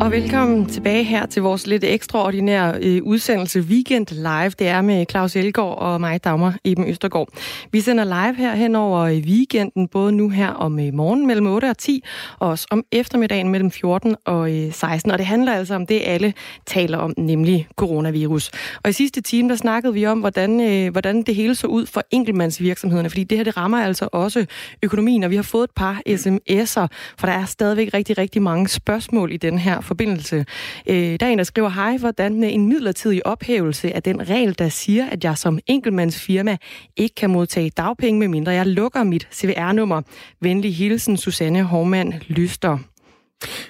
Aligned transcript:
Og 0.00 0.10
velkommen 0.10 0.66
tilbage 0.66 1.04
her 1.04 1.26
til 1.26 1.42
vores 1.42 1.66
lidt 1.66 1.84
ekstraordinære 1.84 2.78
øh, 2.82 3.02
udsendelse 3.02 3.60
Weekend 3.60 4.06
Live. 4.10 4.50
Det 4.50 4.68
er 4.68 4.80
med 4.80 5.06
Claus 5.10 5.36
Elgaard 5.36 5.78
og 5.78 6.00
mig, 6.00 6.24
Dagmar 6.24 6.56
Eben 6.64 6.88
Østergaard. 6.88 7.28
Vi 7.72 7.80
sender 7.80 8.04
live 8.04 8.34
her 8.34 8.54
hen 8.54 8.76
over 8.76 8.98
øh, 9.00 9.16
weekenden, 9.16 9.88
både 9.88 10.12
nu 10.12 10.28
her 10.28 10.48
om 10.48 10.80
øh, 10.80 10.94
morgen 10.94 11.26
mellem 11.26 11.46
8 11.46 11.70
og 11.70 11.78
10, 11.78 12.04
og 12.38 12.48
også 12.48 12.66
om 12.70 12.84
eftermiddagen 12.92 13.48
mellem 13.48 13.70
14 13.70 14.16
og 14.24 14.50
16. 14.72 15.12
Og 15.12 15.18
det 15.18 15.26
handler 15.26 15.52
altså 15.52 15.74
om 15.74 15.86
det, 15.86 16.02
alle 16.04 16.34
taler 16.66 16.98
om, 16.98 17.14
nemlig 17.16 17.68
coronavirus. 17.76 18.50
Og 18.84 18.90
i 18.90 18.92
sidste 18.92 19.20
time, 19.20 19.48
der 19.48 19.56
snakkede 19.56 19.94
vi 19.94 20.06
om, 20.06 20.20
hvordan, 20.20 20.88
hvordan 20.90 21.22
det 21.22 21.34
hele 21.34 21.54
så 21.54 21.66
ud 21.66 21.86
for 21.86 22.02
enkeltmandsvirksomhederne, 22.10 23.10
fordi 23.10 23.24
det 23.24 23.38
her, 23.38 23.44
det 23.44 23.56
rammer 23.56 23.78
altså 23.78 24.08
også 24.12 24.46
økonomien, 24.82 25.22
og 25.22 25.30
vi 25.30 25.36
har 25.36 25.42
fået 25.42 25.64
et 25.64 25.74
par 25.76 26.02
sms'er, 26.08 26.86
for 27.18 27.26
der 27.26 27.32
er 27.32 27.44
stadigvæk 27.44 27.94
rigtig, 27.94 28.18
rigtig 28.18 28.42
mange 28.42 28.68
spørgsmål 28.68 29.32
i 29.32 29.36
den 29.36 29.58
her 29.58 29.80
forbindelse. 29.90 30.44
Øh, 30.86 30.96
der 31.20 31.26
er 31.26 31.30
en, 31.30 31.38
der 31.38 31.44
skriver, 31.44 31.68
hej, 31.68 31.96
hvordan 31.96 32.44
en 32.44 32.68
midlertidig 32.68 33.26
ophævelse 33.26 33.94
af 33.94 34.02
den 34.02 34.28
regel, 34.28 34.58
der 34.58 34.68
siger, 34.68 35.06
at 35.06 35.24
jeg 35.24 35.38
som 35.38 35.58
enkeltmandsfirma 35.66 36.56
ikke 36.96 37.14
kan 37.14 37.30
modtage 37.30 37.70
dagpenge, 37.70 38.20
medmindre 38.20 38.52
jeg 38.52 38.66
lukker 38.66 39.04
mit 39.04 39.28
CVR-nummer. 39.32 40.02
Venlig 40.40 40.76
hilsen, 40.76 41.16
Susanne 41.16 41.62
Hormann 41.62 42.14
Lyster. 42.28 42.78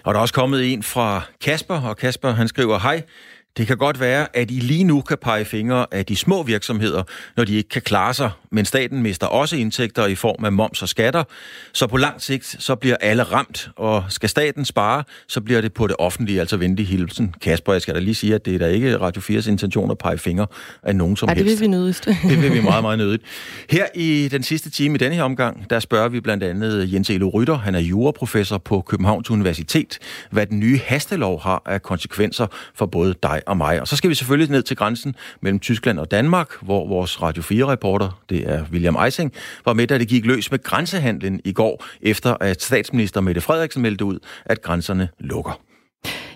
Og 0.05 0.15
der 0.15 0.19
er 0.19 0.23
også 0.23 0.35
kommet 0.35 0.73
en 0.73 0.83
fra 0.83 1.23
Kasper, 1.41 1.81
og 1.81 1.97
Kasper 1.97 2.31
han 2.31 2.49
skriver, 2.49 2.79
hej, 2.79 3.03
det 3.57 3.67
kan 3.67 3.77
godt 3.77 4.01
være, 4.01 4.37
at 4.37 4.51
I 4.51 4.55
lige 4.55 4.85
nu 4.85 5.01
kan 5.01 5.19
pege 5.23 5.45
fingre 5.45 5.87
af 5.91 6.07
de 6.07 6.17
små 6.17 6.43
virksomheder, 6.43 7.03
når 7.37 7.45
de 7.45 7.57
ikke 7.57 7.69
kan 7.69 7.83
klare 7.83 8.15
sig, 8.15 8.31
men 8.53 8.65
staten 8.65 9.03
mister 9.03 9.27
også 9.27 9.57
indtægter 9.57 10.07
i 10.07 10.15
form 10.15 10.45
af 10.45 10.53
moms 10.53 10.83
og 10.83 10.89
skatter, 10.89 11.25
så 11.73 11.87
på 11.87 11.97
lang 11.97 12.23
sigt 12.23 12.57
så 12.59 12.75
bliver 12.75 12.97
alle 13.01 13.23
ramt, 13.23 13.71
og 13.77 14.05
skal 14.09 14.29
staten 14.29 14.65
spare, 14.65 15.05
så 15.29 15.41
bliver 15.41 15.61
det 15.61 15.73
på 15.73 15.87
det 15.87 15.97
offentlige, 15.99 16.41
altså 16.41 16.57
venlig 16.57 16.87
hilsen. 16.87 17.35
Kasper, 17.43 17.73
jeg 17.73 17.83
skal 17.83 17.95
da 17.95 18.01
lige 18.01 18.15
sige, 18.15 18.35
at 18.35 18.45
det 18.45 18.55
er 18.55 18.59
da 18.59 18.67
ikke 18.67 18.99
Radio 18.99 19.23
4's 19.23 19.49
intention 19.51 19.91
at 19.91 19.99
pege 19.99 20.19
fingre 20.19 20.47
af 20.83 20.97
nogen 20.97 21.17
som 21.17 21.29
ja, 21.29 21.35
helst. 21.35 21.51
det 21.51 21.61
vil 21.61 21.67
vi 21.67 21.71
nødigst. 21.71 22.05
det 22.31 22.43
vil 22.43 22.55
vi 22.55 22.61
meget, 22.61 22.83
meget 22.83 22.99
nødigt. 22.99 23.23
Her 23.71 23.87
i 23.95 24.29
den 24.29 24.43
sidste 24.43 24.71
time 24.71 24.95
i 24.95 24.99
denne 24.99 25.15
her 25.15 25.23
omgang, 25.23 25.71
der 25.71 25.81
spørger 25.81 26.09
vi 26.09 26.21
blandt 26.21 26.43
andet 26.43 26.93
Jens 26.93 27.11
Elo 27.11 27.29
Rytter, 27.29 27.59
han 27.59 27.75
er 27.75 27.81
juraprofessor 27.81 28.59
på 28.59 28.81
Københavns 28.81 29.31
Universitet, 29.31 29.99
hvad 30.31 30.47
den 30.47 30.61
nye 30.61 30.81
hastelov 30.85 31.41
har 31.41 31.63
af 31.67 31.83
konsekvenser 31.83 32.47
for 32.75 32.87
både 32.87 33.15
dig 33.23 33.40
dig 33.41 33.49
og 33.49 33.57
mig. 33.57 33.81
Og 33.81 33.89
så 33.89 33.97
skal 33.97 34.11
vi 34.11 34.15
selvfølgelig 34.15 34.51
ned 34.51 34.63
til 34.63 34.77
grænsen 34.77 35.17
mellem 35.41 35.61
Tyskland 35.61 35.99
og 35.99 36.11
Danmark, 36.11 36.63
hvor 36.63 36.89
vores 36.89 37.23
Radio 37.23 37.43
4-reporter, 37.43 38.21
det 38.29 38.51
er 38.51 38.65
William 38.73 38.97
Eising, 39.05 39.33
var 39.65 39.73
med, 39.73 39.87
da 39.87 39.99
det 39.99 40.09
gik 40.09 40.27
løs 40.27 40.51
med 40.51 40.63
grænsehandlen 40.63 41.41
i 41.45 41.53
går, 41.53 41.85
efter 42.03 42.37
at 42.41 42.63
statsminister 42.63 43.21
Mette 43.21 43.41
Frederiksen 43.41 43.83
meldte 43.83 44.05
ud, 44.05 44.19
at 44.45 44.63
grænserne 44.63 45.09
lukker. 45.19 45.70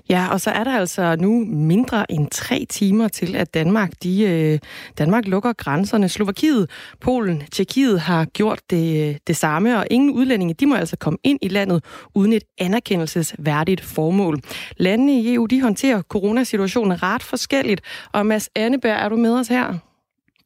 Ja, 0.08 0.28
og 0.32 0.40
så 0.40 0.50
er 0.50 0.64
der 0.64 0.78
altså 0.78 1.16
nu 1.16 1.44
mindre 1.48 2.12
end 2.12 2.28
tre 2.30 2.66
timer 2.70 3.08
til, 3.08 3.36
at 3.36 3.54
Danmark, 3.54 3.90
de, 4.02 4.22
øh, 4.22 4.58
Danmark 4.98 5.26
lukker 5.26 5.52
grænserne. 5.52 6.08
Slovakiet, 6.08 6.70
Polen, 7.00 7.42
Tjekkiet 7.52 8.00
har 8.00 8.24
gjort 8.24 8.60
det, 8.70 9.18
det 9.26 9.36
samme, 9.36 9.78
og 9.78 9.86
ingen 9.90 10.10
udlændinge, 10.10 10.54
de 10.54 10.66
må 10.66 10.74
altså 10.74 10.96
komme 10.96 11.18
ind 11.22 11.38
i 11.42 11.48
landet 11.48 11.84
uden 12.14 12.32
et 12.32 12.42
anerkendelsesværdigt 12.58 13.80
formål. 13.80 14.40
Landene 14.76 15.20
i 15.20 15.34
EU, 15.34 15.46
de 15.46 15.62
håndterer 15.62 16.02
coronasituationen 16.02 17.02
ret 17.02 17.22
forskelligt. 17.22 17.80
Og 18.12 18.26
Mads 18.26 18.50
Anneberg, 18.54 19.04
er 19.04 19.08
du 19.08 19.16
med 19.16 19.34
os 19.34 19.48
her? 19.48 19.78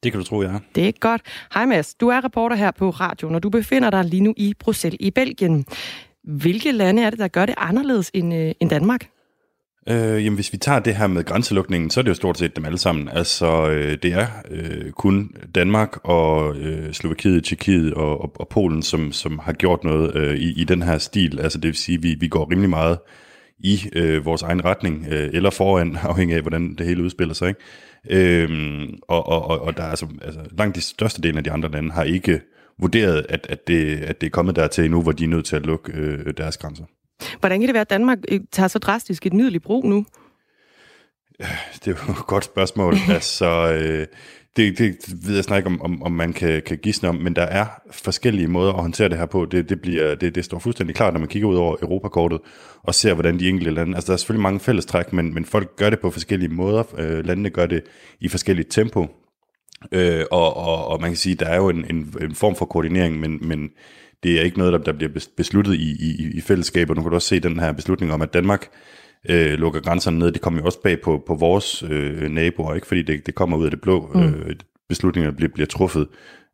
Det 0.03 0.11
kan 0.11 0.21
du 0.21 0.25
tro, 0.25 0.41
jeg 0.41 0.53
er. 0.53 0.59
Det 0.75 0.87
er 0.87 0.91
godt. 0.99 1.21
Hej 1.53 1.65
Mads, 1.65 1.95
du 1.95 2.07
er 2.07 2.23
reporter 2.23 2.55
her 2.55 2.71
på 2.71 2.89
radioen, 2.89 3.35
og 3.35 3.43
du 3.43 3.49
befinder 3.49 3.89
dig 3.89 4.05
lige 4.05 4.21
nu 4.21 4.33
i 4.37 4.53
Bruxelles 4.59 4.97
i 4.99 5.11
Belgien. 5.11 5.65
Hvilke 6.23 6.71
lande 6.71 7.03
er 7.03 7.09
det, 7.09 7.19
der 7.19 7.27
gør 7.27 7.45
det 7.45 7.55
anderledes 7.57 8.11
end, 8.13 8.33
øh, 8.33 8.51
end 8.59 8.69
Danmark? 8.69 9.07
Øh, 9.91 10.25
jamen, 10.25 10.35
hvis 10.35 10.53
vi 10.53 10.57
tager 10.57 10.79
det 10.79 10.95
her 10.95 11.07
med 11.07 11.23
grænselukningen, 11.23 11.89
så 11.89 11.99
er 11.99 12.01
det 12.01 12.09
jo 12.09 12.15
stort 12.15 12.37
set 12.37 12.55
dem 12.55 12.65
alle 12.65 12.77
sammen. 12.77 13.09
Altså, 13.09 13.69
øh, 13.69 13.97
det 14.03 14.13
er 14.13 14.27
øh, 14.51 14.91
kun 14.91 15.31
Danmark 15.55 15.97
og 16.03 16.55
øh, 16.55 16.93
Slovakiet, 16.93 17.43
Tjekkiet 17.43 17.93
og, 17.93 18.21
og, 18.21 18.31
og 18.39 18.47
Polen, 18.47 18.83
som, 18.83 19.11
som 19.11 19.39
har 19.39 19.53
gjort 19.53 19.83
noget 19.83 20.15
øh, 20.15 20.35
i, 20.35 20.61
i 20.61 20.63
den 20.63 20.81
her 20.81 20.97
stil. 20.97 21.39
Altså, 21.39 21.57
det 21.57 21.67
vil 21.67 21.75
sige, 21.75 21.97
at 21.97 22.03
vi, 22.03 22.15
vi 22.19 22.27
går 22.27 22.51
rimelig 22.51 22.69
meget 22.69 22.97
i 23.59 23.79
øh, 23.93 24.25
vores 24.25 24.41
egen 24.41 24.65
retning, 24.65 25.07
øh, 25.11 25.29
eller 25.33 25.49
foran, 25.49 25.97
afhængig 26.03 26.35
af, 26.35 26.41
hvordan 26.41 26.75
det 26.75 26.85
hele 26.85 27.03
udspiller 27.03 27.33
sig. 27.33 27.47
Ikke? 27.47 28.43
Øh, 28.43 28.89
og, 29.07 29.27
og, 29.27 29.45
og, 29.45 29.61
og 29.61 29.77
der 29.77 29.83
er 29.83 29.89
altså, 29.89 30.07
altså, 30.21 30.39
langt 30.57 30.75
de 30.75 30.81
største 30.81 31.21
dele 31.21 31.37
af 31.37 31.43
de 31.43 31.51
andre 31.51 31.71
lande 31.71 31.91
har 31.91 32.03
ikke 32.03 32.41
vurderet, 32.79 33.25
at, 33.29 33.47
at, 33.49 33.67
det, 33.67 33.97
at 33.97 34.21
det 34.21 34.27
er 34.27 34.31
kommet 34.31 34.55
dertil 34.55 34.85
endnu, 34.85 35.01
hvor 35.01 35.11
de 35.11 35.23
er 35.23 35.27
nødt 35.27 35.45
til 35.45 35.55
at 35.55 35.65
lukke 35.65 35.91
øh, 35.93 36.33
deres 36.37 36.57
grænser. 36.57 36.83
Hvordan 37.39 37.59
kan 37.59 37.67
det 37.67 37.73
være, 37.73 37.81
at 37.81 37.89
Danmark 37.89 38.17
øh, 38.27 38.39
tager 38.51 38.67
så 38.67 38.79
drastisk 38.79 39.25
et 39.25 39.33
middel 39.33 39.55
i 39.55 39.59
brug 39.59 39.85
nu? 39.85 40.05
Det 41.85 41.87
er 41.87 42.05
jo 42.07 42.11
et 42.11 42.27
godt 42.27 42.45
spørgsmål. 42.45 42.95
altså, 43.09 43.73
øh, 43.73 44.07
det, 44.57 44.77
det 44.77 44.95
ved 45.27 45.35
jeg 45.35 45.43
snakke 45.43 45.67
om, 45.67 45.81
om, 45.81 46.03
om 46.03 46.11
man 46.11 46.33
kan, 46.33 46.61
kan 46.65 46.77
gisne 46.77 47.09
om, 47.09 47.15
men 47.15 47.35
der 47.35 47.41
er 47.43 47.65
forskellige 47.91 48.47
måder 48.47 48.73
at 48.73 48.81
håndtere 48.81 49.09
det 49.09 49.17
her 49.17 49.25
på. 49.25 49.45
Det, 49.45 49.69
det, 49.69 49.81
bliver, 49.81 50.15
det, 50.15 50.35
det 50.35 50.45
står 50.45 50.59
fuldstændig 50.59 50.95
klart, 50.95 51.13
når 51.13 51.19
man 51.19 51.29
kigger 51.29 51.49
ud 51.49 51.55
over 51.55 51.75
Europakortet 51.81 52.39
og 52.83 52.95
ser, 52.95 53.13
hvordan 53.13 53.39
de 53.39 53.49
enkelte 53.49 53.71
lande... 53.71 53.95
Altså, 53.95 54.07
der 54.07 54.13
er 54.13 54.17
selvfølgelig 54.17 54.43
mange 54.43 54.59
fællestræk, 54.59 55.13
men, 55.13 55.33
men 55.33 55.45
folk 55.45 55.75
gør 55.75 55.89
det 55.89 55.99
på 55.99 56.11
forskellige 56.11 56.49
måder. 56.49 56.83
Øh, 56.97 57.25
landene 57.25 57.49
gør 57.49 57.65
det 57.65 57.83
i 58.19 58.27
forskelligt 58.27 58.71
tempo. 58.71 59.07
Øh, 59.91 60.25
og, 60.31 60.57
og, 60.57 60.87
og 60.87 61.01
man 61.01 61.09
kan 61.09 61.17
sige, 61.17 61.35
der 61.35 61.45
er 61.45 61.57
jo 61.57 61.69
en, 61.69 61.85
en, 61.89 62.13
en 62.21 62.35
form 62.35 62.55
for 62.55 62.65
koordinering, 62.65 63.19
men, 63.19 63.39
men 63.41 63.69
det 64.23 64.39
er 64.39 64.43
ikke 64.43 64.57
noget, 64.57 64.85
der, 64.85 64.93
bliver 64.93 65.11
besluttet 65.37 65.73
i, 65.73 65.91
i, 65.99 66.31
i 66.33 66.41
fællesskab, 66.41 66.89
og 66.89 66.95
nu 66.95 67.01
kan 67.01 67.09
du 67.09 67.15
også 67.15 67.27
se 67.27 67.39
den 67.39 67.59
her 67.59 67.71
beslutning 67.71 68.13
om, 68.13 68.21
at 68.21 68.33
Danmark 68.33 68.67
øh, 69.29 69.53
lukker 69.53 69.81
grænserne 69.81 70.19
ned. 70.19 70.31
Det 70.31 70.41
kommer 70.41 70.59
jo 70.59 70.65
også 70.65 70.81
bag 70.81 71.01
på, 71.01 71.23
på 71.27 71.35
vores 71.35 71.83
øh, 71.89 72.29
naboer, 72.29 72.75
ikke 72.75 72.87
fordi 72.87 73.01
det, 73.01 73.25
det 73.25 73.35
kommer 73.35 73.57
ud 73.57 73.65
af 73.65 73.71
det 73.71 73.81
blå. 73.81 74.11
Mm. 74.13 74.23
Øh, 74.23 74.55
beslutninger 74.89 75.31
bliver, 75.31 75.51
bliver 75.53 75.67
truffet 75.67 76.07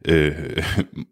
øh, 0.08 0.32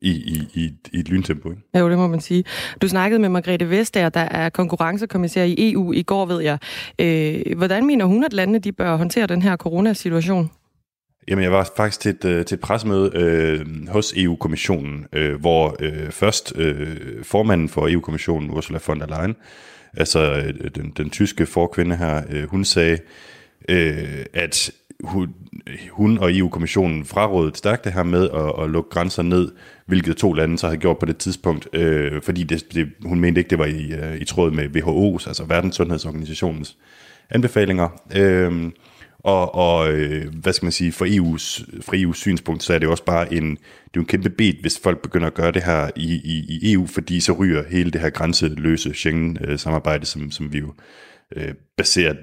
i, 0.02 0.12
i, 0.12 0.47
i, 0.53 0.72
i 0.94 1.00
et 1.00 1.09
lyntempo. 1.09 1.50
Ikke? 1.50 1.80
Jo, 1.80 1.90
det 1.90 1.97
må 1.97 2.08
man 2.08 2.22
sige. 2.22 2.44
Du 2.81 2.88
snakkede 2.88 3.19
med 3.19 3.30
Margrethe 3.30 3.69
Vestager, 3.69 4.09
der 4.09 4.19
er 4.19 4.50
konkurrencekommissær 4.50 5.44
i 5.44 5.72
EU 5.72 5.94
i 5.94 6.03
går, 6.03 6.25
ved 6.25 6.42
jeg. 6.42 6.58
Øh, 7.00 7.58
hvordan 7.58 7.86
mener 7.86 8.06
hun, 8.06 8.24
at 8.24 8.34
landene 8.34 8.59
de 8.59 8.72
bør 8.72 8.96
håndtere 8.96 9.28
den 9.28 9.42
her 9.42 9.58
coronasituation? 9.58 10.52
Jamen, 11.28 11.44
jeg 11.44 11.51
var 11.51 11.69
faktisk 11.78 12.00
til 12.00 12.11
et, 12.11 12.25
øh, 12.25 12.45
til 12.45 12.56
et 12.56 12.61
pressemøde 12.61 13.11
øh, 13.16 13.88
hos 13.88 14.13
EU-kommissionen, 14.17 15.06
øh, 15.13 15.39
hvor 15.39 15.75
øh, 15.79 16.11
først 16.11 16.53
øh, 16.56 17.23
formanden 17.23 17.69
for 17.69 17.88
EU-kommissionen, 17.88 18.51
Ursula 18.51 18.79
von 18.88 19.00
der 19.00 19.07
Leyen, 19.07 19.35
altså 19.94 20.19
øh, 20.19 20.69
den, 20.75 20.94
den 20.97 21.09
tyske 21.09 21.45
forkvinde 21.45 21.95
her, 21.95 22.23
øh, 22.29 22.44
hun 22.50 22.66
sagde, 22.66 22.97
øh, 23.69 24.25
at 24.33 24.72
hun, 25.03 25.33
hun 25.91 26.17
og 26.17 26.38
EU-kommissionen 26.38 27.06
frarådede 27.06 27.56
stærkt 27.56 27.83
det 27.83 27.94
her 27.94 28.03
med 28.03 28.29
at, 28.29 28.63
at 28.63 28.69
lukke 28.69 28.89
grænser 28.89 29.23
ned, 29.23 29.51
hvilket 29.85 30.17
to 30.17 30.33
lande 30.33 30.57
så 30.57 30.67
havde 30.67 30.79
gjort 30.79 30.97
på 30.97 31.06
det 31.06 31.17
tidspunkt, 31.17 31.67
øh, 31.73 32.22
fordi 32.22 32.44
det, 32.44 32.73
det, 32.73 32.88
hun 33.06 33.19
mente 33.19 33.39
ikke, 33.39 33.50
det 33.50 33.59
var 33.59 33.66
i, 33.66 33.91
øh, 33.91 34.17
i 34.17 34.25
tråd 34.25 34.51
med 34.51 34.75
WHO's, 34.75 35.28
altså 35.28 35.44
Verdenssundhedsorganisationens 35.47 36.78
anbefalinger. 37.29 37.89
Øh, 38.16 38.72
og, 39.23 39.56
og 39.56 39.91
øh, 39.91 40.34
hvad 40.34 40.53
skal 40.53 40.66
man 40.66 40.72
sige, 40.72 40.91
for 40.91 41.06
EU's, 41.06 41.66
fra 41.81 41.97
EU's 41.97 42.13
synspunkt, 42.13 42.63
så 42.63 42.73
er 42.73 42.79
det 42.79 42.89
også 42.89 43.06
bare 43.06 43.34
en, 43.34 43.51
det 43.51 43.95
er 43.95 44.00
en 44.00 44.06
kæmpe 44.06 44.29
bed, 44.29 44.53
hvis 44.61 44.79
folk 44.79 45.01
begynder 45.01 45.28
at 45.28 45.34
gøre 45.34 45.51
det 45.51 45.63
her 45.63 45.89
i, 45.95 46.13
i, 46.13 46.45
i 46.50 46.73
EU, 46.73 46.88
fordi 46.88 47.19
så 47.19 47.31
ryger 47.31 47.63
hele 47.69 47.91
det 47.91 48.01
her 48.01 48.09
grænseløse 48.09 48.94
Schengen-samarbejde, 48.94 50.06
som, 50.06 50.31
som 50.31 50.53
vi 50.53 50.59
jo 50.59 50.73
øh, 51.35 51.53
baserer 51.78 52.13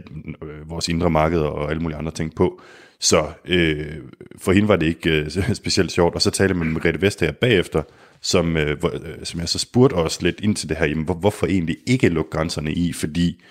øh, 0.42 0.70
vores 0.70 0.88
indre 0.88 1.10
marked 1.10 1.40
og 1.40 1.70
alle 1.70 1.82
mulige 1.82 1.98
andre 1.98 2.12
ting 2.12 2.34
på. 2.34 2.60
Så 3.00 3.26
øh, 3.44 3.96
for 4.38 4.52
hende 4.52 4.68
var 4.68 4.76
det 4.76 4.86
ikke 4.86 5.10
øh, 5.10 5.54
specielt 5.54 5.92
sjovt. 5.92 6.14
Og 6.14 6.22
så 6.22 6.30
talte 6.30 6.54
man 6.54 6.66
med 6.66 6.74
Margrethe 6.74 7.02
Vestager 7.02 7.32
bagefter, 7.32 7.82
som, 8.20 8.56
øh, 8.56 8.78
hvor, 8.78 8.90
øh, 8.94 9.24
som 9.24 9.40
jeg 9.40 9.48
så 9.48 9.58
spurgte 9.58 9.94
os 9.94 10.22
lidt 10.22 10.40
ind 10.40 10.56
til 10.56 10.68
det 10.68 10.76
her, 10.76 10.86
jamen, 10.86 11.04
hvor, 11.04 11.14
hvorfor 11.14 11.46
egentlig 11.46 11.76
ikke 11.86 12.08
lukke 12.08 12.30
grænserne 12.30 12.72
i, 12.72 12.92
fordi 12.92 13.42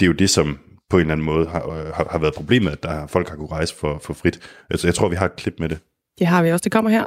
det 0.00 0.06
er 0.06 0.08
jo 0.08 0.12
det, 0.12 0.30
som 0.30 0.58
på 0.90 0.96
en 0.96 1.00
eller 1.00 1.12
anden 1.12 1.26
måde 1.26 1.46
har, 1.46 1.68
øh, 1.68 1.86
har, 1.94 2.06
har 2.10 2.18
været 2.18 2.34
problemet, 2.34 2.70
at 2.70 2.82
der 2.82 3.06
folk 3.06 3.28
har 3.28 3.36
kunne 3.36 3.48
rejse 3.48 3.74
for, 3.74 3.98
for 4.02 4.14
frit. 4.14 4.40
Altså, 4.70 4.86
jeg 4.86 4.94
tror, 4.94 5.08
vi 5.08 5.16
har 5.16 5.26
et 5.26 5.36
klip 5.36 5.54
med 5.58 5.68
det. 5.68 5.78
Det 6.18 6.26
har 6.26 6.42
vi 6.42 6.50
også. 6.50 6.62
Det 6.62 6.72
kommer 6.72 6.90
her. 6.90 7.04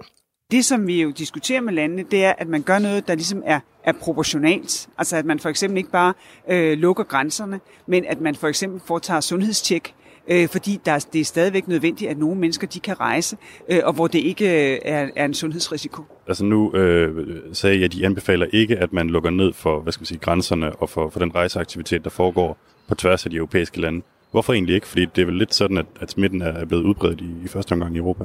Det, 0.52 0.66
som 0.66 0.88
vi 0.88 1.02
jo 1.02 1.12
diskuterer 1.12 1.62
med 1.62 1.74
landene, 1.74 2.04
det 2.12 2.26
er, 2.26 2.34
at 2.38 2.48
man 2.48 2.62
gør 2.62 2.80
noget, 2.80 3.08
der 3.08 3.16
ligesom 3.16 3.44
er, 3.46 3.60
er 3.84 3.92
proportionalt. 3.92 4.90
Altså, 4.98 5.18
at 5.18 5.26
man 5.26 5.40
for 5.40 5.50
eksempel 5.50 5.78
ikke 5.78 5.92
bare 5.92 6.14
øh, 6.50 6.78
lukker 6.78 7.04
grænserne, 7.04 7.60
men 7.88 8.06
at 8.06 8.22
man 8.22 8.36
for 8.36 8.48
eksempel 8.48 8.82
foretager 8.86 9.22
sundhedstjek, 9.22 9.94
øh, 10.28 10.48
fordi 10.48 10.80
der, 10.86 11.06
det 11.14 11.22
er 11.22 11.26
stadigvæk 11.26 11.68
nødvendigt, 11.68 12.12
at 12.12 12.18
nogle 12.18 12.40
mennesker 12.40 12.68
de 12.68 12.80
kan 12.80 13.00
rejse, 13.00 13.38
øh, 13.70 13.80
og 13.84 13.94
hvor 13.94 14.08
det 14.08 14.20
ikke 14.20 14.74
øh, 14.74 14.80
er, 14.86 15.10
er 15.16 15.26
en 15.26 15.34
sundhedsrisiko. 15.34 16.04
Altså 16.28 16.46
nu 16.46 16.76
øh, 16.76 17.28
sagde 17.54 17.76
jeg, 17.76 17.86
at 17.86 17.94
de 17.94 18.06
anbefaler 18.06 18.46
ikke, 18.54 18.78
at 18.78 18.94
man 18.94 19.10
lukker 19.10 19.30
ned 19.30 19.54
for 19.54 19.80
hvad 19.80 19.94
skal 19.94 20.02
man 20.02 20.06
sige, 20.06 20.20
grænserne 20.20 20.76
og 20.76 20.90
for, 20.90 21.10
for 21.10 21.20
den 21.20 21.36
rejseaktivitet, 21.36 22.04
der 22.04 22.10
foregår 22.10 22.58
på 22.88 22.96
tværs 22.96 23.26
af 23.26 23.32
de 23.32 23.38
europæiske 23.38 23.82
lande. 23.82 24.02
Hvorfor 24.32 24.54
egentlig 24.54 24.76
ikke? 24.76 24.88
Fordi 24.88 25.06
det 25.06 25.22
er 25.22 25.26
vel 25.26 25.36
lidt 25.36 25.54
sådan, 25.54 25.78
at, 25.78 25.86
at 26.00 26.12
smitten 26.12 26.42
er 26.42 26.66
blevet 26.66 26.84
udbredt 26.84 27.22
i, 27.22 27.30
i 27.46 27.48
første 27.48 27.74
omgang 27.74 27.96
i 27.96 27.98
Europa. 27.98 28.24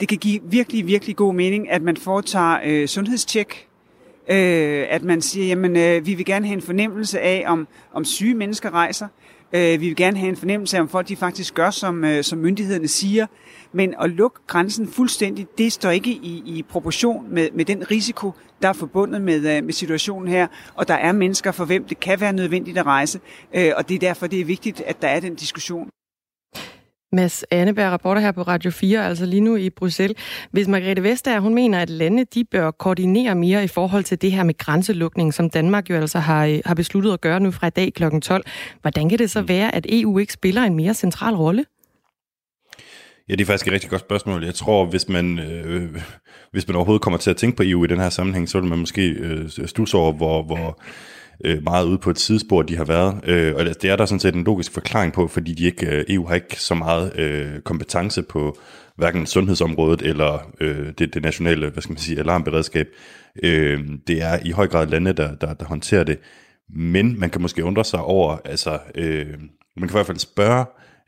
Det 0.00 0.08
kan 0.08 0.18
give 0.18 0.40
virkelig, 0.44 0.86
virkelig 0.86 1.16
god 1.16 1.34
mening, 1.34 1.70
at 1.70 1.82
man 1.82 1.96
foretager 1.96 2.58
øh, 2.64 2.88
sundhedstjek, 2.88 3.68
øh, 4.28 4.86
at 4.88 5.02
man 5.02 5.22
siger, 5.22 5.46
jamen 5.46 5.76
øh, 5.76 6.06
vi 6.06 6.14
vil 6.14 6.24
gerne 6.24 6.46
have 6.46 6.56
en 6.56 6.62
fornemmelse 6.62 7.20
af, 7.20 7.44
om, 7.46 7.68
om 7.92 8.04
syge 8.04 8.34
mennesker 8.34 8.70
rejser, 8.70 9.08
Øh, 9.52 9.80
vi 9.80 9.86
vil 9.86 9.96
gerne 9.96 10.18
have 10.18 10.28
en 10.28 10.36
fornemmelse 10.36 10.76
af, 10.76 10.80
om 10.80 10.88
folk 10.88 11.08
de 11.08 11.16
faktisk 11.16 11.54
gør, 11.54 11.70
som, 11.70 12.04
øh, 12.04 12.24
som 12.24 12.38
myndighederne 12.38 12.88
siger. 12.88 13.26
Men 13.72 13.94
at 14.00 14.10
lukke 14.10 14.40
grænsen 14.46 14.88
fuldstændig, 14.88 15.46
det 15.58 15.72
står 15.72 15.90
ikke 15.90 16.10
i, 16.10 16.42
i 16.46 16.62
proportion 16.68 17.34
med, 17.34 17.48
med 17.54 17.64
den 17.64 17.90
risiko, 17.90 18.32
der 18.62 18.68
er 18.68 18.72
forbundet 18.72 19.22
med, 19.22 19.56
øh, 19.56 19.64
med 19.64 19.72
situationen 19.72 20.28
her. 20.28 20.46
Og 20.74 20.88
der 20.88 20.94
er 20.94 21.12
mennesker, 21.12 21.52
for 21.52 21.64
hvem 21.64 21.84
det 21.84 22.00
kan 22.00 22.20
være 22.20 22.32
nødvendigt 22.32 22.78
at 22.78 22.86
rejse. 22.86 23.20
Øh, 23.54 23.72
og 23.76 23.88
det 23.88 23.94
er 23.94 23.98
derfor, 23.98 24.26
det 24.26 24.40
er 24.40 24.44
vigtigt, 24.44 24.80
at 24.80 25.02
der 25.02 25.08
er 25.08 25.20
den 25.20 25.34
diskussion. 25.34 25.88
Mads 27.12 27.44
Anneberg, 27.50 27.90
rapporter 27.90 28.20
her 28.20 28.32
på 28.32 28.42
Radio 28.42 28.70
4, 28.70 29.06
altså 29.06 29.26
lige 29.26 29.40
nu 29.40 29.56
i 29.56 29.70
Bruxelles. 29.70 30.16
Hvis 30.50 30.68
Margrethe 30.68 31.02
Vestager, 31.02 31.40
hun 31.40 31.54
mener, 31.54 31.80
at 31.80 31.90
landene 31.90 32.24
de 32.34 32.44
bør 32.44 32.70
koordinere 32.70 33.34
mere 33.34 33.64
i 33.64 33.68
forhold 33.68 34.04
til 34.04 34.22
det 34.22 34.32
her 34.32 34.44
med 34.44 34.58
grænselukning, 34.58 35.34
som 35.34 35.50
Danmark 35.50 35.90
jo 35.90 35.96
altså 35.96 36.18
har, 36.18 36.46
øh, 36.46 36.60
har 36.64 36.74
besluttet 36.74 37.12
at 37.12 37.20
gøre 37.20 37.40
nu 37.40 37.50
fra 37.50 37.66
i 37.66 37.70
dag 37.70 37.92
kl. 37.92 38.20
12. 38.22 38.44
Hvordan 38.80 39.08
kan 39.08 39.18
det 39.18 39.30
så 39.30 39.42
være, 39.42 39.74
at 39.74 39.86
EU 39.88 40.18
ikke 40.18 40.32
spiller 40.32 40.62
en 40.62 40.74
mere 40.74 40.94
central 40.94 41.34
rolle? 41.34 41.64
Ja, 43.28 43.34
det 43.34 43.40
er 43.40 43.46
faktisk 43.46 43.66
et 43.66 43.72
rigtig 43.72 43.90
godt 43.90 44.00
spørgsmål. 44.00 44.44
Jeg 44.44 44.54
tror, 44.54 44.86
hvis 44.86 45.08
man, 45.08 45.38
øh, 45.38 45.96
hvis 46.52 46.68
man 46.68 46.76
overhovedet 46.76 47.02
kommer 47.02 47.18
til 47.18 47.30
at 47.30 47.36
tænke 47.36 47.56
på 47.56 47.62
EU 47.66 47.84
i 47.84 47.86
den 47.86 48.00
her 48.00 48.10
sammenhæng, 48.10 48.48
så 48.48 48.60
vil 48.60 48.68
man 48.68 48.78
måske 48.78 49.08
øh, 49.08 49.48
stusse 49.66 49.96
over, 49.96 50.12
hvor, 50.12 50.42
hvor 50.42 50.82
øh, 51.44 51.62
meget 51.62 51.86
ude 51.86 51.98
på 51.98 52.10
et 52.10 52.18
sidespor, 52.18 52.62
de 52.62 52.76
har 52.76 52.84
været. 52.84 53.20
Øh, 53.24 53.54
og 53.54 53.60
altså, 53.60 53.78
det 53.82 53.90
er 53.90 53.96
der 53.96 54.06
sådan 54.06 54.20
set 54.20 54.34
en 54.34 54.44
logisk 54.44 54.72
forklaring 54.72 55.12
på, 55.12 55.28
fordi 55.28 55.54
de 55.54 55.64
ikke, 55.64 55.86
øh, 55.86 56.04
EU 56.08 56.26
har 56.26 56.34
ikke 56.34 56.60
så 56.60 56.74
meget 56.74 57.18
øh, 57.18 57.60
kompetence 57.60 58.22
på 58.22 58.58
hverken 58.96 59.26
sundhedsområdet 59.26 60.02
eller 60.02 60.50
øh, 60.60 60.92
det, 60.98 61.14
det 61.14 61.22
nationale 61.22 61.70
hvad 61.70 61.82
skal 61.82 61.92
man 61.92 61.98
sige, 61.98 62.18
alarmberedskab. 62.18 62.88
Øh, 63.42 63.80
det 64.06 64.22
er 64.22 64.38
i 64.44 64.50
høj 64.50 64.66
grad 64.66 64.86
lande, 64.86 65.12
der, 65.12 65.34
der, 65.34 65.54
der 65.54 65.64
håndterer 65.64 66.04
det. 66.04 66.18
Men 66.70 67.20
man 67.20 67.30
kan 67.30 67.42
måske 67.42 67.64
undre 67.64 67.84
sig 67.84 68.00
over, 68.00 68.36
altså, 68.44 68.78
øh, 68.94 69.26
man 69.76 69.88
kan 69.88 69.90
i 69.90 69.92
hvert 69.98 70.06
fald 70.06 70.18
spørge, 70.18 70.64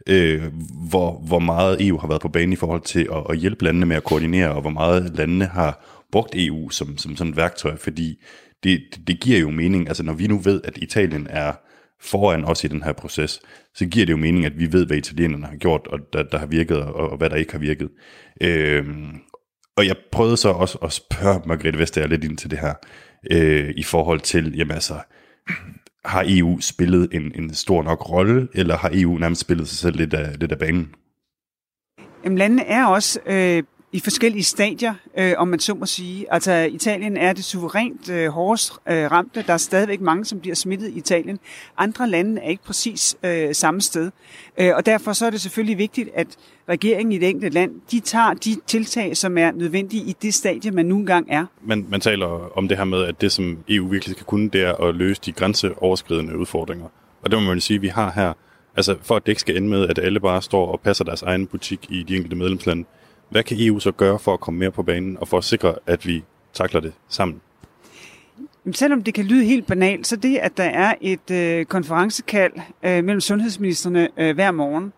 øh, 0.06 0.42
hvor, 0.90 1.22
hvor 1.26 1.38
meget 1.38 1.86
EU 1.86 1.98
har 1.98 2.08
været 2.08 2.20
på 2.20 2.28
banen 2.28 2.52
i 2.52 2.56
forhold 2.56 2.80
til 2.80 3.08
at, 3.12 3.22
at 3.30 3.36
hjælpe 3.36 3.64
landene 3.64 3.86
med 3.86 3.96
at 3.96 4.04
koordinere, 4.04 4.50
og 4.50 4.60
hvor 4.60 4.70
meget 4.70 5.12
landene 5.16 5.44
har 5.44 5.84
brugt 6.12 6.34
EU 6.34 6.70
som, 6.70 6.98
som 6.98 7.16
sådan 7.16 7.30
et 7.30 7.36
værktøj, 7.36 7.76
fordi 7.76 8.22
det, 8.62 8.80
det 9.06 9.20
giver 9.20 9.38
jo 9.38 9.50
mening, 9.50 9.88
altså 9.88 10.02
når 10.02 10.12
vi 10.12 10.26
nu 10.26 10.38
ved, 10.38 10.60
at 10.64 10.78
Italien 10.78 11.26
er 11.30 11.52
foran 12.00 12.44
os 12.44 12.64
i 12.64 12.68
den 12.68 12.82
her 12.82 12.92
proces, 12.92 13.40
så 13.74 13.86
giver 13.86 14.06
det 14.06 14.12
jo 14.12 14.16
mening, 14.16 14.44
at 14.44 14.58
vi 14.58 14.72
ved, 14.72 14.86
hvad 14.86 14.96
italienerne 14.96 15.46
har 15.46 15.56
gjort, 15.56 15.86
og 15.86 15.98
der, 16.12 16.22
der 16.22 16.38
har 16.38 16.46
virket, 16.46 16.76
og, 16.76 17.10
og 17.10 17.16
hvad 17.16 17.30
der 17.30 17.36
ikke 17.36 17.52
har 17.52 17.58
virket. 17.58 17.90
Øhm, 18.40 19.16
og 19.76 19.86
jeg 19.86 19.96
prøvede 20.12 20.36
så 20.36 20.48
også 20.48 20.78
at 20.78 20.92
spørge 20.92 21.42
Margrethe 21.46 21.78
Vestager 21.78 22.06
lidt 22.06 22.24
ind 22.24 22.38
til 22.38 22.50
det 22.50 22.58
her, 22.58 22.74
øh, 23.30 23.74
i 23.76 23.82
forhold 23.82 24.20
til, 24.20 24.56
jamen 24.56 24.74
altså, 24.74 24.94
har 26.04 26.24
EU 26.26 26.60
spillet 26.60 27.08
en, 27.12 27.32
en 27.34 27.54
stor 27.54 27.82
nok 27.82 28.10
rolle, 28.10 28.48
eller 28.54 28.76
har 28.76 28.90
EU 28.92 29.18
nærmest 29.18 29.40
spillet 29.40 29.68
sig 29.68 29.78
selv 29.78 29.96
lidt 29.96 30.14
af, 30.14 30.38
lidt 30.38 30.52
af 30.52 30.58
banen? 30.58 30.94
Jamen, 32.24 32.38
landene 32.38 32.64
er 32.64 32.86
også 32.86 33.20
øh, 33.26 33.62
i 33.92 34.00
forskellige 34.00 34.42
stadier, 34.42 34.94
øh, 35.18 35.32
om 35.36 35.48
man 35.48 35.60
så 35.60 35.74
må 35.74 35.86
sige. 35.86 36.32
Altså 36.32 36.52
Italien 36.52 37.16
er 37.16 37.32
det 37.32 37.44
suverænt 37.44 38.10
øh, 38.10 38.28
hårdest 38.28 38.72
øh, 38.88 39.10
ramte. 39.10 39.44
Der 39.46 39.52
er 39.52 39.56
stadigvæk 39.56 40.00
mange, 40.00 40.24
som 40.24 40.40
bliver 40.40 40.54
smittet 40.54 40.88
i 40.88 40.98
Italien. 40.98 41.38
Andre 41.78 42.08
lande 42.08 42.42
er 42.42 42.48
ikke 42.48 42.64
præcis 42.64 43.16
øh, 43.22 43.54
samme 43.54 43.80
sted. 43.80 44.10
Øh, 44.58 44.72
og 44.76 44.86
derfor 44.86 45.12
så 45.12 45.26
er 45.26 45.30
det 45.30 45.40
selvfølgelig 45.40 45.78
vigtigt, 45.78 46.08
at 46.14 46.26
regeringen 46.68 47.12
i 47.12 47.18
det 47.18 47.28
enkelte 47.28 47.54
land, 47.54 47.72
de 47.90 48.00
tager 48.00 48.34
de 48.34 48.56
tiltag, 48.66 49.16
som 49.16 49.38
er 49.38 49.52
nødvendige 49.52 50.02
i 50.02 50.16
det 50.22 50.34
stadie, 50.34 50.70
man 50.70 50.86
nu 50.86 50.96
engang 50.96 51.26
er. 51.30 51.46
Man, 51.62 51.86
man 51.88 52.00
taler 52.00 52.26
om 52.58 52.68
det 52.68 52.76
her 52.76 52.84
med, 52.84 53.04
at 53.04 53.20
det, 53.20 53.32
som 53.32 53.58
EU 53.68 53.88
virkelig 53.88 54.14
skal 54.14 54.26
kunne, 54.26 54.48
det 54.48 54.62
er 54.62 54.74
at 54.74 54.94
løse 54.94 55.20
de 55.26 55.32
grænseoverskridende 55.32 56.38
udfordringer. 56.38 56.86
Og 57.22 57.30
det 57.30 57.42
må 57.42 57.48
man 57.48 57.60
sige, 57.60 57.76
at 57.76 57.82
vi 57.82 57.88
har 57.88 58.12
her. 58.14 58.32
Altså 58.76 58.96
for 59.02 59.16
at 59.16 59.26
det 59.26 59.32
ikke 59.32 59.40
skal 59.40 59.56
ende 59.56 59.68
med, 59.68 59.88
at 59.88 59.98
alle 59.98 60.20
bare 60.20 60.42
står 60.42 60.72
og 60.72 60.80
passer 60.80 61.04
deres 61.04 61.22
egen 61.22 61.46
butik 61.46 61.86
i 61.90 62.02
de 62.02 62.16
enkelte 62.16 62.36
medlemslande, 62.36 62.84
hvad 63.28 63.42
kan 63.42 63.56
EU 63.60 63.78
så 63.78 63.92
gøre 63.92 64.18
for 64.18 64.34
at 64.34 64.40
komme 64.40 64.60
mere 64.60 64.70
på 64.70 64.82
banen 64.82 65.18
og 65.20 65.28
for 65.28 65.38
at 65.38 65.44
sikre, 65.44 65.74
at 65.86 66.06
vi 66.06 66.24
takler 66.52 66.80
det 66.80 66.92
sammen? 67.08 67.40
Selvom 68.72 69.02
det 69.02 69.14
kan 69.14 69.24
lyde 69.24 69.44
helt 69.44 69.66
banalt, 69.66 70.06
så 70.06 70.16
det, 70.16 70.36
at 70.36 70.56
der 70.56 70.64
er 70.64 70.94
et 71.00 71.30
øh, 71.30 71.64
konferencekald 71.64 72.52
øh, 72.82 73.04
mellem 73.04 73.20
sundhedsministerne 73.20 74.08
øh, 74.16 74.34
hver 74.34 74.50
morgen, 74.50 74.92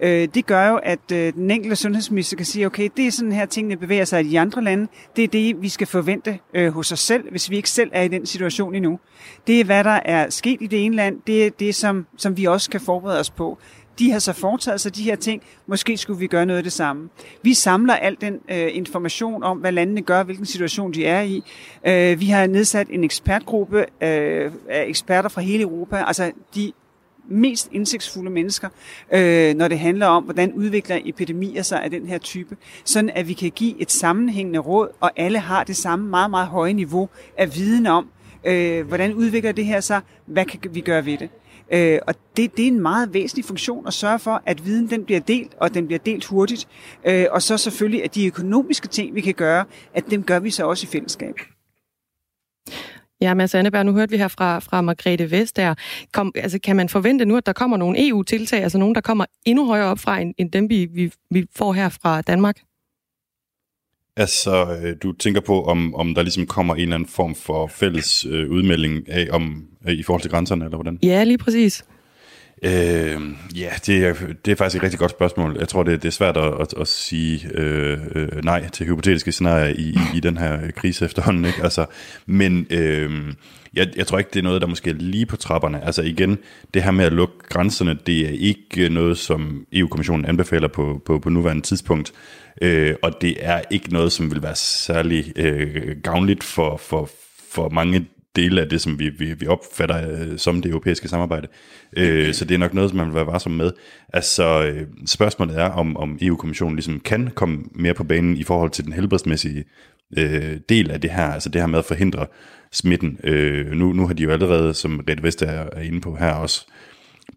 øh, 0.00 0.28
det 0.34 0.46
gør 0.46 0.68
jo, 0.68 0.76
at 0.76 1.12
øh, 1.12 1.32
den 1.32 1.50
enkelte 1.50 1.76
sundhedsminister 1.76 2.36
kan 2.36 2.46
sige, 2.46 2.66
okay, 2.66 2.88
det 2.96 3.06
er 3.06 3.10
sådan 3.10 3.32
her, 3.32 3.46
tingene 3.46 3.76
bevæger 3.76 4.04
sig 4.04 4.24
i 4.24 4.28
de 4.28 4.40
andre 4.40 4.64
lande. 4.64 4.88
Det 5.16 5.24
er 5.24 5.28
det, 5.28 5.62
vi 5.62 5.68
skal 5.68 5.86
forvente 5.86 6.38
øh, 6.54 6.72
hos 6.72 6.92
os 6.92 7.00
selv, 7.00 7.30
hvis 7.30 7.50
vi 7.50 7.56
ikke 7.56 7.70
selv 7.70 7.90
er 7.92 8.02
i 8.02 8.08
den 8.08 8.26
situation 8.26 8.74
endnu. 8.74 8.98
Det 9.46 9.60
er, 9.60 9.64
hvad 9.64 9.84
der 9.84 10.00
er 10.04 10.30
sket 10.30 10.62
i 10.62 10.66
det 10.66 10.84
ene 10.84 10.96
land. 10.96 11.20
Det 11.26 11.46
er 11.46 11.50
det, 11.50 11.74
som, 11.74 12.06
som 12.16 12.36
vi 12.36 12.44
også 12.44 12.70
kan 12.70 12.80
forberede 12.80 13.20
os 13.20 13.30
på 13.30 13.58
de 13.98 14.10
har 14.10 14.18
så 14.18 14.32
foretaget 14.32 14.80
sig 14.80 14.96
de 14.96 15.02
her 15.02 15.16
ting, 15.16 15.42
måske 15.66 15.96
skulle 15.96 16.18
vi 16.18 16.26
gøre 16.26 16.46
noget 16.46 16.58
af 16.58 16.62
det 16.64 16.72
samme. 16.72 17.08
Vi 17.42 17.54
samler 17.54 17.94
al 17.94 18.16
den 18.20 18.38
øh, 18.48 18.68
information 18.72 19.42
om, 19.42 19.58
hvad 19.58 19.72
landene 19.72 20.02
gør, 20.02 20.22
hvilken 20.22 20.46
situation 20.46 20.94
de 20.94 21.06
er 21.06 21.22
i. 21.22 21.42
Øh, 21.86 22.20
vi 22.20 22.26
har 22.26 22.46
nedsat 22.46 22.86
en 22.90 23.04
ekspertgruppe 23.04 23.86
øh, 24.00 24.52
af 24.68 24.84
eksperter 24.86 25.28
fra 25.28 25.40
hele 25.40 25.62
Europa, 25.62 25.96
altså 26.06 26.32
de 26.54 26.72
mest 27.28 27.68
indsigtsfulde 27.72 28.30
mennesker, 28.30 28.68
øh, 29.12 29.54
når 29.54 29.68
det 29.68 29.78
handler 29.78 30.06
om, 30.06 30.24
hvordan 30.24 30.52
udvikler 30.52 30.98
epidemier 31.04 31.62
sig 31.62 31.82
af 31.82 31.90
den 31.90 32.06
her 32.06 32.18
type, 32.18 32.56
sådan 32.84 33.10
at 33.10 33.28
vi 33.28 33.32
kan 33.32 33.50
give 33.50 33.80
et 33.80 33.90
sammenhængende 33.90 34.58
råd, 34.58 34.88
og 35.00 35.10
alle 35.16 35.38
har 35.38 35.64
det 35.64 35.76
samme 35.76 36.08
meget, 36.08 36.30
meget 36.30 36.48
høje 36.48 36.72
niveau 36.72 37.08
af 37.38 37.54
viden 37.54 37.86
om, 37.86 38.08
øh, 38.44 38.86
hvordan 38.86 39.14
udvikler 39.14 39.52
det 39.52 39.64
her 39.64 39.80
sig, 39.80 40.00
hvad 40.26 40.44
kan 40.44 40.60
vi 40.74 40.80
gøre 40.80 41.06
ved 41.06 41.18
det. 41.18 41.28
Øh, 41.72 41.98
og 42.06 42.14
det, 42.36 42.56
det 42.56 42.62
er 42.62 42.68
en 42.68 42.80
meget 42.80 43.14
væsentlig 43.14 43.44
funktion 43.44 43.86
at 43.86 43.92
sørge 43.92 44.18
for, 44.18 44.42
at 44.46 44.66
viden 44.66 44.90
den 44.90 45.04
bliver 45.04 45.20
delt, 45.20 45.54
og 45.60 45.74
den 45.74 45.86
bliver 45.86 45.98
delt 45.98 46.24
hurtigt. 46.24 46.68
Øh, 47.06 47.26
og 47.30 47.42
så 47.42 47.58
selvfølgelig, 47.58 48.04
at 48.04 48.14
de 48.14 48.26
økonomiske 48.26 48.88
ting, 48.88 49.14
vi 49.14 49.20
kan 49.20 49.34
gøre, 49.34 49.64
at 49.94 50.04
dem 50.10 50.22
gør 50.22 50.38
vi 50.38 50.50
så 50.50 50.66
også 50.66 50.86
i 50.86 50.90
fællesskab. 50.92 51.34
Ja, 53.20 53.34
Mads 53.34 53.54
Anneberg, 53.54 53.86
nu 53.86 53.92
hørte 53.92 54.10
vi 54.10 54.16
her 54.16 54.28
fra, 54.28 54.58
fra 54.58 54.80
Margrethe 54.80 55.30
Vestager. 55.30 55.74
Kom, 56.12 56.32
altså, 56.34 56.58
kan 56.58 56.76
man 56.76 56.88
forvente 56.88 57.24
nu, 57.24 57.36
at 57.36 57.46
der 57.46 57.52
kommer 57.52 57.76
nogle 57.76 58.08
EU-tiltag, 58.08 58.62
altså 58.62 58.78
nogen, 58.78 58.94
der 58.94 59.00
kommer 59.00 59.24
endnu 59.46 59.66
højere 59.66 59.86
op 59.86 59.98
fra, 59.98 60.18
end, 60.18 60.34
end 60.38 60.50
dem, 60.50 60.70
vi, 60.70 60.88
vi, 60.92 61.12
vi 61.30 61.46
får 61.56 61.72
her 61.72 61.88
fra 61.88 62.22
Danmark? 62.22 62.60
Altså, 64.20 64.78
øh, 64.82 64.96
du 65.02 65.12
tænker 65.12 65.40
på, 65.40 65.64
om, 65.64 65.94
om 65.94 66.14
der 66.14 66.22
ligesom 66.22 66.46
kommer 66.46 66.74
en 66.74 66.80
eller 66.80 66.94
anden 66.94 67.08
form 67.08 67.34
for 67.34 67.66
fælles 67.66 68.26
øh, 68.26 68.50
udmelding 68.50 69.08
af, 69.08 69.28
om, 69.30 69.64
øh, 69.88 69.94
i 69.94 70.02
forhold 70.02 70.22
til 70.22 70.30
grænserne, 70.30 70.64
eller 70.64 70.76
hvordan? 70.76 70.98
Ja, 71.02 71.24
lige 71.24 71.38
præcis. 71.38 71.84
Øh, 72.62 73.20
ja, 73.56 73.70
det 73.86 74.04
er, 74.04 74.14
det 74.44 74.52
er 74.52 74.56
faktisk 74.56 74.76
et 74.76 74.82
rigtig 74.82 74.98
godt 74.98 75.10
spørgsmål. 75.10 75.56
Jeg 75.58 75.68
tror, 75.68 75.82
det, 75.82 76.02
det 76.02 76.08
er 76.08 76.12
svært 76.12 76.36
at, 76.36 76.54
at, 76.60 76.74
at 76.80 76.88
sige 76.88 77.48
øh, 77.54 77.98
øh, 78.14 78.44
nej 78.44 78.68
til 78.68 78.86
hypotetiske 78.86 79.32
scenarier 79.32 79.74
i, 79.78 79.82
i, 79.82 79.98
i 80.16 80.20
den 80.20 80.36
her 80.36 80.70
krise 80.70 81.04
efterhånden. 81.04 81.44
Ikke? 81.44 81.62
Altså, 81.62 81.86
men 82.26 82.66
øh, 82.70 83.34
jeg, 83.74 83.88
jeg 83.96 84.06
tror 84.06 84.18
ikke, 84.18 84.30
det 84.32 84.38
er 84.38 84.42
noget, 84.42 84.60
der 84.60 84.66
måske 84.66 84.90
er 84.90 84.94
lige 84.94 85.26
på 85.26 85.36
trapperne. 85.36 85.84
Altså 85.84 86.02
igen, 86.02 86.38
det 86.74 86.82
her 86.82 86.90
med 86.90 87.04
at 87.04 87.12
lukke 87.12 87.34
grænserne, 87.48 87.98
det 88.06 88.20
er 88.20 88.30
ikke 88.30 88.88
noget, 88.88 89.18
som 89.18 89.66
EU-kommissionen 89.72 90.24
anbefaler 90.24 90.68
på, 90.68 91.02
på, 91.04 91.18
på 91.18 91.28
nuværende 91.28 91.62
tidspunkt. 91.62 92.12
Øh, 92.62 92.94
og 93.02 93.12
det 93.20 93.36
er 93.40 93.62
ikke 93.70 93.92
noget, 93.92 94.12
som 94.12 94.30
vil 94.30 94.42
være 94.42 94.56
særlig 94.56 95.32
øh, 95.36 95.96
gavnligt 96.02 96.44
for, 96.44 96.76
for, 96.76 97.10
for 97.50 97.68
mange 97.68 98.06
dele 98.36 98.60
af 98.60 98.68
det, 98.68 98.80
som 98.80 98.98
vi, 98.98 99.08
vi, 99.08 99.34
vi 99.34 99.46
opfatter 99.46 100.10
øh, 100.10 100.38
som 100.38 100.62
det 100.62 100.70
europæiske 100.70 101.08
samarbejde. 101.08 101.48
Øh, 101.96 102.34
så 102.34 102.44
det 102.44 102.54
er 102.54 102.58
nok 102.58 102.74
noget, 102.74 102.90
som 102.90 102.96
man 102.96 103.06
vil 103.06 103.14
være 103.14 103.26
varsom 103.26 103.52
med. 103.52 103.70
Altså, 104.12 104.64
øh, 104.64 104.86
spørgsmålet 105.06 105.58
er, 105.58 105.70
om, 105.70 105.96
om 105.96 106.18
EU-kommissionen 106.20 106.76
ligesom 106.76 107.00
kan 107.00 107.30
komme 107.34 107.64
mere 107.74 107.94
på 107.94 108.04
banen 108.04 108.36
i 108.36 108.42
forhold 108.42 108.70
til 108.70 108.84
den 108.84 108.92
helbredsmæssige 108.92 109.64
øh, 110.18 110.56
del 110.68 110.90
af 110.90 111.00
det 111.00 111.10
her, 111.10 111.26
altså 111.26 111.48
det 111.48 111.60
her 111.60 111.66
med 111.66 111.78
at 111.78 111.84
forhindre 111.84 112.26
smitten. 112.72 113.18
Øh, 113.24 113.72
nu, 113.72 113.92
nu 113.92 114.06
har 114.06 114.14
de 114.14 114.22
jo 114.22 114.30
allerede, 114.30 114.74
som 114.74 115.00
Red 115.08 115.16
Vest 115.22 115.42
er, 115.42 115.68
er 115.72 115.80
inde 115.80 116.00
på 116.00 116.16
her 116.16 116.32
også, 116.32 116.66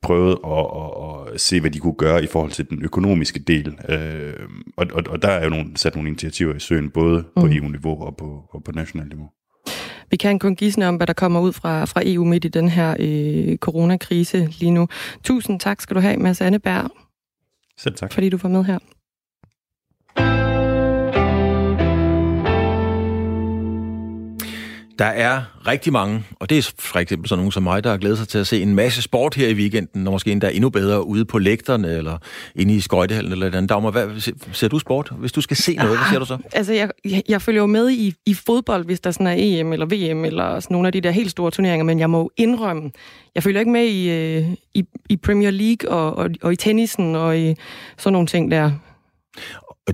prøvet 0.01 0.37
at, 0.45 0.65
at, 1.29 1.33
at 1.33 1.41
se, 1.41 1.61
hvad 1.61 1.71
de 1.71 1.79
kunne 1.79 1.95
gøre 1.97 2.23
i 2.23 2.27
forhold 2.27 2.51
til 2.51 2.69
den 2.69 2.83
økonomiske 2.83 3.39
del. 3.39 3.77
Øh, 3.89 4.33
og, 4.77 4.87
og, 4.93 5.03
og 5.09 5.21
der 5.21 5.27
er 5.27 5.43
jo 5.43 5.49
nogle, 5.49 5.77
sat 5.77 5.95
nogle 5.95 6.09
initiativer 6.09 6.55
i 6.55 6.59
søen, 6.59 6.89
både 6.89 7.23
på 7.35 7.45
mm. 7.45 7.51
EU-niveau 7.51 8.03
og 8.03 8.17
på, 8.17 8.43
og 8.49 8.63
på 8.63 8.71
nationalt 8.71 9.09
niveau. 9.09 9.29
Vi 10.11 10.17
kan 10.17 10.39
kun 10.39 10.55
gisne 10.55 10.87
om, 10.87 10.95
hvad 10.95 11.07
der 11.07 11.13
kommer 11.13 11.39
ud 11.39 11.53
fra, 11.53 11.85
fra 11.85 12.01
EU 12.05 12.25
midt 12.25 12.45
i 12.45 12.47
den 12.47 12.69
her 12.69 12.95
øh, 12.99 13.57
coronakrise 13.57 14.49
lige 14.59 14.71
nu. 14.71 14.87
Tusind 15.23 15.59
tak 15.59 15.81
skal 15.81 15.95
du 15.95 16.01
have, 16.01 16.17
Mads 16.17 16.41
Anneberg. 16.41 16.91
Selv 17.77 17.95
tak. 17.95 18.13
Fordi 18.13 18.29
du 18.29 18.37
var 18.37 18.49
med 18.49 18.63
her. 18.63 18.79
Der 24.99 25.05
er 25.05 25.41
rigtig 25.67 25.93
mange, 25.93 26.23
og 26.39 26.49
det 26.49 26.57
er 26.57 26.71
for 26.79 26.99
eksempel 26.99 27.29
sådan 27.29 27.39
nogen 27.39 27.51
som 27.51 27.63
mig, 27.63 27.83
der 27.83 27.89
har 27.89 27.97
glædet 27.97 28.17
sig 28.17 28.27
til 28.27 28.37
at 28.37 28.47
se 28.47 28.61
en 28.61 28.75
masse 28.75 29.01
sport 29.01 29.35
her 29.35 29.47
i 29.47 29.53
weekenden, 29.53 30.07
og 30.07 30.13
måske 30.13 30.31
endda 30.31 30.49
endnu 30.53 30.69
bedre 30.69 31.07
ude 31.07 31.25
på 31.25 31.37
lægterne, 31.37 31.97
eller 31.97 32.17
inde 32.55 32.75
i 32.75 32.79
skøjtehallen 32.79 33.31
eller 33.31 33.49
den. 33.49 33.67
Dagmar, 33.67 33.91
hvad, 33.91 34.31
ser 34.53 34.67
du 34.67 34.79
sport? 34.79 35.11
Hvis 35.17 35.31
du 35.31 35.41
skal 35.41 35.57
se 35.57 35.75
noget, 35.75 35.97
hvad 35.97 36.07
ser 36.11 36.19
du 36.19 36.25
så? 36.25 36.37
Altså, 36.53 36.73
jeg, 36.73 36.89
jeg 37.29 37.41
følger 37.41 37.61
jo 37.61 37.67
med 37.67 37.91
i, 37.91 38.13
i 38.25 38.33
fodbold, 38.33 38.85
hvis 38.85 38.99
der 38.99 39.11
sådan 39.11 39.27
er 39.27 39.35
EM 39.37 39.73
eller 39.73 39.85
VM, 39.85 40.25
eller 40.25 40.59
sådan 40.59 40.75
nogle 40.75 40.87
af 40.87 40.91
de 40.91 41.01
der 41.01 41.11
helt 41.11 41.31
store 41.31 41.51
turneringer, 41.51 41.85
men 41.85 41.99
jeg 41.99 42.09
må 42.09 42.31
indrømme, 42.37 42.91
jeg 43.35 43.43
følger 43.43 43.59
ikke 43.59 43.71
med 43.71 43.85
i, 43.85 44.09
øh, 44.09 44.45
i, 44.73 44.85
i 45.09 45.17
Premier 45.17 45.51
League 45.51 45.89
og, 45.89 46.15
og, 46.15 46.29
og 46.41 46.53
i 46.53 46.55
tennisen 46.55 47.15
og 47.15 47.39
i 47.39 47.55
sådan 47.97 48.13
nogle 48.13 48.27
ting 48.27 48.51
der. 48.51 48.71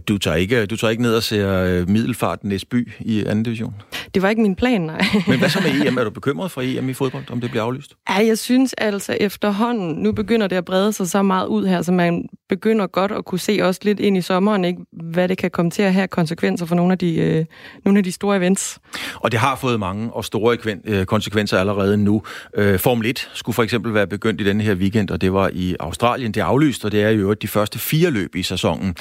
Du 0.07 0.17
tager 0.17 0.35
ikke, 0.37 0.65
du 0.65 0.77
tager 0.77 0.91
ikke 0.91 1.03
ned 1.03 1.15
og 1.15 1.23
ser 1.23 1.63
øh, 1.63 1.89
Middelfarten 1.89 2.49
Næsby 2.49 2.91
i 2.99 3.25
anden 3.25 3.43
division? 3.43 3.73
Det 4.13 4.21
var 4.21 4.29
ikke 4.29 4.41
min 4.41 4.55
plan, 4.55 4.81
nej. 4.81 5.01
Men 5.27 5.39
hvad 5.39 5.49
så 5.49 5.59
med 5.59 5.71
EM? 5.87 5.97
Er 5.97 6.03
du 6.03 6.09
bekymret 6.09 6.51
for 6.51 6.61
EM 6.61 6.89
i 6.89 6.93
fodbold, 6.93 7.23
om 7.31 7.41
det 7.41 7.49
bliver 7.49 7.63
aflyst? 7.63 7.93
Ja, 8.09 8.25
jeg 8.25 8.37
synes 8.37 8.73
altså 8.73 9.17
efterhånden, 9.19 9.95
nu 10.03 10.11
begynder 10.11 10.47
det 10.47 10.55
at 10.55 10.65
brede 10.65 10.93
sig 10.93 11.09
så 11.09 11.21
meget 11.21 11.47
ud 11.47 11.65
her, 11.65 11.81
så 11.81 11.91
man 11.91 12.29
begynder 12.49 12.87
godt 12.87 13.11
at 13.11 13.25
kunne 13.25 13.39
se 13.39 13.59
også 13.61 13.79
lidt 13.83 13.99
ind 13.99 14.17
i 14.17 14.21
sommeren, 14.21 14.65
ikke? 14.65 14.81
hvad 14.91 15.27
det 15.27 15.37
kan 15.37 15.51
komme 15.51 15.71
til 15.71 15.81
at 15.81 15.93
have 15.93 16.07
konsekvenser 16.07 16.65
for 16.65 16.75
nogle 16.75 16.91
af 16.91 16.97
de, 16.97 17.15
øh, 17.15 17.45
nogle 17.85 17.97
af 17.97 18.03
de 18.03 18.11
store 18.11 18.37
events. 18.37 18.79
Og 19.15 19.31
det 19.31 19.39
har 19.39 19.55
fået 19.55 19.79
mange 19.79 20.13
og 20.13 20.25
store 20.25 20.57
øh, 20.85 21.05
konsekvenser 21.05 21.59
allerede 21.59 21.97
nu. 21.97 22.23
Øh, 22.55 22.79
Formel 22.79 23.09
1 23.09 23.29
skulle 23.33 23.53
for 23.53 23.63
eksempel 23.63 23.93
være 23.93 24.07
begyndt 24.07 24.41
i 24.41 24.43
denne 24.43 24.63
her 24.63 24.75
weekend, 24.75 25.09
og 25.09 25.21
det 25.21 25.33
var 25.33 25.49
i 25.53 25.75
Australien. 25.79 26.31
Det 26.31 26.41
er 26.41 26.45
aflyst, 26.45 26.85
og 26.85 26.91
det 26.91 27.03
er 27.03 27.09
jo 27.09 27.33
de 27.33 27.47
første 27.47 27.79
fire 27.79 28.11
løb 28.11 28.35
i 28.35 28.43
sæsonen. 28.43 28.95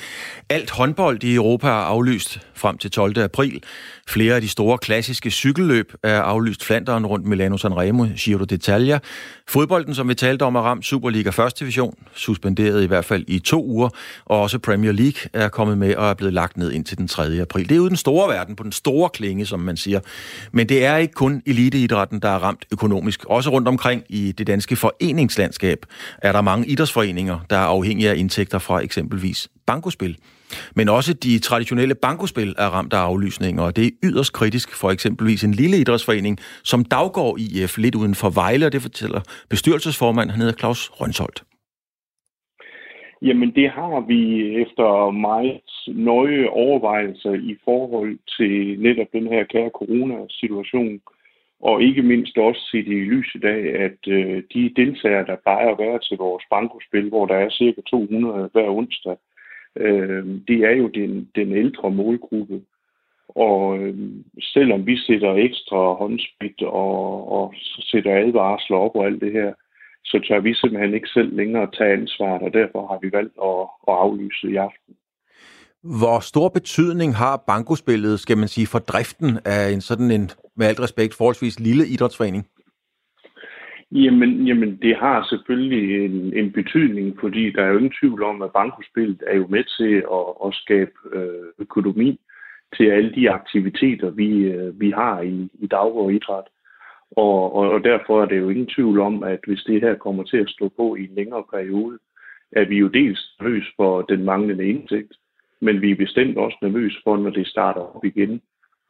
Alt 0.49 0.71
håndbold 0.71 1.25
i 1.25 1.35
Europa 1.35 1.67
er 1.67 1.73
aflyst 1.73 2.40
frem 2.55 2.78
til 2.78 2.90
12. 2.90 3.19
april. 3.19 3.62
Flere 4.09 4.35
af 4.35 4.40
de 4.40 4.49
store 4.49 4.78
klassiske 4.78 5.31
cykelløb 5.31 5.93
er 6.02 6.21
aflyst 6.21 6.64
Flanderen 6.64 7.07
rundt 7.07 7.26
Milano 7.26 7.57
Sanremo, 7.57 8.07
Giro 8.17 8.45
d'Italia. 8.52 8.99
Fodbolden, 9.49 9.95
som 9.95 10.09
vi 10.09 10.14
talte 10.14 10.43
om, 10.43 10.55
er 10.55 10.61
ramt 10.61 10.85
Superliga 10.85 11.28
1. 11.28 11.59
division, 11.59 11.95
suspenderet 12.14 12.83
i 12.83 12.87
hvert 12.87 13.05
fald 13.05 13.25
i 13.28 13.38
to 13.40 13.64
uger, 13.64 13.88
og 14.25 14.40
også 14.40 14.59
Premier 14.59 14.92
League 14.92 15.30
er 15.33 15.49
kommet 15.49 15.78
med 15.78 15.97
og 15.97 16.11
er 16.11 16.14
blevet 16.14 16.35
lagt 16.35 16.57
ned 16.57 16.73
indtil 16.73 16.99
den 16.99 17.09
3. 17.09 17.40
april. 17.40 17.68
Det 17.68 17.75
er 17.75 17.76
jo 17.76 17.88
den 17.88 17.97
store 17.97 18.28
verden, 18.28 18.57
på 18.57 18.62
den 18.62 18.73
store 18.73 19.11
klinge, 19.11 19.47
som 19.47 19.61
man 19.61 19.76
siger. 19.76 20.00
Men 20.52 20.68
det 20.68 20.85
er 20.85 20.97
ikke 20.97 21.14
kun 21.14 21.42
eliteidrætten, 21.47 22.21
der 22.21 22.28
er 22.28 22.38
ramt 22.38 22.64
økonomisk. 22.73 23.25
Også 23.25 23.50
rundt 23.50 23.68
omkring 23.68 24.02
i 24.09 24.33
det 24.33 24.47
danske 24.47 24.76
foreningslandskab 24.76 25.87
er 26.18 26.33
der 26.33 26.40
mange 26.40 26.66
idrætsforeninger, 26.66 27.38
der 27.50 27.57
er 27.57 27.66
afhængige 27.66 28.11
af 28.11 28.16
indtægter 28.16 28.59
fra 28.59 28.80
eksempelvis 28.80 29.49
bankospil. 29.66 30.16
Men 30.75 30.88
også 30.88 31.12
de 31.12 31.38
traditionelle 31.38 31.95
bankospil 31.95 32.54
er 32.59 32.66
ramt 32.66 32.92
af 32.92 32.99
aflysninger, 32.99 33.62
og 33.62 33.76
det 33.76 33.87
er 33.87 33.90
yderst 34.02 34.33
kritisk 34.33 34.75
for 34.75 34.90
eksempelvis 34.90 35.45
en 35.45 35.54
lille 35.54 35.78
idrætsforening 35.78 36.38
som 36.62 36.85
Daggaard 36.85 37.38
IF 37.38 37.78
lidt 37.78 37.95
uden 37.95 38.14
for 38.14 38.30
Vejle, 38.30 38.66
og 38.66 38.73
det 38.73 38.83
fortæller 38.83 39.21
bestyrelsesformand, 39.49 40.30
han 40.30 40.40
hedder 40.40 40.54
Claus 40.59 40.90
Rønsholt. 40.92 41.42
Jamen 43.23 43.51
det 43.55 43.71
har 43.71 44.01
vi 44.01 44.55
efter 44.63 45.11
meget 45.11 45.61
nøje 45.87 46.49
overvejelser 46.49 47.35
i 47.35 47.57
forhold 47.65 48.19
til 48.37 48.81
netop 48.81 49.07
den 49.13 49.27
her 49.27 49.45
kære 49.45 49.71
coronasituation, 49.71 51.01
og 51.61 51.83
ikke 51.83 52.03
mindst 52.03 52.39
også 52.39 52.69
set 52.71 52.87
i 52.87 53.05
lyset 53.13 53.45
af, 53.45 53.85
at 53.85 54.09
øh, 54.09 54.43
de 54.55 54.73
deltagere, 54.77 55.27
der 55.27 55.37
plejer 55.37 55.69
at 55.71 55.79
være 55.79 55.99
til 55.99 56.17
vores 56.17 56.45
bankospil, 56.51 57.09
hvor 57.09 57.27
der 57.27 57.35
er 57.35 57.51
cirka 57.51 57.81
200 57.81 58.51
hver 58.53 58.71
onsdag, 58.71 59.17
øh, 59.77 60.27
det 60.49 60.59
er 60.65 60.77
jo 60.77 60.89
den, 60.89 61.29
den 61.35 61.53
ældre 61.53 61.91
målgruppe. 61.91 62.61
Og 63.29 63.79
øh, 63.79 63.95
selvom 64.41 64.87
vi 64.87 64.97
sætter 64.97 65.35
ekstra 65.35 65.93
håndsprit 65.95 66.63
og, 66.63 67.33
og 67.33 67.55
sætter 67.81 68.15
advarsler 68.15 68.77
op 68.77 68.97
og 68.97 69.07
alt 69.07 69.21
det 69.21 69.33
her, 69.33 69.53
så 70.11 70.17
tør 70.29 70.41
vi 70.41 70.55
simpelthen 70.55 70.95
ikke 70.95 71.09
selv 71.09 71.37
længere 71.37 71.71
tage 71.79 71.93
ansvaret, 71.93 72.43
og 72.43 72.53
derfor 72.53 72.81
har 72.91 72.99
vi 73.03 73.09
valgt 73.12 73.37
at, 73.50 73.61
at 73.88 73.95
aflyse 74.05 74.50
i 74.50 74.57
aften. 74.57 74.95
Hvor 76.00 76.21
stor 76.21 76.49
betydning 76.49 77.17
har 77.17 77.45
bankospillet, 77.47 78.21
skal 78.21 78.38
man 78.38 78.49
sige, 78.49 78.67
for 78.67 78.79
driften 78.79 79.38
af 79.45 79.71
en 79.75 79.81
sådan 79.81 80.11
en, 80.11 80.31
med 80.57 80.67
alt 80.67 80.81
respekt, 80.81 81.15
forholdsvis 81.15 81.61
lille 81.61 81.87
idrætsforening? 81.87 82.47
Jamen, 83.93 84.47
jamen 84.47 84.79
det 84.83 84.97
har 84.97 85.27
selvfølgelig 85.31 86.05
en, 86.05 86.37
en 86.37 86.53
betydning, 86.53 87.17
fordi 87.21 87.53
der 87.53 87.62
er 87.62 87.69
jo 87.69 87.77
ingen 87.77 87.99
tvivl 88.00 88.23
om, 88.23 88.43
at 88.43 88.53
bankospillet 88.53 89.23
er 89.27 89.37
jo 89.37 89.47
med 89.47 89.65
til 89.79 89.95
at, 90.19 90.27
at 90.47 90.55
skabe 90.55 90.93
øh, 91.12 91.47
økonomi 91.59 92.21
til 92.77 92.87
alle 92.91 93.15
de 93.15 93.31
aktiviteter, 93.31 94.11
vi, 94.11 94.29
øh, 94.29 94.81
vi 94.81 94.91
har 94.91 95.21
i, 95.21 95.49
i 95.55 95.67
dag 95.67 95.93
og 96.03 96.12
idræt. 96.12 96.45
Og, 97.17 97.55
og, 97.55 97.71
og 97.71 97.85
derfor 97.85 98.23
er 98.23 98.27
det 98.27 98.38
jo 98.38 98.49
ingen 98.49 98.67
tvivl 98.67 99.00
om, 99.00 99.23
at 99.23 99.41
hvis 99.47 99.62
det 99.67 99.81
her 99.81 99.95
kommer 99.95 100.23
til 100.25 100.37
at 100.37 100.50
stå 100.50 100.69
på 100.77 100.95
i 100.95 101.05
en 101.05 101.15
længere 101.15 101.45
periode, 101.53 101.99
er 102.53 102.65
vi 102.65 102.77
jo 102.79 102.88
dels 102.88 103.37
nervøs 103.41 103.65
for 103.77 104.03
den 104.03 104.25
manglende 104.25 104.69
indsigt, 104.69 105.12
men 105.61 105.83
vi 105.83 105.91
er 105.91 105.97
bestemt 105.97 106.38
også 106.38 106.59
nervøs 106.62 106.97
for, 107.05 107.17
når 107.17 107.31
det 107.31 107.47
starter 107.47 107.97
op 107.97 108.05
igen, 108.05 108.41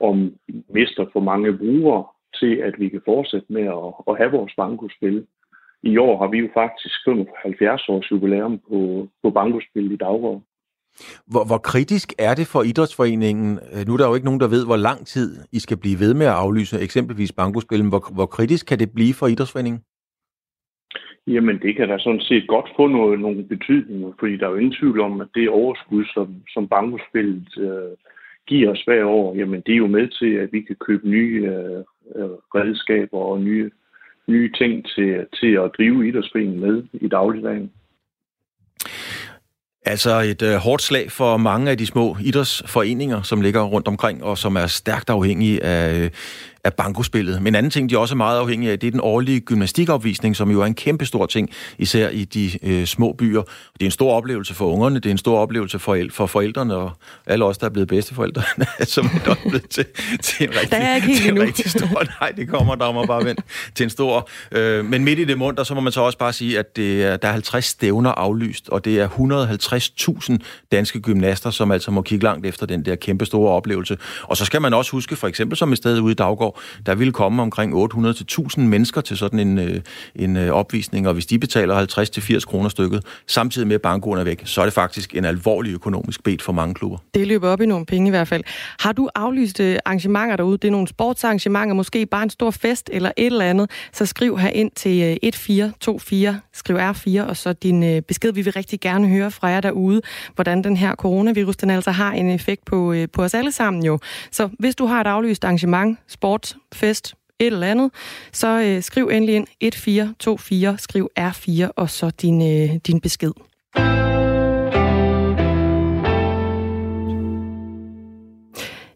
om 0.01 0.35
vi 0.47 0.63
mister 0.69 1.07
for 1.13 1.21
mange 1.21 1.59
brugere, 1.59 2.05
til, 2.35 2.57
at 2.57 2.75
vi 2.79 2.89
kan 2.89 3.03
fortsætte 3.05 3.53
med 3.53 3.63
at, 3.63 3.93
at 4.09 4.17
have 4.17 4.31
vores 4.31 4.53
bankospil. 4.57 5.27
I 5.83 5.97
år 5.97 6.19
har 6.19 6.29
vi 6.29 6.39
jo 6.39 6.49
faktisk 6.55 6.95
75 7.05 7.89
års 7.89 8.11
jubilæum 8.11 8.59
på, 8.69 9.09
på 9.23 9.31
bankospil 9.31 9.93
i 9.93 9.97
Daggaard. 9.97 10.43
Hvor, 11.27 11.45
hvor 11.47 11.59
kritisk 11.59 12.13
er 12.19 12.35
det 12.35 12.47
for 12.47 12.63
idrætsforeningen? 12.63 13.59
Øh, 13.73 13.87
nu 13.87 13.93
er 13.93 13.97
der 13.97 14.09
jo 14.09 14.15
ikke 14.15 14.25
nogen, 14.25 14.41
der 14.41 14.49
ved, 14.49 14.67
hvor 14.67 14.77
lang 14.77 15.07
tid 15.07 15.29
I 15.53 15.59
skal 15.59 15.77
blive 15.77 16.01
ved 16.01 16.15
med 16.15 16.27
at 16.27 16.33
aflyse 16.33 16.81
eksempelvis 16.81 17.33
bankospil. 17.33 17.89
Hvor, 17.89 18.15
hvor 18.15 18.27
kritisk 18.27 18.67
kan 18.67 18.79
det 18.79 18.91
blive 18.95 19.15
for 19.15 19.27
idrætsforeningen? 19.27 19.83
Jamen, 21.27 21.59
det 21.59 21.77
kan 21.77 21.89
da 21.89 21.99
sådan 21.99 22.21
set 22.21 22.49
godt 22.49 22.69
få 22.77 22.87
noget, 22.87 23.21
nogle 23.21 23.43
betydninger, 23.43 24.13
fordi 24.21 24.37
der 24.37 24.47
er 24.47 24.51
jo 24.51 24.57
ingen 24.57 24.79
tvivl 24.81 25.01
om, 25.01 25.21
at 25.21 25.29
det 25.35 25.49
overskud, 25.49 26.05
som, 26.15 26.35
som 26.55 26.69
bankospillet 26.69 27.49
øh, 27.59 27.97
giver 28.47 28.71
os 28.71 28.83
hver 28.85 29.05
år, 29.05 29.35
jamen 29.37 29.63
det 29.67 29.73
er 29.73 29.77
jo 29.77 29.87
med 29.87 30.09
til, 30.09 30.33
at 30.35 30.53
vi 30.53 30.61
kan 30.61 30.77
købe 30.87 31.09
nye 31.09 31.37
øh, 31.55 31.85
øh 32.17 32.31
redskaber 32.55 33.19
og 33.19 33.41
nye, 33.41 33.71
nye 34.29 34.53
ting 34.53 34.87
til, 34.95 35.27
til 35.41 35.53
at 35.63 35.71
drive 35.77 36.09
idrætsforeningen 36.09 36.61
med 36.61 36.83
i 36.93 37.09
dagligdagen. 37.09 37.71
Altså 39.89 40.21
et 40.21 40.43
øh, 40.43 40.55
hårdt 40.55 40.83
slag 40.83 41.13
for 41.13 41.37
mange 41.37 41.71
af 41.71 41.79
de 41.79 41.87
små 41.87 42.17
idrætsforeninger, 42.21 43.23
som 43.23 43.41
ligger 43.41 43.63
rundt 43.63 43.89
omkring, 43.89 44.25
og 44.25 44.39
som 44.39 44.57
er 44.57 44.67
stærkt 44.67 45.11
afhængige 45.11 45.65
af, 45.65 45.95
øh, 45.95 46.11
af 46.65 46.75
bankospillet. 46.75 47.43
Men 47.43 47.47
en 47.47 47.55
anden 47.55 47.71
ting, 47.71 47.91
de 47.91 47.95
er 47.95 47.99
også 47.99 48.15
meget 48.15 48.39
afhængige 48.39 48.73
af, 48.73 48.79
det 48.79 48.87
er 48.87 48.91
den 48.91 49.01
årlige 49.01 49.41
gymnastikopvisning, 49.41 50.37
som 50.37 50.51
jo 50.51 50.61
er 50.61 50.67
en 50.67 50.75
kæmpe 50.75 51.07
stor 51.07 51.27
ting, 51.27 51.51
især 51.79 52.09
i 52.09 52.25
de 52.25 52.51
øh, 52.63 52.87
små 52.87 53.13
byer. 53.13 53.43
Det 53.43 53.81
er 53.81 53.85
en 53.85 53.91
stor 53.91 54.13
oplevelse 54.13 54.55
for 54.55 54.67
ungerne, 54.67 54.95
det 54.95 55.07
er 55.07 55.11
en 55.11 55.19
stor 55.19 55.39
oplevelse 55.39 55.79
for, 55.79 55.99
for 56.11 56.27
forældrene, 56.27 56.75
og 56.75 56.91
alle 57.27 57.45
os, 57.45 57.59
der 57.59 57.67
er 57.67 57.71
blevet 57.71 57.89
bedsteforældre, 57.89 58.43
som 58.85 59.11
er 59.27 59.35
blevet 59.49 59.69
til, 59.71 59.85
til 60.23 60.47
en 60.49 60.55
rigtig, 60.55 60.71
der 60.71 60.77
er 60.77 60.95
ikke 60.95 61.07
helt 61.07 61.23
til 61.23 61.31
en 61.31 61.41
rigtig 61.41 61.71
stor... 61.71 62.05
Nej, 62.21 62.31
det 62.31 62.49
kommer, 62.49 62.75
der 62.75 62.93
må 62.93 63.07
bare 63.07 63.25
vente 63.25 63.43
til 63.75 63.85
en 63.85 63.91
stor... 63.91 64.29
Øh, 64.53 64.85
men 64.85 65.05
midt 65.05 65.19
i 65.19 65.25
det 65.25 65.39
munter, 65.39 65.65
så 65.65 65.75
må 65.75 65.81
man 65.81 65.93
så 65.93 66.01
også 66.01 66.19
bare 66.19 66.33
sige, 66.33 66.59
at 66.59 66.77
det 66.77 67.05
er, 67.05 67.17
der 67.17 67.29
er 67.29 67.33
50 67.33 67.65
stævner 67.65 68.11
aflyst, 68.11 68.69
og 68.69 68.85
det 68.85 69.01
er 69.01 69.07
50.000 69.79 70.37
danske 70.73 71.01
gymnaster, 71.01 71.51
som 71.51 71.71
altså 71.71 71.91
må 71.91 72.03
kigge 72.03 72.25
langt 72.25 72.47
efter 72.47 72.67
den 72.67 72.85
der 72.85 72.97
kæmpe 72.97 73.27
store 73.27 73.53
oplevelse. 73.53 73.99
Og 74.23 74.37
så 74.37 74.45
skal 74.45 74.63
man 74.63 74.75
også 74.75 74.93
huske, 74.93 75.17
for 75.17 75.29
eksempel 75.29 75.57
som 75.57 75.73
et 75.73 75.79
sted 75.79 76.01
ude 76.01 76.13
i 76.13 76.15
Daggård, 76.15 76.61
der 76.87 76.95
ville 76.95 77.13
komme 77.13 77.43
omkring 77.43 77.93
800-1000 77.93 78.61
mennesker 78.61 79.01
til 79.01 79.17
sådan 79.17 79.39
en, 79.39 79.59
øh, 79.59 79.81
en 80.15 80.37
øh, 80.37 80.51
opvisning, 80.51 81.09
og 81.09 81.15
hvis 81.15 81.27
de 81.27 81.39
betaler 81.39 81.87
50-80 82.41 82.45
kroner 82.45 82.69
stykket, 82.69 83.05
samtidig 83.27 83.69
med 83.69 83.75
at 83.75 83.83
bankoen 83.83 84.19
er 84.19 84.25
væk, 84.25 84.43
så 84.45 84.61
er 84.61 84.65
det 84.65 84.75
faktisk 84.75 85.15
en 85.15 85.25
alvorlig 85.25 85.73
økonomisk 85.73 86.23
bet 86.23 86.43
for 86.43 86.53
mange 86.53 86.75
klubber. 86.75 86.99
Det 87.15 87.27
løber 87.27 87.49
op 87.49 87.61
i 87.61 87.67
nogle 87.67 87.87
penge 87.87 88.07
i 88.07 88.11
hvert 88.11 88.29
fald. 88.29 88.45
Har 88.81 88.93
du 88.93 89.09
aflyst 89.15 89.61
arrangementer 89.61 90.37
derude? 90.37 90.59
Det 90.59 90.69
er 90.69 90.73
nogle 90.73 90.89
sportsarrangementer, 90.89 91.75
måske 91.75 92.07
bare 92.07 92.23
en 92.23 92.31
stor 92.31 92.51
fest 92.51 92.91
eller 92.93 93.11
et 93.17 93.27
eller 93.27 93.45
andet, 93.45 93.71
så 93.93 94.07
skriv 94.07 94.39
her 94.39 94.49
ind 94.49 94.71
til 94.77 95.03
øh, 95.03 95.17
1424, 95.23 96.41
skriv 96.53 96.77
R4, 96.77 97.29
og 97.29 97.37
så 97.37 97.53
din 97.53 98.03
besked. 98.03 98.33
Vi 98.33 98.43
vil 98.43 98.53
rigtig 98.53 98.81
gerne 98.81 99.09
høre 99.09 99.31
fra 99.31 99.49
jer 99.49 99.61
derude, 99.69 100.01
hvordan 100.35 100.65
den 100.65 100.77
her 100.77 100.95
coronavirus, 100.95 101.57
den 101.57 101.71
altså 101.71 101.91
har 101.91 102.13
en 102.13 102.31
effekt 102.31 102.65
på, 102.65 102.93
øh, 102.93 103.09
på 103.13 103.23
os 103.23 103.35
alle 103.35 103.53
sammen 103.53 103.85
jo. 103.85 103.99
Så 104.31 104.49
hvis 104.59 104.75
du 104.75 104.87
har 104.87 105.01
et 105.01 105.07
aflyst 105.07 105.45
arrangement, 105.45 105.99
sport, 106.09 106.57
fest, 106.73 107.15
et 107.39 107.47
eller 107.47 107.67
andet, 107.67 107.91
så 108.33 108.61
øh, 108.61 108.83
skriv 108.83 109.09
endelig 109.13 109.35
ind 109.35 109.47
1424, 109.61 110.79
skriv 110.79 111.11
R4 111.21 111.71
og 111.77 111.91
så 111.91 112.11
din, 112.11 112.43
øh, 112.43 112.77
din 112.87 113.01
besked. 113.01 113.33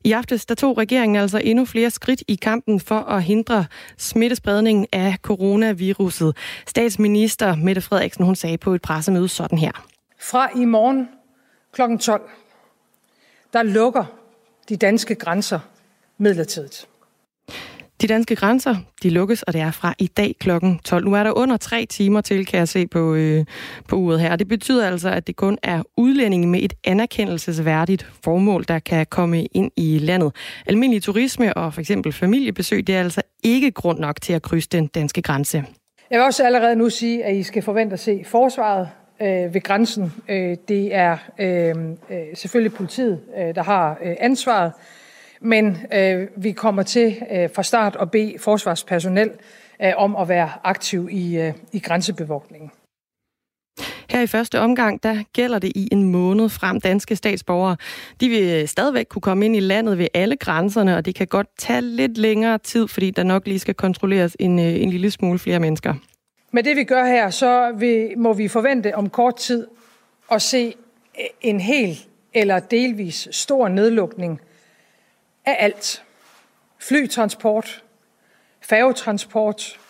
I 0.05 0.13
aftes 0.13 0.47
der 0.47 0.55
tog 0.55 0.79
regeringen 0.79 1.17
altså 1.17 1.39
endnu 1.45 1.65
flere 1.65 1.91
skridt 1.91 2.23
i 2.29 2.35
kampen 2.35 2.81
for 2.81 3.01
at 3.01 3.23
hindre 3.23 3.65
smittespredningen 3.99 4.87
af 4.93 5.17
coronaviruset. 5.23 6.37
Statsminister 6.67 7.57
Mette 7.57 7.81
Frederiksen 7.81 8.25
hun 8.25 8.37
sagde 8.37 8.59
på 8.59 8.75
et 8.75 8.83
pressemøde 8.83 9.29
sådan 9.29 9.59
her. 9.59 9.92
Fra 10.23 10.51
i 10.57 10.65
morgen 10.65 11.09
kl. 11.73 11.81
12, 12.01 12.31
der 13.53 13.63
lukker 13.63 14.05
de 14.69 14.77
danske 14.77 15.15
grænser 15.15 15.61
midlertidigt. 16.19 16.89
De 18.01 18.07
danske 18.07 18.37
grænser, 18.37 18.77
de 19.03 19.11
lukkes, 19.11 19.43
og 19.43 19.53
det 19.53 19.61
er 19.61 19.71
fra 19.71 19.95
i 19.99 20.07
dag 20.07 20.35
kl. 20.41 20.51
12. 20.85 21.05
Nu 21.05 21.15
er 21.15 21.23
der 21.23 21.33
under 21.33 21.57
tre 21.57 21.87
timer 21.87 22.21
til, 22.21 22.47
kan 22.47 22.59
jeg 22.59 22.69
se 22.69 22.87
på, 22.87 23.15
øh, 23.15 23.45
på 23.89 23.97
uret 23.97 24.21
her. 24.21 24.37
Det 24.37 24.49
betyder 24.49 24.87
altså, 24.87 25.09
at 25.09 25.27
det 25.27 25.37
kun 25.37 25.59
er 25.63 25.83
udlændinge 25.97 26.49
med 26.49 26.63
et 26.63 26.73
anerkendelsesværdigt 26.85 28.07
formål, 28.25 28.65
der 28.69 28.79
kan 28.79 29.07
komme 29.07 29.45
ind 29.45 29.71
i 29.77 29.99
landet. 29.99 30.35
Almindelig 30.67 31.03
turisme 31.03 31.55
og 31.55 31.75
for 31.75 31.81
eksempel 31.81 32.13
familiebesøg, 32.13 32.87
det 32.87 32.95
er 32.95 33.01
altså 33.01 33.23
ikke 33.43 33.71
grund 33.71 33.99
nok 33.99 34.21
til 34.21 34.33
at 34.33 34.43
krydse 34.43 34.69
den 34.73 34.87
danske 34.87 35.23
grænse. 35.23 35.65
Jeg 36.11 36.19
vil 36.19 36.27
også 36.27 36.45
allerede 36.45 36.77
nu 36.77 36.91
sige, 36.91 37.25
at 37.25 37.37
I 37.37 37.43
skal 37.43 37.63
forvente 37.63 37.93
at 37.93 38.01
se 38.01 38.25
forsvaret 38.27 38.89
øh, 39.21 39.55
ved 39.55 39.61
grænsen. 39.61 40.13
Øh, 40.29 40.57
det 40.69 40.95
er 40.95 41.17
øh, 41.39 41.75
øh, 42.11 42.17
selvfølgelig 42.35 42.75
politiet, 42.75 43.21
øh, 43.39 43.55
der 43.55 43.63
har 43.63 43.99
øh, 44.03 44.17
ansvaret. 44.21 44.73
Men 45.41 45.79
øh, 45.95 46.29
vi 46.37 46.53
kommer 46.53 46.83
til 46.83 47.23
øh, 47.33 47.49
fra 47.55 47.63
start 47.63 47.97
at 48.01 48.11
bede 48.11 48.35
forsvarspersonel 48.39 49.31
øh, 49.83 49.93
om 49.97 50.17
at 50.17 50.29
være 50.29 50.51
aktiv 50.65 51.09
i, 51.11 51.39
øh, 51.39 51.53
i 51.73 51.79
grænsebevogtningen. 51.79 52.71
Her 54.11 54.21
i 54.21 54.27
første 54.27 54.61
omgang, 54.61 55.03
der 55.03 55.23
gælder 55.33 55.59
det 55.59 55.73
i 55.75 55.89
en 55.93 56.05
måned 56.05 56.49
frem 56.49 56.81
danske 56.81 57.17
statsborgere. 57.17 57.77
De 58.21 58.29
vil 58.29 58.69
stadigvæk 58.69 59.07
kunne 59.11 59.23
komme 59.23 59.45
ind 59.45 59.57
i 59.57 59.61
landet 59.61 59.99
ved 59.99 60.07
alle 60.15 60.37
grænserne, 60.37 60.97
og 60.97 61.07
det 61.07 61.15
kan 61.15 61.27
godt 61.27 61.47
tage 61.59 61.81
lidt 61.81 62.19
længere 62.19 62.59
tid, 62.59 62.89
fordi 62.89 63.11
der 63.11 63.23
nok 63.23 63.47
lige 63.47 63.59
skal 63.59 63.75
kontrolleres 63.75 64.37
en, 64.41 64.59
øh, 64.59 64.83
en 64.83 64.91
lille 64.91 65.11
smule 65.11 65.39
flere 65.39 65.61
mennesker. 65.61 65.95
Med 66.55 66.63
det 66.63 66.77
vi 66.77 66.85
gør 66.85 67.05
her, 67.05 67.31
så 67.31 67.73
vi, 67.73 68.15
må 68.17 68.33
vi 68.33 68.49
forvente 68.49 68.95
om 68.95 69.11
kort 69.11 69.37
tid 69.37 69.67
at 70.31 70.43
se 70.43 70.75
en 71.41 71.61
hel 71.61 72.07
eller 72.35 72.59
delvis 72.59 73.29
stor 73.31 73.69
nedlukning 73.69 74.41
af 75.45 75.57
alt. 75.59 76.05
Flytransport, 76.79 77.85
færgetransport, 78.61 79.81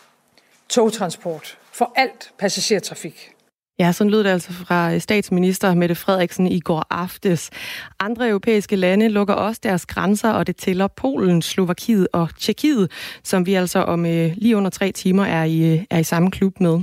togtransport, 0.69 1.57
for 1.71 1.93
alt 1.95 2.33
passagertrafik. 2.37 3.32
Ja, 3.79 3.91
sådan 3.91 4.11
lød 4.11 4.23
det 4.23 4.29
altså 4.29 4.53
fra 4.53 4.93
øh, 4.93 5.01
statsminister 5.01 5.75
Mette 5.75 5.95
Frederiksen 5.95 6.47
i 6.47 6.59
går 6.59 6.85
aftes. 6.89 7.49
Andre 7.99 8.29
europæiske 8.29 8.75
lande 8.75 9.09
lukker 9.09 9.33
også 9.33 9.59
deres 9.63 9.85
grænser, 9.85 10.29
og 10.29 10.47
det 10.47 10.55
tæller 10.55 10.87
Polen, 10.87 11.41
Slovakiet 11.41 12.07
og 12.13 12.29
Tjekkiet, 12.39 12.91
som 13.23 13.45
vi 13.45 13.53
altså 13.53 13.79
om 13.79 14.05
øh, 14.05 14.31
lige 14.37 14.57
under 14.57 14.69
tre 14.69 14.91
timer 14.91 15.25
er 15.25 15.43
i, 15.43 15.73
øh, 15.73 15.83
er 15.89 15.99
i 15.99 16.03
samme 16.03 16.31
klub 16.31 16.59
med. 16.59 16.79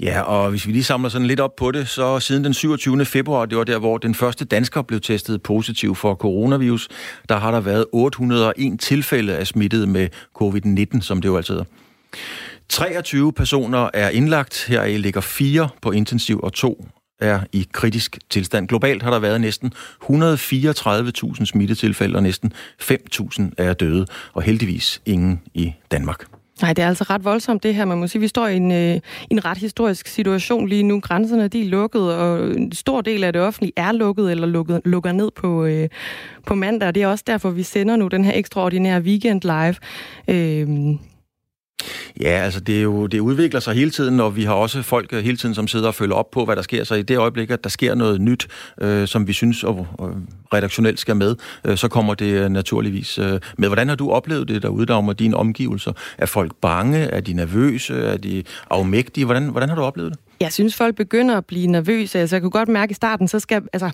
Ja, 0.00 0.20
og 0.20 0.50
hvis 0.50 0.66
vi 0.66 0.72
lige 0.72 0.84
samler 0.84 1.08
sådan 1.08 1.26
lidt 1.26 1.40
op 1.40 1.56
på 1.56 1.70
det, 1.70 1.88
så 1.88 2.20
siden 2.20 2.44
den 2.44 2.54
27. 2.54 3.04
februar, 3.04 3.46
det 3.46 3.58
var 3.58 3.64
der, 3.64 3.78
hvor 3.78 3.98
den 3.98 4.14
første 4.14 4.44
dansker 4.44 4.82
blev 4.82 5.00
testet 5.00 5.42
positiv 5.42 5.94
for 5.94 6.14
coronavirus, 6.14 6.88
der 7.28 7.36
har 7.36 7.50
der 7.50 7.60
været 7.60 7.86
801 7.92 8.80
tilfælde 8.80 9.36
af 9.36 9.46
smittet 9.46 9.88
med 9.88 10.08
covid-19, 10.42 11.00
som 11.00 11.20
det 11.20 11.28
jo 11.28 11.36
altid 11.36 11.54
er. 11.54 11.64
23 12.68 13.32
personer 13.32 13.90
er 13.94 14.08
indlagt, 14.08 14.66
heraf 14.68 14.96
ligger 14.98 15.20
fire 15.20 15.68
på 15.82 15.90
intensiv 15.90 16.40
og 16.42 16.52
to 16.52 16.86
er 17.20 17.40
i 17.52 17.68
kritisk 17.72 18.18
tilstand. 18.30 18.68
Globalt 18.68 19.02
har 19.02 19.10
der 19.10 19.18
været 19.18 19.40
næsten 19.40 19.72
134.000 20.02 21.44
smittetilfælde, 21.44 22.16
og 22.16 22.22
næsten 22.22 22.52
5.000 22.82 23.42
er 23.58 23.72
døde, 23.72 24.06
og 24.32 24.42
heldigvis 24.42 25.02
ingen 25.06 25.40
i 25.54 25.72
Danmark. 25.90 26.26
Nej, 26.62 26.72
det 26.72 26.82
er 26.82 26.88
altså 26.88 27.04
ret 27.04 27.24
voldsomt 27.24 27.62
det 27.62 27.74
her. 27.74 27.84
Man 27.84 27.98
må 27.98 28.06
sige, 28.06 28.20
vi 28.20 28.28
står 28.28 28.46
i 28.46 28.56
en, 28.56 28.72
øh, 28.72 29.00
en 29.30 29.44
ret 29.44 29.58
historisk 29.58 30.06
situation 30.06 30.68
lige 30.68 30.82
nu. 30.82 31.00
Grænserne 31.00 31.48
de 31.48 31.60
er 31.60 31.64
lukket, 31.64 32.14
og 32.14 32.50
en 32.50 32.72
stor 32.72 33.00
del 33.00 33.24
af 33.24 33.32
det 33.32 33.42
offentlige 33.42 33.72
er 33.76 33.92
lukket 33.92 34.30
eller 34.30 34.46
lukket, 34.46 34.80
lukker 34.84 35.12
ned 35.12 35.30
på, 35.36 35.64
øh, 35.64 35.88
på 36.46 36.54
mandag. 36.54 36.94
Det 36.94 37.02
er 37.02 37.06
også 37.06 37.24
derfor, 37.26 37.50
vi 37.50 37.62
sender 37.62 37.96
nu 37.96 38.08
den 38.08 38.24
her 38.24 38.32
ekstraordinære 38.34 39.00
weekend 39.00 39.42
live. 39.42 39.74
Øh, 40.28 40.96
Ja, 42.20 42.28
altså 42.28 42.60
det, 42.60 42.78
er 42.78 42.82
jo, 42.82 43.06
det 43.06 43.20
udvikler 43.20 43.60
sig 43.60 43.74
hele 43.74 43.90
tiden, 43.90 44.20
og 44.20 44.36
vi 44.36 44.44
har 44.44 44.54
også 44.54 44.82
folk 44.82 45.12
øh, 45.12 45.24
hele 45.24 45.36
tiden, 45.36 45.54
som 45.54 45.68
sidder 45.68 45.86
og 45.86 45.94
følger 45.94 46.14
op 46.14 46.30
på, 46.30 46.44
hvad 46.44 46.56
der 46.56 46.62
sker. 46.62 46.84
Så 46.84 46.94
i 46.94 47.02
det 47.02 47.18
øjeblik, 47.18 47.50
at 47.50 47.64
der 47.64 47.70
sker 47.70 47.94
noget 47.94 48.20
nyt, 48.20 48.48
øh, 48.80 49.08
som 49.08 49.26
vi 49.26 49.32
synes 49.32 49.64
og, 49.64 49.86
og 49.98 50.14
redaktionelt 50.54 51.00
skal 51.00 51.16
med, 51.16 51.36
øh, 51.64 51.76
så 51.76 51.88
kommer 51.88 52.14
det 52.14 52.32
øh, 52.32 52.48
naturligvis 52.48 53.18
øh, 53.18 53.40
med. 53.58 53.68
Hvordan 53.68 53.88
har 53.88 53.96
du 53.96 54.10
oplevet 54.10 54.48
det 54.48 54.62
derude, 54.62 54.86
der 54.86 55.00
med 55.00 55.14
dine 55.14 55.36
omgivelser? 55.36 55.92
Er 56.18 56.26
folk 56.26 56.52
bange? 56.60 56.98
Er 56.98 57.20
de 57.20 57.32
nervøse? 57.32 57.94
Er 57.94 58.16
de 58.16 58.42
afmægtige? 58.70 59.24
Hvordan, 59.24 59.48
hvordan 59.48 59.68
har 59.68 59.76
du 59.76 59.82
oplevet 59.82 60.12
det? 60.12 60.20
Jeg 60.40 60.52
synes, 60.52 60.74
folk 60.74 60.96
begynder 60.96 61.36
at 61.36 61.46
blive 61.46 61.66
nervøse. 61.66 62.18
Altså, 62.18 62.36
jeg 62.36 62.42
kunne 62.42 62.50
godt 62.50 62.68
mærke 62.68 62.90
i 62.90 62.94
starten, 62.94 63.28
så 63.28 63.40
skal... 63.40 63.62
Altså, 63.72 63.90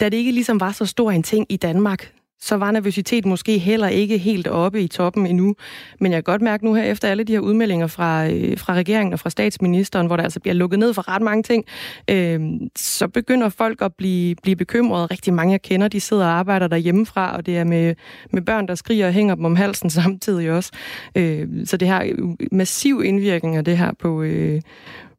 da 0.00 0.08
det 0.08 0.16
ikke 0.16 0.32
ligesom 0.32 0.60
var 0.60 0.72
så 0.72 0.86
stor 0.86 1.10
en 1.10 1.22
ting 1.22 1.46
i 1.48 1.56
Danmark, 1.56 2.12
så 2.40 2.56
var 2.56 2.70
nervøsitet 2.70 3.26
måske 3.26 3.58
heller 3.58 3.88
ikke 3.88 4.18
helt 4.18 4.48
oppe 4.48 4.82
i 4.82 4.88
toppen 4.88 5.26
endnu. 5.26 5.54
Men 6.00 6.12
jeg 6.12 6.16
kan 6.24 6.32
godt 6.32 6.42
mærke 6.42 6.64
nu 6.64 6.74
her, 6.74 6.82
efter 6.82 7.08
alle 7.08 7.24
de 7.24 7.32
her 7.32 7.40
udmeldinger 7.40 7.86
fra, 7.86 8.26
øh, 8.26 8.58
fra 8.58 8.74
regeringen 8.74 9.12
og 9.12 9.20
fra 9.20 9.30
statsministeren, 9.30 10.06
hvor 10.06 10.16
der 10.16 10.22
altså 10.22 10.40
bliver 10.40 10.54
lukket 10.54 10.78
ned 10.78 10.94
for 10.94 11.08
ret 11.08 11.22
mange 11.22 11.42
ting, 11.42 11.64
øh, 12.10 12.40
så 12.76 13.08
begynder 13.08 13.48
folk 13.48 13.82
at 13.82 13.94
blive, 13.94 14.34
blive 14.42 14.56
bekymrede. 14.56 15.06
Rigtig 15.06 15.34
mange, 15.34 15.52
jeg 15.52 15.62
kender, 15.62 15.88
de 15.88 16.00
sidder 16.00 16.24
og 16.24 16.30
arbejder 16.30 16.68
derhjemmefra, 16.68 17.36
og 17.36 17.46
det 17.46 17.58
er 17.58 17.64
med, 17.64 17.94
med 18.30 18.42
børn, 18.42 18.68
der 18.68 18.74
skriger 18.74 19.06
og 19.06 19.12
hænger 19.12 19.34
dem 19.34 19.44
om 19.44 19.56
halsen 19.56 19.90
samtidig 20.00 20.50
også. 20.50 20.70
Øh, 21.14 21.48
så 21.64 21.76
det 21.76 21.88
har 21.88 22.06
massiv 22.52 23.02
indvirkning 23.04 23.56
af 23.56 23.64
det 23.64 23.78
her 23.78 23.92
på, 23.98 24.22
øh, 24.22 24.60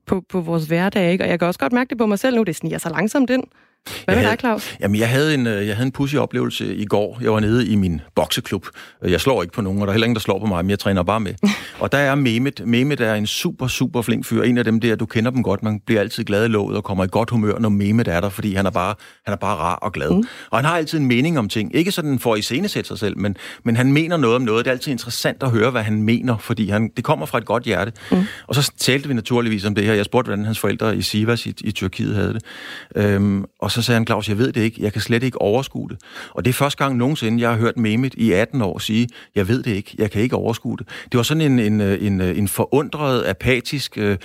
på, 0.05 0.21
på 0.29 0.41
vores 0.41 0.65
hverdag. 0.65 1.11
Ikke? 1.11 1.23
Og 1.23 1.29
jeg 1.29 1.39
kan 1.39 1.47
også 1.47 1.59
godt 1.59 1.73
mærke 1.73 1.89
det 1.89 1.97
på 1.97 2.05
mig 2.05 2.19
selv 2.19 2.35
nu, 2.35 2.43
det 2.43 2.55
sniger 2.55 2.77
så 2.77 2.89
langsomt 2.89 3.29
ind. 3.29 3.43
Hvad 4.05 4.15
med 4.15 4.23
dig, 4.23 4.37
Claus? 4.39 4.77
Jamen, 4.79 4.99
jeg 4.99 5.09
havde 5.09 5.33
en, 5.33 5.47
øh, 5.47 5.67
jeg 5.67 5.75
havde 5.75 5.85
en 5.85 5.91
pussy 5.91 6.15
oplevelse 6.15 6.75
i 6.75 6.85
går. 6.85 7.19
Jeg 7.21 7.31
var 7.31 7.39
nede 7.39 7.67
i 7.67 7.75
min 7.75 8.01
bokseklub. 8.15 8.67
Jeg 9.03 9.21
slår 9.21 9.41
ikke 9.41 9.53
på 9.53 9.61
nogen, 9.61 9.81
og 9.81 9.87
der 9.87 9.91
er 9.91 9.93
heller 9.93 10.05
ingen, 10.05 10.15
der 10.15 10.21
slår 10.21 10.39
på 10.39 10.45
mig, 10.45 10.65
men 10.65 10.69
jeg 10.69 10.79
træner 10.79 11.03
bare 11.03 11.19
med. 11.19 11.33
og 11.79 11.91
der 11.91 11.97
er 11.97 12.15
Mehmet. 12.15 12.61
Mehmet 12.65 13.01
er 13.01 13.15
en 13.15 13.27
super, 13.27 13.67
super 13.67 14.01
flink 14.01 14.25
fyr. 14.25 14.41
En 14.41 14.57
af 14.57 14.63
dem 14.63 14.79
der, 14.79 14.95
du 14.95 15.05
kender 15.05 15.31
dem 15.31 15.43
godt. 15.43 15.63
Man 15.63 15.79
bliver 15.85 16.01
altid 16.01 16.23
glad 16.23 16.45
i 16.45 16.47
låget 16.47 16.77
og 16.77 16.83
kommer 16.83 17.03
i 17.03 17.07
godt 17.11 17.29
humør, 17.29 17.59
når 17.59 17.69
Mehmet 17.69 18.07
er 18.07 18.19
der, 18.19 18.29
fordi 18.29 18.53
han 18.53 18.65
er 18.65 18.69
bare, 18.69 18.95
han 19.25 19.31
er 19.33 19.37
bare 19.37 19.55
rar 19.55 19.75
og 19.75 19.91
glad. 19.91 20.11
Mm. 20.11 20.23
Og 20.49 20.57
han 20.57 20.65
har 20.65 20.77
altid 20.77 20.99
en 20.99 21.05
mening 21.05 21.39
om 21.39 21.49
ting. 21.49 21.75
Ikke 21.75 21.91
sådan 21.91 22.19
for 22.19 22.33
at 22.33 22.39
iscenesætte 22.39 22.87
sig 22.87 22.99
selv, 22.99 23.17
men, 23.17 23.35
men 23.63 23.75
han 23.75 23.93
mener 23.93 24.17
noget 24.17 24.35
om 24.35 24.41
noget. 24.41 24.65
Det 24.65 24.71
er 24.71 24.75
altid 24.75 24.91
interessant 24.91 25.43
at 25.43 25.51
høre, 25.51 25.71
hvad 25.71 25.83
han 25.83 26.03
mener, 26.03 26.37
fordi 26.37 26.69
han, 26.69 26.89
det 26.95 27.03
kommer 27.03 27.25
fra 27.25 27.37
et 27.37 27.45
godt 27.45 27.63
hjerte. 27.63 27.91
Mm. 28.11 28.23
Og 28.47 28.55
så 28.55 28.71
talte 28.77 29.07
vi 29.07 29.13
naturligvis 29.13 29.65
om 29.65 29.75
det 29.75 29.83
her. 29.85 29.93
Jeg 29.93 30.05
spurgte, 30.05 30.27
hvordan 30.27 30.45
hans 30.45 30.59
forældre 30.59 30.97
i 30.97 31.01
Sivas 31.01 31.45
i, 31.45 31.53
i 31.61 31.71
Tyrkiet 31.71 32.15
havde 32.15 32.33
det. 32.33 32.43
Øhm, 32.95 33.45
og 33.59 33.70
så 33.71 33.81
sagde 33.81 33.95
han, 33.95 34.05
Claus, 34.05 34.29
jeg 34.29 34.37
ved 34.37 34.51
det 34.51 34.61
ikke. 34.61 34.83
Jeg 34.83 34.93
kan 34.93 35.01
slet 35.01 35.23
ikke 35.23 35.41
overskue 35.41 35.89
det. 35.89 35.97
Og 36.29 36.45
det 36.45 36.49
er 36.49 36.53
første 36.53 36.83
gang 36.83 36.97
nogensinde, 36.97 37.41
jeg 37.41 37.49
har 37.49 37.57
hørt 37.57 37.77
Mehmet 37.77 38.13
i 38.13 38.31
18 38.31 38.61
år 38.61 38.79
sige, 38.79 39.07
jeg 39.35 39.47
ved 39.47 39.63
det 39.63 39.71
ikke. 39.71 39.95
Jeg 39.97 40.11
kan 40.11 40.21
ikke 40.21 40.35
overskue 40.35 40.77
det. 40.77 40.87
Det 41.11 41.17
var 41.17 41.23
sådan 41.23 41.41
en, 41.41 41.59
en, 41.59 41.81
en, 41.81 42.21
en 42.21 42.47
forundret, 42.47 43.25
apatisk 43.27 43.97
øh, 43.97 44.17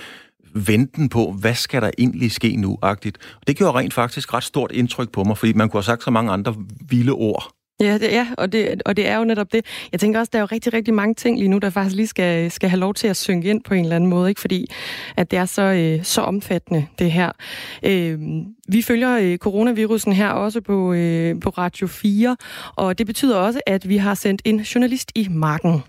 venten 0.53 1.09
på, 1.09 1.31
hvad 1.39 1.55
skal 1.55 1.81
der 1.81 1.91
egentlig 1.97 2.31
ske 2.31 2.55
nu-agtigt. 2.55 3.17
Det 3.47 3.57
gjorde 3.57 3.77
rent 3.77 3.93
faktisk 3.93 4.33
ret 4.33 4.43
stort 4.43 4.71
indtryk 4.71 5.11
på 5.11 5.23
mig, 5.23 5.37
fordi 5.37 5.53
man 5.53 5.69
kunne 5.69 5.77
have 5.77 5.83
sagt 5.83 6.03
så 6.03 6.11
mange 6.11 6.31
andre 6.31 6.55
vilde 6.89 7.11
ord 7.11 7.56
Ja, 7.79 7.93
det, 7.93 8.11
ja 8.11 8.27
og, 8.37 8.51
det, 8.51 8.81
og 8.85 8.97
det 8.97 9.07
er 9.07 9.17
jo 9.17 9.23
netop 9.23 9.53
det. 9.53 9.65
Jeg 9.91 9.99
tænker 9.99 10.19
også, 10.19 10.29
der 10.33 10.39
er 10.39 10.41
jo 10.41 10.47
rigtig, 10.51 10.73
rigtig 10.73 10.93
mange 10.93 11.15
ting 11.15 11.37
lige 11.37 11.47
nu, 11.47 11.57
der 11.57 11.69
faktisk 11.69 11.95
lige 11.95 12.07
skal, 12.07 12.51
skal 12.51 12.69
have 12.69 12.79
lov 12.79 12.93
til 12.93 13.07
at 13.07 13.17
synge 13.17 13.49
ind 13.49 13.63
på 13.63 13.73
en 13.73 13.83
eller 13.83 13.95
anden 13.95 14.09
måde, 14.09 14.29
ikke? 14.29 14.41
fordi 14.41 14.71
at 15.17 15.31
det 15.31 15.39
er 15.39 15.45
så, 15.45 15.61
øh, 15.61 16.03
så 16.03 16.21
omfattende, 16.21 16.87
det 16.99 17.11
her. 17.11 17.31
Øh, 17.83 18.19
vi 18.67 18.81
følger 18.81 19.17
øh, 19.17 19.37
coronavirusen 19.37 20.13
her 20.13 20.29
også 20.29 20.61
på, 20.61 20.93
øh, 20.93 21.39
på 21.39 21.49
Radio 21.49 21.87
4, 21.87 22.37
og 22.75 22.97
det 22.97 23.05
betyder 23.05 23.35
også, 23.37 23.61
at 23.65 23.89
vi 23.89 23.97
har 23.97 24.13
sendt 24.13 24.41
en 24.45 24.59
journalist 24.59 25.11
i 25.15 25.27
marken. 25.29 25.81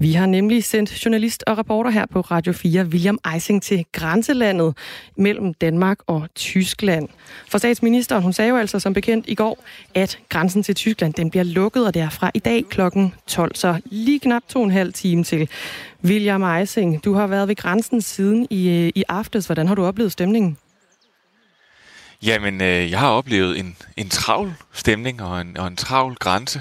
Vi 0.00 0.12
har 0.12 0.26
nemlig 0.26 0.64
sendt 0.64 1.04
journalist 1.04 1.44
og 1.46 1.58
reporter 1.58 1.90
her 1.90 2.06
på 2.06 2.20
Radio 2.20 2.52
4, 2.52 2.84
William 2.84 3.18
Eising, 3.34 3.62
til 3.62 3.84
grænselandet 3.92 4.76
mellem 5.16 5.54
Danmark 5.54 5.98
og 6.06 6.28
Tyskland. 6.34 7.08
For 7.48 7.58
statsministeren, 7.58 8.22
hun 8.22 8.32
sagde 8.32 8.50
jo 8.50 8.56
altså 8.56 8.78
som 8.78 8.94
bekendt 8.94 9.28
i 9.28 9.34
går, 9.34 9.64
at 9.94 10.18
grænsen 10.28 10.62
til 10.62 10.74
Tyskland 10.74 11.14
den 11.14 11.30
bliver 11.30 11.44
lukket, 11.44 11.86
og 11.86 11.94
det 11.94 12.02
er 12.02 12.10
fra 12.10 12.30
i 12.34 12.38
dag 12.38 12.64
kl. 12.68 12.80
12, 13.26 13.54
så 13.54 13.80
lige 13.84 14.20
knap 14.20 14.42
to 14.48 14.58
og 14.58 14.64
en 14.64 14.70
halv 14.70 14.92
time 14.92 15.24
til. 15.24 15.48
William 16.04 16.42
Eising, 16.42 17.04
du 17.04 17.14
har 17.14 17.26
været 17.26 17.48
ved 17.48 17.56
grænsen 17.56 18.02
siden 18.02 18.46
i, 18.50 18.68
øh, 18.68 18.92
i 18.94 19.04
aftes. 19.08 19.46
Hvordan 19.46 19.68
har 19.68 19.74
du 19.74 19.84
oplevet 19.84 20.12
stemningen? 20.12 20.56
Jamen, 22.22 22.60
øh, 22.60 22.90
jeg 22.90 22.98
har 22.98 23.08
oplevet 23.10 23.58
en, 23.58 23.76
en 23.96 24.08
travl 24.08 24.52
stemning 24.72 25.22
og 25.22 25.40
en, 25.40 25.56
og 25.56 25.66
en 25.66 25.76
travl 25.76 26.14
grænse. 26.14 26.60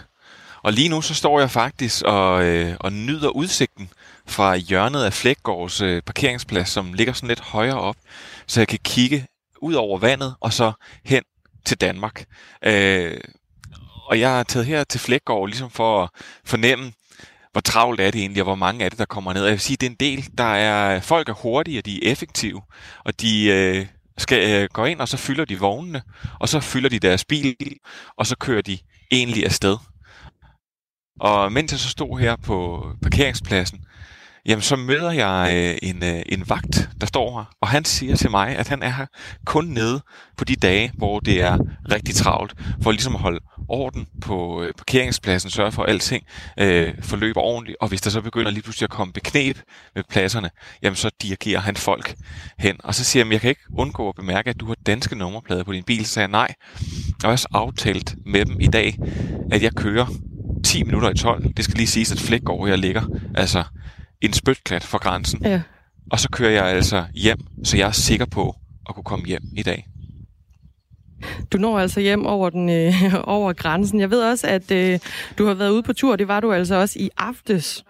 Og 0.63 0.74
lige 0.74 0.89
nu 0.89 1.02
så 1.02 1.13
står 1.13 1.39
jeg 1.39 1.52
faktisk 1.52 2.04
og, 2.06 2.43
øh, 2.43 2.76
og 2.80 2.93
nyder 2.93 3.30
udsigten 3.30 3.89
fra 4.28 4.56
hjørnet 4.56 5.04
af 5.04 5.13
Flækgårds 5.13 5.82
øh, 5.82 6.02
parkeringsplads, 6.02 6.70
som 6.70 6.93
ligger 6.93 7.13
sådan 7.13 7.28
lidt 7.28 7.39
højere 7.39 7.80
op, 7.80 7.96
så 8.48 8.60
jeg 8.60 8.67
kan 8.67 8.80
kigge 8.84 9.28
ud 9.62 9.74
over 9.74 10.00
vandet 10.00 10.36
og 10.39 10.54
så 10.54 10.72
hen 11.06 11.24
til 11.65 11.82
Danmark. 11.82 12.26
Øh, 12.63 13.17
og 14.06 14.20
jeg 14.20 14.39
er 14.39 14.43
taget 14.43 14.65
her 14.65 14.84
til 14.84 15.00
Flækgård 15.00 15.48
ligesom 15.48 15.70
for 15.70 16.04
at 16.04 16.10
fornemme, 16.46 16.93
hvor 17.52 17.62
travlt 17.62 18.02
er 18.02 18.12
det 18.12 18.22
egentlig, 18.22 18.41
og 18.41 18.46
hvor 18.46 18.56
mange 18.56 18.86
af 18.86 18.91
det, 18.91 19.00
der 19.00 19.06
kommer 19.06 19.34
ned. 19.34 19.41
Og 19.41 19.48
jeg 19.48 19.54
vil 19.54 19.60
sige, 19.60 19.78
det 19.78 19.86
er 19.86 19.89
en 19.89 19.96
del, 20.00 20.28
der 20.38 20.43
er, 20.43 21.00
folk 21.00 21.30
er 21.30 21.34
hurtige, 21.34 21.80
og 21.80 21.86
de 21.86 22.06
er 22.08 22.12
effektive, 22.12 22.62
og 23.06 23.22
de 23.22 23.46
øh, 23.46 23.86
skal 24.17 24.63
øh, 24.63 24.70
gå 24.74 24.86
ind, 24.86 25.00
og 25.00 25.08
så 25.08 25.17
fylder 25.17 25.46
de 25.46 25.60
vognene, 25.60 26.02
og 26.39 26.50
så 26.50 26.60
fylder 26.60 26.89
de 26.89 27.00
deres 27.00 27.26
bil, 27.26 27.56
og 28.17 28.28
så 28.28 28.36
kører 28.36 28.62
de 28.62 28.78
egentlig 29.12 29.46
afsted. 29.46 29.78
Og 31.19 31.51
mens 31.51 31.71
jeg 31.71 31.80
så 31.80 31.89
stod 31.89 32.19
her 32.19 32.36
på 32.36 32.88
parkeringspladsen, 33.01 33.80
jamen 34.45 34.62
så 34.62 34.75
møder 34.75 35.12
jeg 35.12 35.51
øh, 35.56 35.89
en, 35.89 36.03
øh, 36.03 36.21
en 36.25 36.49
vagt, 36.49 36.89
der 37.01 37.08
står 37.08 37.39
her, 37.39 37.45
og 37.62 37.67
han 37.67 37.86
siger 37.86 38.15
til 38.15 38.32
mig, 38.32 38.58
at 38.58 38.67
han 38.67 38.84
er 38.84 38.89
her 38.89 39.06
kun 39.45 39.65
nede 39.65 40.01
på 40.38 40.45
de 40.45 40.56
dage, 40.56 40.91
hvor 40.97 41.19
det 41.19 41.41
er 41.41 41.58
rigtig 41.91 42.15
travlt, 42.15 42.53
for 42.82 42.91
ligesom 42.91 43.15
at 43.15 43.21
holde 43.21 43.39
orden 43.69 44.08
på 44.21 44.63
øh, 44.63 44.73
parkeringspladsen, 44.77 45.49
sørge 45.49 45.71
for, 45.71 45.84
at 45.84 45.89
alting 45.89 46.23
øh, 46.60 46.93
forløber 47.01 47.41
ordentligt, 47.41 47.77
og 47.82 47.88
hvis 47.88 48.01
der 48.01 48.10
så 48.10 48.21
begynder 48.21 48.51
lige 48.51 48.63
pludselig 48.63 48.84
at 48.86 48.89
komme 48.89 49.13
beknep 49.13 49.62
med 49.95 50.03
pladserne, 50.10 50.49
jamen 50.84 50.95
så 50.95 51.10
dirigerer 51.21 51.60
han 51.60 51.75
folk 51.75 52.15
hen. 52.60 52.75
Og 52.84 52.95
så 52.95 53.03
siger 53.03 53.23
han, 53.23 53.32
jeg 53.34 53.41
kan 53.41 53.49
ikke 53.49 53.62
undgå 53.77 54.10
at 54.10 54.15
bemærke, 54.15 54.49
at 54.49 54.60
du 54.60 54.65
har 54.65 54.75
danske 54.86 55.15
nummerplader 55.15 55.63
på 55.63 55.73
din 55.73 55.84
bil. 55.84 56.06
Så 56.06 56.12
sagde 56.12 56.23
jeg, 56.23 56.32
nej. 56.32 56.53
Jeg 57.21 57.27
har 57.27 57.32
også 57.32 57.47
aftalt 57.53 58.15
med 58.25 58.45
dem 58.45 58.60
i 58.60 58.67
dag, 58.67 58.97
at 59.51 59.63
jeg 59.63 59.75
kører 59.75 60.06
10 60.63 60.84
minutter 60.84 61.10
i 61.10 61.17
12. 61.17 61.54
Det 61.54 61.65
skal 61.65 61.78
lige 61.78 61.88
siges, 61.88 62.12
at 62.12 62.20
Flækgaard 62.20 62.67
her 62.67 62.76
ligger 62.76 63.04
altså 63.36 63.63
en 64.22 64.34
spytklat 64.34 64.84
fra 64.84 64.98
grænsen. 64.98 65.41
Ja. 65.43 65.62
Og 66.12 66.20
så 66.20 66.30
kører 66.30 66.52
jeg 66.52 66.65
altså 66.65 67.06
hjem, 67.13 67.38
så 67.63 67.78
jeg 67.78 67.88
er 67.88 67.91
sikker 67.91 68.26
på 68.26 68.56
at 68.89 68.96
kunne 68.96 69.04
komme 69.04 69.26
hjem 69.26 69.43
i 69.58 69.63
dag. 69.63 69.88
Du 71.52 71.58
når 71.58 71.80
altså 71.80 72.00
hjem 72.00 72.26
over, 72.26 72.50
den, 72.50 72.70
øh, 72.70 72.93
over 73.36 73.54
grænsen. 73.54 74.00
Jeg 74.00 74.12
ved 74.12 74.22
også, 74.22 74.48
at 74.48 74.72
øh, 74.72 75.00
du 75.38 75.46
har 75.46 75.54
været 75.54 75.70
ude 75.70 75.84
på 75.84 75.93
tur. 75.93 76.15
Det 76.15 76.28
var 76.28 76.39
du 76.39 76.54
altså 76.54 76.76
også 76.76 77.00
i 77.00 77.10
aftes. 77.17 77.84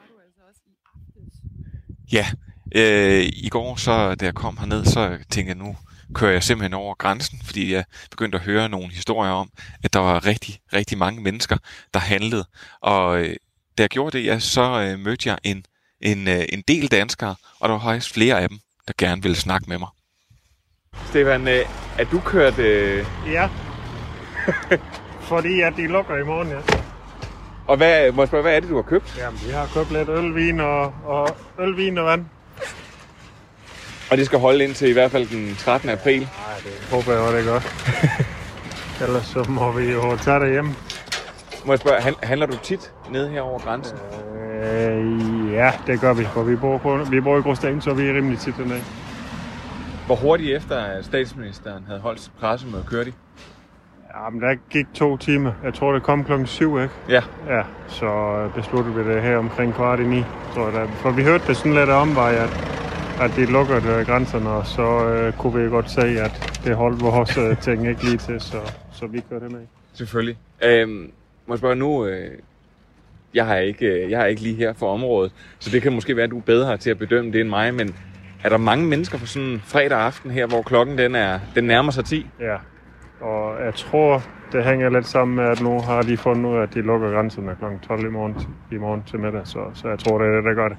Ja, 2.11 2.25
øh, 2.75 3.25
i 3.33 3.49
går, 3.49 3.75
så 3.75 4.15
da 4.15 4.25
jeg 4.25 4.35
kom 4.35 4.57
herned, 4.57 4.85
så 4.85 5.17
tænkte 5.29 5.49
jeg, 5.49 5.55
nu 5.55 5.75
kører 6.13 6.31
jeg 6.31 6.43
simpelthen 6.43 6.73
over 6.73 6.95
grænsen, 6.95 7.41
fordi 7.45 7.73
jeg 7.73 7.83
begyndte 8.11 8.37
at 8.37 8.43
høre 8.43 8.69
nogle 8.69 8.89
historier 8.89 9.31
om, 9.31 9.49
at 9.83 9.93
der 9.93 9.99
var 9.99 10.25
rigtig, 10.25 10.59
rigtig 10.73 10.97
mange 10.97 11.21
mennesker, 11.21 11.57
der 11.93 11.99
handlede. 11.99 12.45
Og 12.81 13.19
øh, 13.19 13.35
da 13.77 13.83
jeg 13.83 13.89
gjorde 13.89 14.17
det, 14.17 14.25
ja, 14.25 14.39
så 14.39 14.81
øh, 14.81 14.99
mødte 14.99 15.29
jeg 15.29 15.37
en, 15.43 15.65
en, 16.01 16.27
øh, 16.27 16.45
en 16.49 16.63
del 16.67 16.87
danskere, 16.91 17.35
og 17.59 17.69
der 17.69 17.75
var 17.75 17.83
faktisk 17.83 18.13
flere 18.13 18.41
af 18.41 18.49
dem, 18.49 18.59
der 18.87 18.93
gerne 18.97 19.21
ville 19.21 19.37
snakke 19.37 19.69
med 19.69 19.77
mig. 19.77 19.89
Stefan, 21.09 21.47
øh, 21.47 21.65
er 21.99 22.03
du 22.11 22.19
kørt... 22.19 22.59
Øh... 22.59 23.05
Ja. 23.31 23.49
Fordi 25.29 25.61
at 25.61 25.73
de 25.77 25.87
lukker 25.87 26.15
i 26.15 26.23
morgen, 26.23 26.47
ja. 26.47 26.59
Og 27.67 27.77
hvad, 27.77 28.11
må 28.11 28.21
jeg 28.21 28.27
spørge, 28.27 28.41
hvad 28.41 28.55
er 28.55 28.59
det, 28.59 28.69
du 28.69 28.75
har 28.75 28.81
købt? 28.81 29.17
Jamen, 29.17 29.39
vi 29.45 29.51
har 29.51 29.69
købt 29.73 29.91
lidt 29.91 30.09
øl, 30.09 30.35
vin 30.35 30.59
og, 30.59 30.93
og 31.05 31.37
øl, 31.59 31.77
vin 31.77 31.97
og 31.97 32.05
vand. 32.05 32.25
Og 34.11 34.17
det 34.17 34.25
skal 34.25 34.39
holde 34.39 34.63
indtil 34.63 34.89
i 34.89 34.93
hvert 34.93 35.11
fald 35.11 35.27
den 35.27 35.55
13. 35.55 35.89
april. 35.89 36.19
Nej, 36.19 36.27
det 36.63 36.87
håber 36.91 37.11
jeg 37.11 37.21
også, 37.21 37.37
det 37.37 37.45
gør. 37.45 37.59
Ellers 39.05 39.25
så 39.25 39.45
må 39.49 39.71
vi 39.71 39.91
jo 39.91 40.17
tage 40.17 40.39
det 40.39 40.51
hjem. 40.51 40.69
Må 41.65 41.73
jeg 41.73 41.79
spørge, 41.79 42.01
han- 42.01 42.15
handler 42.23 42.45
du 42.45 42.57
tit 42.63 42.91
ned 43.11 43.29
her 43.29 43.41
over 43.41 43.59
grænsen? 43.59 43.97
Øh, 44.63 45.53
ja, 45.53 45.71
det 45.87 46.01
gør 46.01 46.13
vi, 46.13 46.23
for 46.25 46.43
vi 46.43 46.55
bor, 46.55 46.77
på, 46.77 46.97
vi 47.11 47.21
bor 47.21 47.37
i 47.37 47.41
Gråsten, 47.41 47.81
så 47.81 47.93
vi 47.93 48.07
er 48.09 48.13
rimelig 48.13 48.39
tit 48.39 48.57
dernede. 48.57 48.81
Hvor 50.05 50.15
hurtigt 50.15 50.55
efter, 50.57 50.77
at 50.77 51.05
statsministeren 51.05 51.83
havde 51.87 51.99
holdt 51.99 52.19
sit 52.21 52.31
pressemøde, 52.39 52.83
kørte 52.89 53.11
de? 53.11 53.15
Jamen, 54.25 54.41
der 54.41 54.55
gik 54.69 54.85
to 54.93 55.17
timer. 55.17 55.51
Jeg 55.63 55.73
tror, 55.73 55.93
det 55.93 56.03
kom 56.03 56.23
klokken 56.23 56.47
syv, 56.47 56.77
ikke? 56.81 56.93
Ja. 57.09 57.21
Ja, 57.49 57.61
så 57.87 58.39
besluttede 58.55 58.95
vi 58.95 59.13
det 59.13 59.21
her 59.21 59.37
omkring 59.37 59.73
kvart 59.75 59.99
i 59.99 60.03
ni, 60.03 60.23
tror 60.53 60.69
jeg. 60.79 60.89
For 60.95 61.11
vi 61.11 61.23
hørte 61.23 61.43
det 61.47 61.57
sådan 61.57 61.73
lidt 61.73 61.89
omvej, 61.89 62.33
at, 62.35 62.49
at 63.21 63.31
de 63.35 63.45
lukker 63.45 63.75
øh, 63.75 64.05
grænserne, 64.05 64.49
og 64.49 64.65
så 64.65 65.09
øh, 65.09 65.33
kunne 65.33 65.63
vi 65.63 65.69
godt 65.69 65.91
se, 65.91 66.01
at 66.01 66.61
det 66.63 66.75
holdt 66.75 67.01
vores 67.01 67.37
øh, 67.37 67.57
ting 67.57 67.87
ikke 67.87 68.03
lige 68.03 68.17
til, 68.17 68.41
så, 68.41 68.57
så 68.91 69.07
vi 69.07 69.23
kørte 69.29 69.49
med. 69.49 69.59
Selvfølgelig. 69.93 70.37
Øhm, 70.63 71.11
må 71.47 71.53
jeg 71.53 71.57
spørge 71.57 71.75
nu, 71.75 72.05
øh, 72.05 72.31
jeg, 73.33 73.45
har 73.45 73.55
ikke, 73.55 73.85
øh, 73.85 74.11
jeg 74.11 74.21
er 74.21 74.25
ikke 74.25 74.41
lige 74.41 74.55
her 74.55 74.73
for 74.73 74.93
området, 74.93 75.31
så 75.59 75.69
det 75.69 75.81
kan 75.81 75.93
måske 75.93 76.15
være, 76.15 76.23
at 76.23 76.31
du 76.31 76.37
er 76.37 76.41
bedre 76.41 76.77
til 76.77 76.89
at 76.89 76.97
bedømme 76.97 77.31
det 77.31 77.41
end 77.41 77.49
mig, 77.49 77.73
men 77.73 77.95
er 78.43 78.49
der 78.49 78.57
mange 78.57 78.85
mennesker 78.85 79.17
på 79.17 79.25
sådan 79.25 79.47
en 79.47 79.61
fredag 79.65 79.99
aften 79.99 80.31
her, 80.31 80.47
hvor 80.47 80.61
klokken 80.61 80.97
den, 80.97 81.15
er, 81.15 81.39
den 81.55 81.63
nærmer 81.63 81.91
sig 81.91 82.05
10? 82.05 82.27
Ja, 82.39 82.55
og 83.21 83.65
jeg 83.65 83.73
tror, 83.73 84.23
det 84.51 84.65
hænger 84.65 84.89
lidt 84.89 85.07
sammen 85.07 85.35
med, 85.35 85.45
at 85.45 85.61
nu 85.61 85.79
har 85.81 86.01
de 86.01 86.17
fundet 86.17 86.49
ud 86.49 86.57
af, 86.57 86.61
at 86.61 86.73
de 86.73 86.81
lukker 86.81 87.11
grænserne 87.11 87.55
kl. 87.59 87.87
12 87.87 88.05
i 88.05 88.09
morgen, 88.09 88.35
i 88.71 88.77
morgen 88.77 89.03
til 89.07 89.19
middag, 89.19 89.41
så, 89.43 89.59
så 89.73 89.89
jeg 89.89 89.99
tror, 89.99 90.17
det 90.17 90.27
er 90.27 90.35
det, 90.35 90.43
der 90.43 90.53
gør 90.53 90.67
det. 90.67 90.77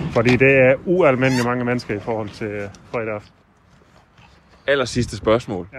Fordi 0.00 0.36
det 0.36 0.52
er 0.56 0.74
ualmindeligt 0.86 1.46
mange 1.46 1.64
mennesker 1.64 1.94
i 1.94 2.00
forhold 2.00 2.28
til 2.28 2.46
øh, 2.46 2.68
fredag 2.92 3.14
aften. 3.14 3.32
Aller 4.66 4.84
sidste 4.84 5.16
spørgsmål. 5.16 5.68
Ja. 5.72 5.78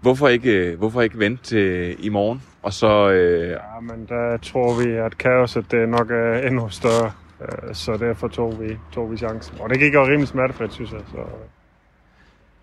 Hvorfor 0.00 0.28
ikke, 0.28 0.50
øh, 0.50 0.78
hvorfor 0.78 1.02
ikke 1.02 1.18
vente 1.18 1.44
til 1.44 1.96
i 2.06 2.08
morgen, 2.08 2.42
og 2.62 2.72
så... 2.72 3.10
Øh, 3.10 3.50
Ja, 3.50 3.80
men 3.80 4.06
der 4.08 4.36
tror 4.36 4.84
vi, 4.84 4.90
at 4.92 5.18
kaoset 5.18 5.70
det 5.70 5.88
nok 5.88 6.10
er 6.10 6.38
endnu 6.46 6.68
større, 6.68 7.12
øh, 7.40 7.74
så 7.74 7.96
derfor 7.96 8.28
tog 8.28 8.60
vi, 8.60 8.76
tog 8.94 9.12
vi 9.12 9.16
chancen. 9.16 9.56
Og 9.60 9.70
det 9.70 9.78
gik 9.78 9.94
jo 9.94 10.04
rimelig 10.06 10.28
smertefrit, 10.28 10.72
synes 10.72 10.92
jeg. 10.92 11.00
Så, 11.10 11.18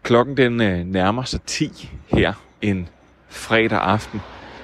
Klokken 0.03 0.37
den 0.37 0.61
øh, 0.61 0.79
nærmer 0.85 1.23
sig 1.23 1.41
10 1.41 1.89
her 2.07 2.33
en 2.61 2.89
fredag 3.29 3.79
aften, 3.81 4.21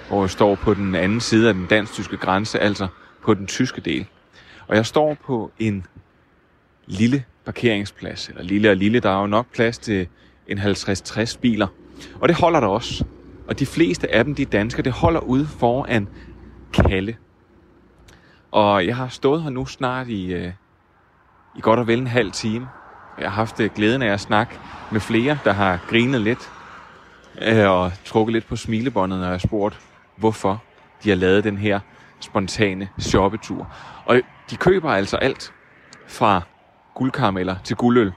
hvor 0.10 0.24
jeg 0.24 0.30
står 0.30 0.56
på 0.56 0.74
den 0.74 0.96
anden 0.96 1.20
side 1.20 1.48
af 1.48 1.54
den 1.54 1.66
dansk-tyske 1.70 2.18
grænse, 2.18 2.60
altså 2.60 2.88
på 3.24 3.34
den 3.34 3.48
tyske 3.48 3.82
del. 3.82 4.08
Og 4.70 4.76
jeg 4.76 4.86
står 4.86 5.14
på 5.14 5.52
en 5.60 5.86
lille 6.86 7.24
parkeringsplads, 7.46 8.30
eller 8.30 8.44
lille 8.44 8.70
og 8.70 8.76
lille, 8.76 9.00
der 9.00 9.10
er 9.10 9.22
jo 9.22 9.28
nok 9.28 9.54
plads 9.54 9.78
til 9.78 10.08
en 10.48 10.60
50-60 10.60 11.40
biler. 11.40 11.68
Og 12.22 12.30
det 12.30 12.38
holder 12.38 12.60
der 12.60 12.68
også. 12.68 13.06
Og 13.48 13.60
de 13.60 13.66
fleste 13.66 14.16
af 14.16 14.26
dem, 14.26 14.36
de 14.36 14.42
er 14.42 14.46
danskere, 14.46 14.84
det 14.84 14.92
holder 14.92 15.20
ude 15.20 15.48
foran 15.48 16.08
Kalle. 16.74 17.18
Og 18.52 18.88
jeg 18.88 18.96
har 18.96 19.08
stået 19.08 19.44
her 19.44 19.50
nu 19.50 19.66
snart 19.66 20.08
i, 20.08 20.34
øh, 20.34 20.52
i 21.58 21.62
godt 21.62 21.80
og 21.80 21.88
vel 21.88 22.00
en 22.00 22.08
halv 22.08 22.32
time. 22.32 22.68
Jeg 23.20 23.30
har 23.30 23.36
haft 23.36 23.60
øh, 23.60 23.70
glæden 23.76 24.02
af 24.02 24.14
at 24.14 24.20
snakke 24.20 24.60
med 24.92 25.00
flere, 25.00 25.38
der 25.44 25.52
har 25.52 25.80
grinet 25.90 26.22
lidt 26.22 26.52
øh, 27.42 27.70
og 27.70 27.92
trukket 28.06 28.34
lidt 28.34 28.48
på 28.48 28.56
smilebåndet, 28.56 29.20
når 29.20 29.26
jeg 29.26 29.34
har 29.34 29.48
spurgt, 29.48 29.80
hvorfor 30.16 30.64
de 31.04 31.10
har 31.10 31.16
lavet 31.16 31.44
den 31.44 31.58
her 31.58 31.80
spontane 32.20 32.90
shoppetur. 33.00 33.74
Og 34.06 34.22
de 34.50 34.56
køber 34.56 34.92
altså 34.92 35.18
alt 35.18 35.54
fra 36.08 36.42
guldkarameller 36.96 37.56
til 37.64 37.76
guldøl. 37.76 38.12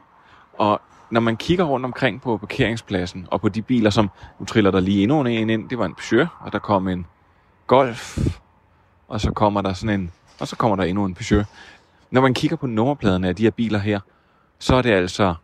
Og 0.53 0.81
når 1.11 1.21
man 1.21 1.37
kigger 1.37 1.65
rundt 1.65 1.87
omkring 1.87 2.23
på 2.23 2.37
parkeringspladsen 2.37 3.27
og 3.31 3.41
på 3.41 3.49
de 3.49 3.63
biler, 3.63 3.91
som 3.91 4.11
nu 4.39 4.47
triller 4.47 4.71
der 4.71 4.81
lige 4.81 5.03
endnu 5.03 5.21
en 5.21 5.51
ind, 5.51 5.69
det 5.69 5.79
var 5.79 5.85
en 5.85 5.95
Peugeot, 5.95 6.29
og 6.41 6.53
der 6.53 6.59
kom 6.59 6.89
en 6.89 7.07
Golf, 7.67 8.19
og 9.09 9.21
så 9.21 9.33
kommer 9.33 9.63
der 9.63 9.73
sådan 9.73 10.01
en, 10.01 10.13
og 10.41 10.49
så 10.49 10.57
kommer 10.57 10.77
der 10.77 10.85
endnu 10.85 11.05
en 11.05 11.15
Peugeot. 11.15 11.47
Når 12.11 12.21
man 12.21 12.35
kigger 12.35 12.57
på 12.57 12.67
nummerpladerne 12.67 13.29
af 13.29 13.37
de 13.37 13.43
her 13.43 13.51
biler 13.51 13.79
her, 13.79 14.01
så 14.59 14.75
er 14.75 14.83
det 14.83 14.91
altså 14.91 15.35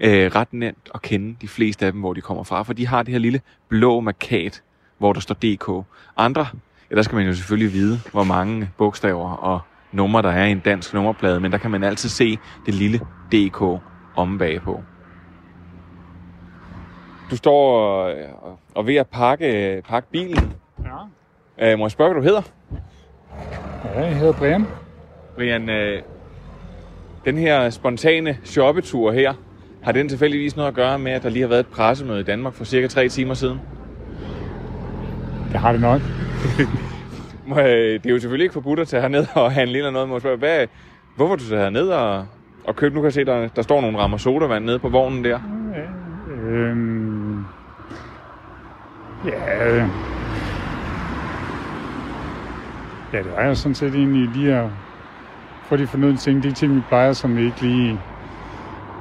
øh, 0.00 0.34
ret 0.34 0.52
nemt 0.52 0.90
at 0.94 1.02
kende 1.02 1.36
de 1.40 1.48
fleste 1.48 1.86
af 1.86 1.92
dem, 1.92 2.00
hvor 2.00 2.12
de 2.12 2.20
kommer 2.20 2.42
fra, 2.42 2.62
for 2.62 2.72
de 2.72 2.86
har 2.86 3.02
det 3.02 3.12
her 3.12 3.18
lille 3.18 3.40
blå 3.68 4.00
markat, 4.00 4.62
hvor 4.98 5.12
der 5.12 5.20
står 5.20 5.34
DK. 5.34 5.86
Andre, 6.16 6.46
ja, 6.90 6.94
der 6.96 7.02
skal 7.02 7.16
man 7.16 7.26
jo 7.26 7.34
selvfølgelig 7.34 7.72
vide, 7.72 8.00
hvor 8.12 8.24
mange 8.24 8.70
bogstaver 8.76 9.30
og 9.30 9.60
numre 9.96 10.22
der 10.22 10.30
er 10.30 10.44
i 10.44 10.50
en 10.50 10.60
dansk 10.60 10.94
nummerplade, 10.94 11.40
men 11.40 11.52
der 11.52 11.58
kan 11.58 11.70
man 11.70 11.84
altid 11.84 12.08
se 12.08 12.38
det 12.66 12.74
lille 12.74 13.00
DK 13.32 13.62
omme 14.16 14.38
bagpå. 14.38 14.82
Du 17.30 17.36
står 17.36 17.80
og, 17.80 18.14
og, 18.42 18.58
og 18.74 18.86
ved 18.86 18.94
at 18.94 19.06
pakke, 19.06 19.82
pakke 19.88 20.10
bilen. 20.10 20.52
ja. 21.58 21.72
Øh, 21.72 21.78
må 21.78 21.84
jeg 21.84 21.90
spørge, 21.90 22.12
hvad 22.12 22.22
du 22.22 22.28
hedder? 22.28 22.42
ja, 23.94 24.04
jeg 24.04 24.16
hedder 24.16 24.32
Brian. 24.32 24.66
Brian, 25.36 25.70
øh, 25.70 26.02
den 27.24 27.38
her 27.38 27.70
spontane 27.70 28.38
shoppetur 28.44 29.12
her, 29.12 29.34
har 29.82 29.92
den 29.92 30.08
tilfældigvis 30.08 30.56
noget 30.56 30.68
at 30.68 30.74
gøre 30.74 30.98
med, 30.98 31.12
at 31.12 31.22
der 31.22 31.28
lige 31.28 31.42
har 31.42 31.48
været 31.48 31.60
et 31.60 31.66
pressemøde 31.66 32.20
i 32.20 32.24
Danmark 32.24 32.54
for 32.54 32.64
cirka 32.64 32.86
tre 32.86 33.08
timer 33.08 33.34
siden? 33.34 33.60
Det 35.52 35.60
har 35.60 35.72
det 35.72 35.80
nok. 35.80 36.00
Øh, 37.50 37.56
Det 37.56 38.06
er 38.06 38.10
jo 38.10 38.18
selvfølgelig 38.18 38.44
ikke 38.44 38.52
forbudt 38.52 38.80
at 38.80 38.88
tage 38.88 39.00
herned 39.00 39.26
og 39.34 39.52
handle 39.52 39.78
eller 39.78 39.90
noget. 39.90 40.08
Må 40.08 40.14
jeg 40.14 40.22
spørge, 40.22 40.36
hvad, 40.38 40.66
hvorfor 41.16 41.36
du 41.36 41.44
tager 41.48 41.62
herned 41.62 41.88
og, 41.88 42.26
og 42.64 42.76
købe? 42.76 42.94
Nu 42.94 43.00
kan 43.00 43.04
jeg 43.04 43.12
se, 43.12 43.24
der, 43.24 43.48
der 43.48 43.62
står 43.62 43.80
nogle 43.80 43.98
rammer 43.98 44.18
sodavand 44.18 44.64
nede 44.64 44.78
på 44.78 44.88
vognen 44.88 45.24
der. 45.24 45.40
Øhm, 46.42 47.44
ja, 49.24 49.68
øh, 49.68 49.88
ja, 53.12 53.18
det 53.18 53.32
var 53.36 53.44
jo 53.44 53.54
sådan 53.54 53.74
set 53.74 53.94
egentlig 53.94 54.28
lige 54.28 54.54
at 54.56 54.68
få 55.64 55.76
de 55.76 55.86
fornødne 55.86 56.16
ting, 56.16 56.42
de 56.42 56.52
ting, 56.52 56.76
vi 56.76 56.80
plejer, 56.88 57.12
som 57.12 57.36
vi 57.36 57.44
ikke 57.44 57.60
lige... 57.60 58.00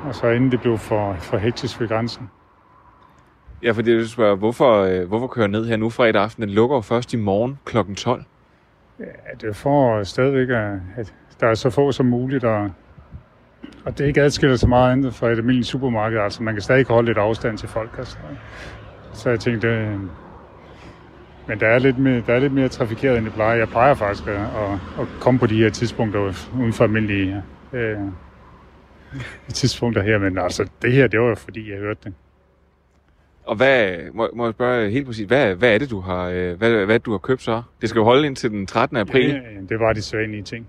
Og 0.08 0.16
så 0.16 0.28
inden 0.28 0.52
det 0.52 0.62
blev 0.62 0.78
for, 0.78 1.16
for 1.20 1.38
hektisk 1.38 1.82
ved 1.82 1.88
grænsen. 1.88 2.30
Ja, 3.64 3.72
fordi 3.72 3.90
jeg 3.90 3.98
vil 3.98 4.10
spørge, 4.10 4.38
hvorfor, 4.38 4.82
øh, 4.82 5.08
hvorfor 5.08 5.28
kører 5.28 5.44
jeg 5.46 5.52
ned 5.52 5.66
her 5.68 5.78
nu 5.78 5.90
fredag 5.90 6.22
aften? 6.24 6.44
Den 6.44 6.50
lukker 6.50 6.76
jo 6.76 6.82
først 6.82 7.14
i 7.14 7.18
morgen 7.18 7.60
kl. 7.66 7.78
12. 7.98 8.24
Ja, 9.00 9.06
det 9.42 9.50
er 9.50 9.54
for 9.54 10.04
stadigvæk, 10.04 10.50
at, 10.50 10.80
at 10.98 11.14
der 11.40 11.48
er 11.48 11.54
så 11.54 11.70
få 11.70 11.92
som 11.92 12.06
muligt, 12.06 12.44
og, 12.44 12.72
og 13.86 13.98
det 13.98 14.06
ikke 14.08 14.22
adskiller 14.22 14.56
så 14.56 14.68
meget 14.68 14.92
andet 14.92 15.14
fra 15.16 15.28
et 15.28 15.38
almindeligt 15.38 15.68
supermarked. 15.68 16.20
Altså, 16.20 16.44
man 16.44 16.54
kan 16.54 16.62
stadig 16.62 16.86
holde 16.86 17.06
lidt 17.06 17.18
afstand 17.18 17.58
til 17.58 17.70
folk. 17.70 17.96
Altså. 17.98 18.18
Så 19.14 19.30
jeg 19.30 19.40
tænkte, 19.40 19.68
øh, 19.68 20.00
Men 21.48 21.60
der 21.60 21.68
er 21.68 21.80
lidt 21.80 21.98
mere, 21.98 22.24
der 22.28 22.34
er 22.34 22.40
lidt 22.40 22.54
mere 22.54 22.68
trafikeret, 22.68 23.18
end 23.18 23.26
det 23.26 23.34
plejer. 23.34 23.56
Jeg 23.56 23.68
plejer 23.68 23.94
faktisk 23.94 24.28
at, 24.28 24.36
at, 24.36 24.72
at 25.00 25.08
komme 25.20 25.40
på 25.40 25.48
de 25.48 25.58
her 25.58 25.70
tidspunkter 25.70 26.20
uden 26.60 26.74
for 26.74 26.84
almindelige 26.84 27.44
øh, 27.74 27.98
tidspunkter 29.54 30.02
her. 30.02 30.18
Men 30.18 30.38
altså, 30.38 30.70
det 30.82 30.92
her, 30.92 31.08
det 31.08 31.20
var 31.20 31.28
jo 31.28 31.36
fordi, 31.36 31.72
jeg 31.72 31.80
hørte 31.80 32.00
det. 32.04 32.14
Og 33.46 33.56
hvad, 33.56 33.96
må, 34.14 34.30
må 34.34 34.46
jeg 34.46 34.54
spørge 34.54 34.90
helt 34.90 35.06
præcis, 35.06 35.28
hvad, 35.28 35.56
hvad 35.56 35.74
er 35.74 35.78
det, 35.78 35.90
du 35.90 36.00
har, 36.00 36.30
øh, 36.30 36.58
hvad, 36.58 36.86
hvad 36.86 37.00
du 37.00 37.12
har 37.12 37.18
købt 37.18 37.42
så? 37.42 37.62
Det 37.82 37.90
skal 37.90 38.00
jo 38.00 38.04
holde 38.04 38.28
ind 38.28 38.36
til 38.36 38.52
den 38.52 38.68
13. 38.68 38.98
april. 38.98 39.30
Ja, 39.30 39.40
det 39.70 39.80
var 39.80 39.94
de 39.94 40.02
sædvanlige 40.02 40.44
ting. 40.44 40.68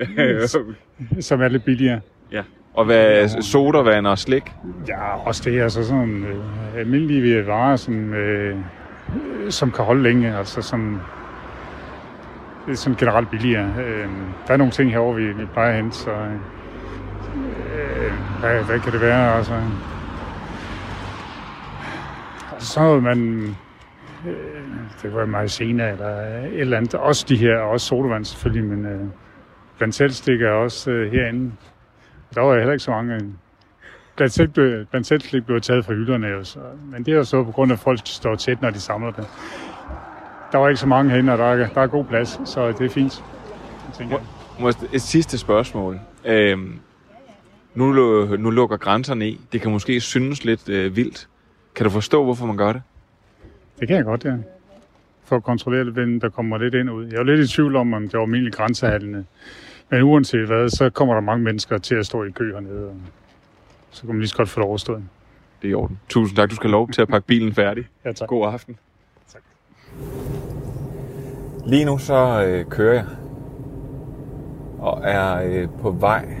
som 1.20 1.42
er 1.42 1.48
lidt 1.48 1.64
billigere. 1.64 2.00
Ja. 2.32 2.42
Og 2.74 2.84
hvad, 2.84 3.28
sodavand 3.42 4.06
og 4.06 4.18
slik? 4.18 4.42
Ja, 4.88 5.26
også 5.26 5.50
det 5.50 5.60
altså 5.60 5.84
sådan 5.84 6.24
øh, 6.24 6.78
almindelige 6.78 7.46
varer, 7.46 7.76
som, 7.76 8.14
øh, 8.14 8.56
som 9.50 9.70
kan 9.70 9.84
holde 9.84 10.02
længe, 10.02 10.36
altså 10.36 10.62
som 10.62 11.00
er 12.68 12.74
sådan 12.74 12.96
generelt 12.96 13.30
billigere. 13.30 13.74
Øh, 13.86 14.08
der 14.46 14.52
er 14.52 14.56
nogle 14.56 14.72
ting 14.72 14.90
herovre, 14.90 15.16
vi, 15.16 15.32
vi 15.32 15.44
plejer 15.52 15.70
at 15.70 15.76
hente, 15.76 15.96
så 15.96 16.10
øh, 16.10 16.30
hvad, 18.40 18.64
hvad 18.64 18.80
kan 18.80 18.92
det 18.92 19.00
være? 19.00 19.36
Altså, 19.36 19.54
så 22.58 22.80
noget, 22.80 23.02
man... 23.02 23.42
Øh, 24.26 24.34
det 25.02 25.14
var 25.14 25.26
maizena 25.26 25.90
eller 25.90 26.08
et 26.46 26.60
eller 26.60 26.76
andet. 26.76 26.94
Også 26.94 27.26
de 27.28 27.36
her, 27.36 27.58
også 27.58 27.86
sodavand 27.86 28.24
selvfølgelig, 28.24 28.64
men 28.64 28.86
øh, 28.86 29.00
blandt 29.78 29.94
selv 29.94 30.10
stikker 30.10 30.50
også 30.50 30.90
øh, 30.90 31.12
herinde. 31.12 31.52
Der 32.34 32.40
var 32.40 32.56
heller 32.56 32.72
ikke 32.72 32.84
så 32.84 32.90
mange. 32.90 33.20
Blandt 34.16 34.32
selv, 34.32 34.48
blev, 34.48 34.86
blandt 34.86 35.06
selv 35.06 35.42
blev 35.42 35.60
taget 35.60 35.84
fra 35.84 35.92
hylderne 35.92 36.26
jo, 36.26 36.44
så, 36.44 36.58
men 36.92 37.04
det 37.04 37.12
er 37.12 37.16
jo 37.16 37.24
så 37.24 37.44
på 37.44 37.52
grund 37.52 37.72
af, 37.72 37.76
at 37.76 37.80
folk 37.80 38.00
står 38.04 38.34
tæt, 38.34 38.62
når 38.62 38.70
de 38.70 38.80
samler 38.80 39.10
det. 39.10 39.26
Der 40.52 40.58
var 40.58 40.68
ikke 40.68 40.80
så 40.80 40.86
mange 40.86 41.10
herinde, 41.10 41.32
og 41.32 41.38
der 41.38 41.44
er, 41.44 41.68
der 41.68 41.80
er 41.80 41.86
god 41.86 42.04
plads, 42.04 42.40
så 42.44 42.68
det 42.68 42.80
er 42.80 42.88
fint. 42.90 43.24
Må, 44.10 44.20
må 44.60 44.68
et 44.68 45.02
sidste 45.02 45.38
spørgsmål. 45.38 46.00
Øhm, 46.24 46.78
nu, 47.74 47.92
nu 48.36 48.50
lukker 48.50 48.76
grænserne 48.76 49.28
i. 49.28 49.40
Det 49.52 49.60
kan 49.60 49.70
måske 49.70 50.00
synes 50.00 50.44
lidt 50.44 50.68
øh, 50.68 50.96
vildt. 50.96 51.28
Kan 51.76 51.84
du 51.84 51.90
forstå, 51.90 52.24
hvorfor 52.24 52.46
man 52.46 52.56
gør 52.56 52.72
det? 52.72 52.82
Det 53.80 53.88
kan 53.88 53.96
jeg 53.96 54.04
godt, 54.04 54.24
ja. 54.24 54.36
For 55.24 55.36
at 55.36 55.44
kontrollere, 55.44 55.84
hvem 55.84 56.20
der 56.20 56.28
kommer 56.28 56.58
lidt 56.58 56.74
ind 56.74 56.88
og 56.88 56.94
ud. 56.96 57.06
Jeg 57.06 57.18
er 57.18 57.22
lidt 57.22 57.50
i 57.50 57.54
tvivl 57.54 57.76
om, 57.76 57.94
om 57.94 58.02
det 58.02 58.12
var 58.12 58.22
almindeligt 58.22 58.56
grænsehandlende. 58.56 59.24
Men 59.90 60.02
uanset 60.02 60.46
hvad, 60.46 60.68
så 60.68 60.90
kommer 60.90 61.14
der 61.14 61.20
mange 61.20 61.44
mennesker 61.44 61.78
til 61.78 61.94
at 61.94 62.06
stå 62.06 62.24
i 62.24 62.30
kø 62.30 62.52
hernede. 62.52 62.86
Og 62.88 62.96
så 63.90 64.00
kan 64.00 64.08
man 64.08 64.18
lige 64.18 64.28
så 64.28 64.36
godt 64.36 64.48
få 64.48 64.60
det 64.60 64.68
overstået. 64.68 65.04
Det 65.62 65.68
er 65.68 65.70
i 65.70 65.74
orden. 65.74 65.98
Tusind 66.08 66.36
tak. 66.36 66.50
Du 66.50 66.54
skal 66.54 66.70
lov 66.70 66.90
til 66.90 67.02
at 67.02 67.08
pakke 67.08 67.26
bilen 67.26 67.54
færdig. 67.54 67.86
Ja, 68.04 68.12
tak. 68.12 68.28
God 68.28 68.52
aften. 68.52 68.76
Tak. 69.32 69.42
Lige 71.66 71.84
nu 71.84 71.98
så 71.98 72.44
øh, 72.46 72.64
kører 72.64 72.94
jeg 72.94 73.06
og 74.78 75.00
er 75.04 75.42
øh, 75.42 75.68
på 75.80 75.90
vej 75.90 76.36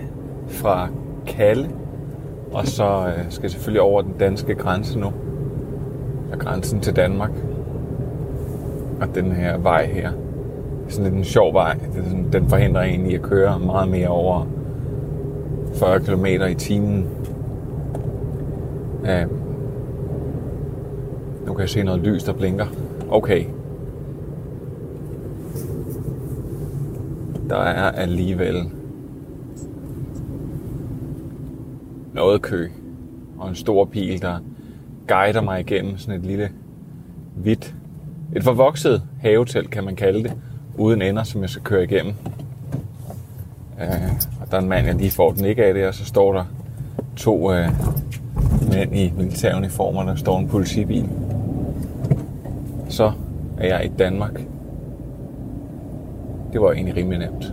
fra 0.48 0.88
Kalle 1.26 1.70
og 2.52 2.66
så 2.66 3.14
øh, 3.16 3.30
skal 3.30 3.42
jeg 3.42 3.50
selvfølgelig 3.50 3.80
over 3.80 4.02
den 4.02 4.18
danske 4.18 4.54
grænse 4.54 4.98
nu 4.98 5.12
af 6.32 6.38
grænsen 6.38 6.80
til 6.80 6.96
Danmark. 6.96 7.30
Og 9.00 9.14
den 9.14 9.32
her 9.32 9.58
vej 9.58 9.86
her. 9.86 10.10
Det 10.10 10.86
er 10.86 10.90
sådan 10.90 11.04
lidt 11.04 11.14
en 11.14 11.24
sjov 11.24 11.54
vej. 11.54 11.72
Det 11.72 12.00
er 12.00 12.04
sådan, 12.04 12.32
den 12.32 12.48
forhindrer 12.48 12.82
en 12.82 13.06
i 13.06 13.14
at 13.14 13.22
køre 13.22 13.58
meget 13.58 13.88
mere 13.88 14.08
over 14.08 14.46
40 15.74 16.00
km 16.00 16.26
i 16.26 16.54
timen. 16.54 17.08
Øh, 19.04 19.26
nu 21.46 21.52
kan 21.52 21.60
jeg 21.60 21.68
se 21.68 21.82
noget 21.82 22.00
lys, 22.00 22.24
der 22.24 22.32
blinker. 22.32 22.66
Okay. 23.10 23.44
Der 27.50 27.56
er 27.56 27.90
alligevel 27.90 28.70
noget 32.14 32.42
kø 32.42 32.68
og 33.38 33.48
en 33.48 33.54
stor 33.54 33.84
pil, 33.84 34.22
der 34.22 34.38
guider 35.06 35.40
mig 35.40 35.60
igennem 35.60 35.98
sådan 35.98 36.20
et 36.20 36.26
lille 36.26 36.50
hvidt, 37.34 37.74
et 38.36 38.44
forvokset 38.44 39.02
havetelt, 39.20 39.70
kan 39.70 39.84
man 39.84 39.96
kalde 39.96 40.22
det, 40.22 40.32
uden 40.78 41.02
ender, 41.02 41.22
som 41.22 41.40
jeg 41.40 41.50
skal 41.50 41.62
køre 41.62 41.84
igennem. 41.84 42.14
Øh, 43.80 44.12
og 44.40 44.50
der 44.50 44.56
er 44.56 44.60
en 44.60 44.68
mand, 44.68 44.86
jeg 44.86 44.94
lige 44.94 45.10
får 45.10 45.32
den 45.32 45.44
ikke 45.44 45.64
af 45.64 45.74
det, 45.74 45.86
og 45.86 45.94
så 45.94 46.04
står 46.04 46.32
der 46.32 46.44
to 47.16 47.52
øh, 47.52 47.68
mænd 48.72 48.96
i 48.96 49.12
militæruniformer, 49.16 50.02
der 50.02 50.14
står 50.14 50.38
en 50.38 50.48
politibil. 50.48 51.08
Så 52.88 53.12
er 53.58 53.66
jeg 53.66 53.84
i 53.84 53.88
Danmark. 53.98 54.40
Det 56.52 56.60
var 56.60 56.72
egentlig 56.72 56.96
rimelig 56.96 57.18
nemt. 57.18 57.52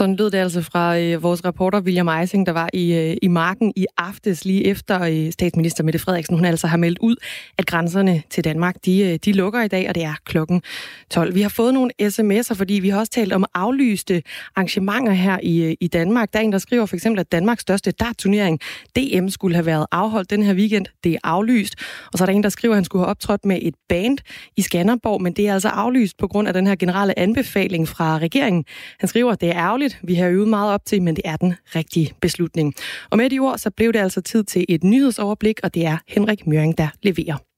Sådan 0.00 0.16
lød 0.16 0.30
det 0.30 0.38
altså 0.38 0.62
fra 0.62 0.98
øh, 0.98 1.22
vores 1.22 1.44
reporter 1.44 1.80
William 1.80 2.08
Eising, 2.08 2.46
der 2.46 2.52
var 2.52 2.70
i, 2.72 2.94
øh, 2.94 3.16
i 3.22 3.28
marken 3.28 3.72
i 3.76 3.86
aftes 3.98 4.44
lige 4.44 4.66
efter 4.66 5.02
øh, 5.02 5.32
statsminister 5.32 5.84
Mette 5.84 5.98
Frederiksen. 5.98 6.36
Hun 6.36 6.44
altså 6.44 6.66
har 6.66 6.76
meldt 6.76 6.98
ud, 6.98 7.16
at 7.58 7.66
grænserne 7.66 8.22
til 8.30 8.44
Danmark, 8.44 8.76
de, 8.84 9.00
øh, 9.00 9.18
de 9.24 9.32
lukker 9.32 9.62
i 9.62 9.68
dag, 9.68 9.88
og 9.88 9.94
det 9.94 10.04
er 10.04 10.14
klokken 10.24 10.62
12. 11.10 11.34
Vi 11.34 11.42
har 11.42 11.48
fået 11.48 11.74
nogle 11.74 11.90
sms'er, 12.02 12.54
fordi 12.54 12.74
vi 12.74 12.88
har 12.88 12.98
også 12.98 13.12
talt 13.12 13.32
om 13.32 13.44
aflyste 13.54 14.22
arrangementer 14.56 15.12
her 15.12 15.38
i, 15.42 15.62
øh, 15.62 15.74
i 15.80 15.88
Danmark. 15.88 16.32
Der 16.32 16.38
er 16.38 16.42
en, 16.42 16.52
der 16.52 16.58
skriver 16.58 16.86
for 16.86 16.96
eksempel, 16.96 17.20
at 17.20 17.32
Danmarks 17.32 17.62
største 17.62 17.90
dartturnering, 17.90 18.60
DM, 18.96 19.28
skulle 19.28 19.54
have 19.54 19.66
været 19.66 19.86
afholdt 19.92 20.30
den 20.30 20.42
her 20.42 20.54
weekend. 20.54 20.86
Det 21.04 21.12
er 21.12 21.18
aflyst. 21.24 21.74
Og 22.12 22.18
så 22.18 22.24
er 22.24 22.26
der 22.26 22.32
en, 22.32 22.42
der 22.42 22.48
skriver, 22.48 22.74
at 22.74 22.76
han 22.76 22.84
skulle 22.84 23.02
have 23.02 23.10
optrådt 23.10 23.44
med 23.44 23.58
et 23.62 23.74
band 23.88 24.18
i 24.56 24.62
Skanderborg, 24.62 25.22
men 25.22 25.32
det 25.32 25.48
er 25.48 25.54
altså 25.54 25.68
aflyst 25.68 26.18
på 26.18 26.28
grund 26.28 26.48
af 26.48 26.54
den 26.54 26.66
her 26.66 26.74
generelle 26.74 27.18
anbefaling 27.18 27.88
fra 27.88 28.18
regeringen. 28.18 28.64
Han 29.00 29.08
skriver, 29.08 29.32
at 29.32 29.40
det 29.40 29.48
er 29.48 29.56
ærgerligt, 29.56 29.89
ærgerligt. 29.90 30.08
Vi 30.08 30.14
har 30.14 30.28
øvet 30.28 30.48
meget 30.48 30.72
op 30.72 30.84
til, 30.84 31.02
men 31.02 31.16
det 31.16 31.22
er 31.24 31.36
den 31.36 31.54
rigtige 31.74 32.14
beslutning. 32.20 32.74
Og 33.10 33.16
med 33.16 33.30
de 33.30 33.38
ord, 33.38 33.58
så 33.58 33.70
blev 33.70 33.92
det 33.92 33.98
altså 33.98 34.20
tid 34.20 34.44
til 34.44 34.64
et 34.68 34.84
nyhedsoverblik, 34.84 35.60
og 35.62 35.74
det 35.74 35.86
er 35.86 35.98
Henrik 36.08 36.46
Møring, 36.46 36.78
der 36.78 36.88
leverer. 37.02 37.49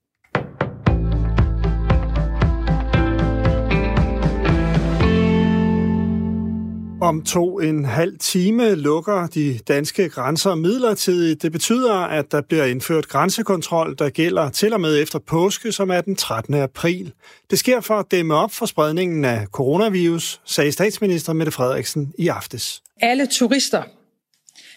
Om 7.03 7.23
to 7.23 7.61
en 7.61 7.85
halv 7.85 8.19
time 8.19 8.75
lukker 8.75 9.27
de 9.27 9.59
danske 9.69 10.09
grænser 10.09 10.55
midlertidigt. 10.55 11.43
Det 11.43 11.53
betyder, 11.53 11.95
at 11.95 12.33
der 12.33 12.41
bliver 12.41 12.65
indført 12.65 13.09
grænsekontrol, 13.09 13.95
der 13.99 14.11
gælder 14.11 14.51
til 14.51 14.73
og 14.73 14.81
med 14.81 15.03
efter 15.03 15.19
påske, 15.19 15.73
som 15.73 15.91
er 15.91 16.01
den 16.01 16.17
13. 16.17 16.55
april. 16.55 17.13
Det 17.51 17.59
sker 17.59 17.81
for 17.81 17.95
at 17.95 18.07
dæmme 18.11 18.35
op 18.35 18.53
for 18.53 18.67
spredningen 18.67 19.25
af 19.25 19.47
coronavirus, 19.47 20.41
sagde 20.45 20.73
statsminister 20.73 21.33
Mette 21.33 21.53
Frederiksen 21.53 22.13
i 22.19 22.29
aftes. 22.29 22.83
Alle 23.01 23.27
turister, 23.27 23.83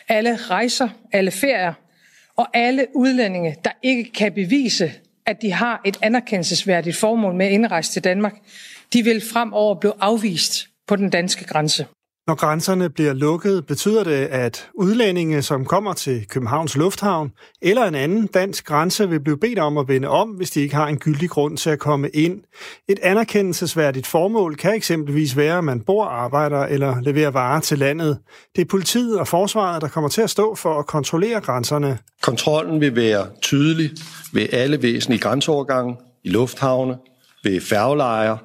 alle 0.08 0.36
rejser, 0.36 0.90
alle 1.12 1.32
ferier 1.32 1.74
og 2.36 2.48
alle 2.54 2.86
udlændinge, 2.96 3.56
der 3.64 3.72
ikke 3.84 4.12
kan 4.12 4.34
bevise, 4.34 4.92
at 5.26 5.42
de 5.42 5.52
har 5.52 5.82
et 5.86 5.98
anerkendelsesværdigt 6.02 6.98
formål 6.98 7.36
med 7.36 7.46
at 7.46 7.52
indrejse 7.52 7.92
til 7.92 8.04
Danmark, 8.04 8.34
de 8.94 9.04
vil 9.04 9.22
fremover 9.34 9.76
blive 9.80 9.94
afvist 10.00 10.68
på 10.88 10.96
den 10.96 11.10
danske 11.10 11.46
grænse. 11.46 11.86
Når 12.28 12.36
grænserne 12.36 12.90
bliver 12.90 13.14
lukket, 13.14 13.66
betyder 13.66 14.04
det, 14.04 14.26
at 14.26 14.70
udlændinge, 14.74 15.42
som 15.42 15.66
kommer 15.66 15.94
til 15.94 16.28
Københavns 16.28 16.78
Lufthavn 16.78 17.32
eller 17.62 17.86
en 17.86 17.96
anden 17.96 18.28
dansk 18.28 18.66
grænse, 18.66 19.10
vil 19.10 19.20
blive 19.20 19.38
bedt 19.38 19.60
om 19.60 19.78
at 19.78 19.88
vende 19.88 20.08
om, 20.08 20.30
hvis 20.30 20.52
de 20.52 20.62
ikke 20.62 20.76
har 20.76 20.88
en 20.88 20.98
gyldig 20.98 21.30
grund 21.30 21.58
til 21.58 21.70
at 21.70 21.80
komme 21.80 22.10
ind. 22.10 22.42
Et 22.88 23.00
anerkendelsesværdigt 23.04 24.08
formål 24.08 24.56
kan 24.56 24.74
eksempelvis 24.76 25.38
være, 25.38 25.58
at 25.58 25.64
man 25.64 25.82
bor, 25.82 26.06
arbejder 26.06 26.60
eller 26.60 27.02
leverer 27.02 27.30
varer 27.30 27.60
til 27.60 27.80
landet. 27.80 28.18
Det 28.56 28.62
er 28.62 28.66
politiet 28.66 29.20
og 29.20 29.28
forsvaret, 29.28 29.82
der 29.82 29.88
kommer 29.88 30.10
til 30.10 30.22
at 30.22 30.30
stå 30.30 30.56
for 30.56 30.80
at 30.80 30.86
kontrollere 30.86 31.42
grænserne. 31.42 32.00
Kontrollen 32.22 32.82
vil 32.82 32.96
være 32.96 33.28
tydelig 33.42 33.92
ved 34.34 34.48
alle 34.54 34.82
væsentlige 34.82 35.22
grænseovergange, 35.22 35.96
i 36.24 36.30
lufthavne, 36.30 36.98
ved 37.44 37.62
færgelejre 37.62 38.38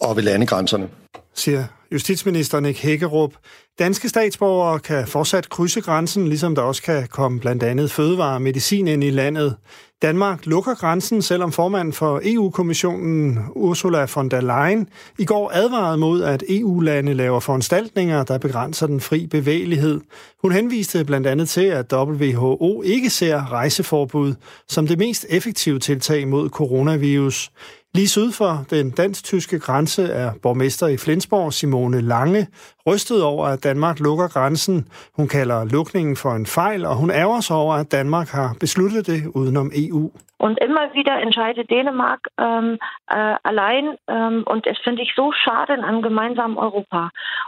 og 0.00 0.16
ved 0.16 0.22
landegrænserne 0.22 0.88
siger 1.34 1.64
justitsminister 1.92 2.60
Nick 2.60 2.78
Hækkerup. 2.78 3.32
Danske 3.78 4.08
statsborgere 4.08 4.78
kan 4.78 5.06
fortsat 5.06 5.48
krydse 5.48 5.80
grænsen, 5.80 6.28
ligesom 6.28 6.54
der 6.54 6.62
også 6.62 6.82
kan 6.82 7.06
komme 7.06 7.40
blandt 7.40 7.62
andet 7.62 7.90
fødevare 7.90 8.34
og 8.34 8.42
medicin 8.42 8.88
ind 8.88 9.04
i 9.04 9.10
landet. 9.10 9.56
Danmark 10.02 10.46
lukker 10.46 10.74
grænsen, 10.74 11.22
selvom 11.22 11.52
formanden 11.52 11.92
for 11.92 12.20
EU-kommissionen 12.24 13.38
Ursula 13.54 14.06
von 14.14 14.28
der 14.28 14.40
Leyen 14.40 14.88
i 15.18 15.24
går 15.24 15.50
advarede 15.54 15.98
mod, 15.98 16.22
at 16.22 16.44
EU-lande 16.48 17.14
laver 17.14 17.40
foranstaltninger, 17.40 18.24
der 18.24 18.38
begrænser 18.38 18.86
den 18.86 19.00
fri 19.00 19.26
bevægelighed. 19.26 20.00
Hun 20.42 20.52
henviste 20.52 21.04
blandt 21.04 21.26
andet 21.26 21.48
til, 21.48 21.64
at 21.64 21.92
WHO 21.92 22.82
ikke 22.82 23.10
ser 23.10 23.52
rejseforbud 23.52 24.34
som 24.68 24.86
det 24.86 24.98
mest 24.98 25.26
effektive 25.28 25.78
tiltag 25.78 26.28
mod 26.28 26.48
coronavirus. 26.48 27.50
Lige 27.98 28.08
syd 28.08 28.32
for 28.32 28.52
den 28.70 28.90
dansk-tyske 28.90 29.58
grænse 29.58 30.02
er 30.12 30.30
borgmester 30.42 30.86
i 30.86 30.96
Flensborg, 30.96 31.52
Simone 31.52 32.00
Lange, 32.00 32.46
rystet 32.86 33.22
over, 33.22 33.46
at 33.46 33.64
Danmark 33.64 34.00
lukker 34.00 34.28
grænsen. 34.28 34.88
Hun 35.16 35.28
kalder 35.28 35.64
lukningen 35.64 36.16
for 36.16 36.32
en 36.32 36.46
fejl, 36.46 36.86
og 36.86 36.94
hun 36.96 37.10
ærger 37.10 37.40
sig 37.40 37.56
over, 37.56 37.74
at 37.74 37.92
Danmark 37.92 38.28
har 38.28 38.56
besluttet 38.60 39.06
det 39.06 39.20
udenom 39.34 39.70
EU. 39.84 40.02
Und 40.46 40.58
immer 40.66 40.84
wieder 40.98 41.14
entscheidet 41.26 41.70
Dänemark 41.70 42.22
ähm, 42.46 42.72
äh, 43.18 43.36
allein. 43.50 43.84
Ähm, 44.14 44.42
und 44.52 44.66
es 44.72 44.78
finde 44.84 45.02
ich 45.02 45.12
so 45.20 45.26
schade 45.32 45.72
in 45.78 45.84
einem 45.88 46.02
gemeinsamen 46.02 46.56
Europa. 46.66 47.02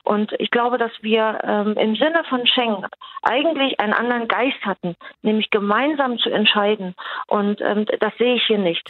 Und 0.04 0.28
ich 0.38 0.50
glaube, 0.50 0.78
dass 0.78 0.94
wir 1.02 1.24
ähm, 1.52 1.72
im 1.86 1.94
Sinne 2.02 2.22
von 2.30 2.46
Schengen 2.46 2.82
eigentlich 3.22 3.80
einen 3.80 3.92
anderen 3.92 4.28
Geist 4.28 4.62
hatten, 4.70 4.94
nämlich 5.22 5.50
gemeinsam 5.50 6.18
zu 6.18 6.30
entscheiden. 6.30 6.94
Und 7.26 7.60
ähm, 7.60 7.86
das 8.00 8.12
sehe 8.18 8.36
ich 8.36 8.44
hier 8.46 8.62
nicht. 8.70 8.86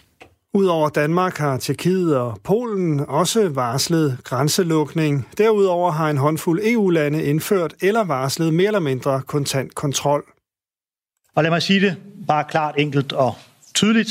Udover 0.54 0.88
Danmark 0.88 1.36
har 1.36 1.58
Tjekkiet 1.58 2.16
og 2.16 2.38
Polen 2.44 3.00
også 3.00 3.48
varslet 3.48 4.18
grænselukning. 4.24 5.28
Derudover 5.38 5.90
har 5.90 6.10
en 6.10 6.16
håndfuld 6.16 6.60
EU-lande 6.64 7.24
indført 7.24 7.74
eller 7.82 8.04
varslet 8.04 8.54
mere 8.54 8.66
eller 8.66 8.80
mindre 8.80 9.22
kontant 9.22 9.74
kontrol. 9.74 10.24
Og 11.34 11.42
lad 11.42 11.50
mig 11.50 11.62
sige 11.62 11.80
det 11.80 11.96
bare 12.26 12.44
klart, 12.44 12.74
enkelt 12.78 13.12
og 13.12 13.34
tydeligt. 13.74 14.10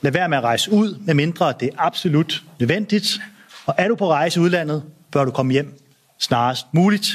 Lad 0.00 0.12
være 0.12 0.28
med 0.28 0.38
at 0.38 0.44
rejse 0.44 0.72
ud, 0.72 0.98
medmindre 1.06 1.54
det 1.60 1.68
er 1.68 1.72
absolut 1.78 2.42
nødvendigt. 2.60 3.20
Og 3.66 3.74
er 3.78 3.88
du 3.88 3.94
på 3.94 4.08
rejse 4.08 4.40
i 4.40 4.42
udlandet, 4.42 4.82
bør 5.12 5.24
du 5.24 5.30
komme 5.30 5.52
hjem 5.52 5.78
snarest 6.18 6.66
muligt. 6.72 7.06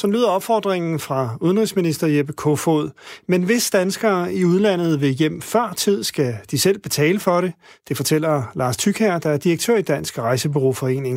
Så 0.00 0.06
lyder 0.14 0.30
opfordringen 0.36 0.96
fra 1.06 1.20
udenrigsminister 1.46 2.06
Jeppe 2.16 2.34
Kofod. 2.42 2.86
Men 3.32 3.40
hvis 3.48 3.64
danskere 3.78 4.20
i 4.40 4.42
udlandet 4.52 4.92
vil 5.02 5.18
hjem 5.22 5.36
før 5.54 5.68
tid, 5.84 5.98
skal 6.10 6.30
de 6.50 6.58
selv 6.66 6.78
betale 6.86 7.18
for 7.26 7.38
det. 7.44 7.52
Det 7.88 7.94
fortæller 8.00 8.36
Lars 8.60 8.76
Tykær, 8.82 9.14
der 9.24 9.30
er 9.34 9.40
direktør 9.46 9.76
i 9.78 9.88
Dansk 9.92 10.12
Rejsebureauforening. 10.28 11.16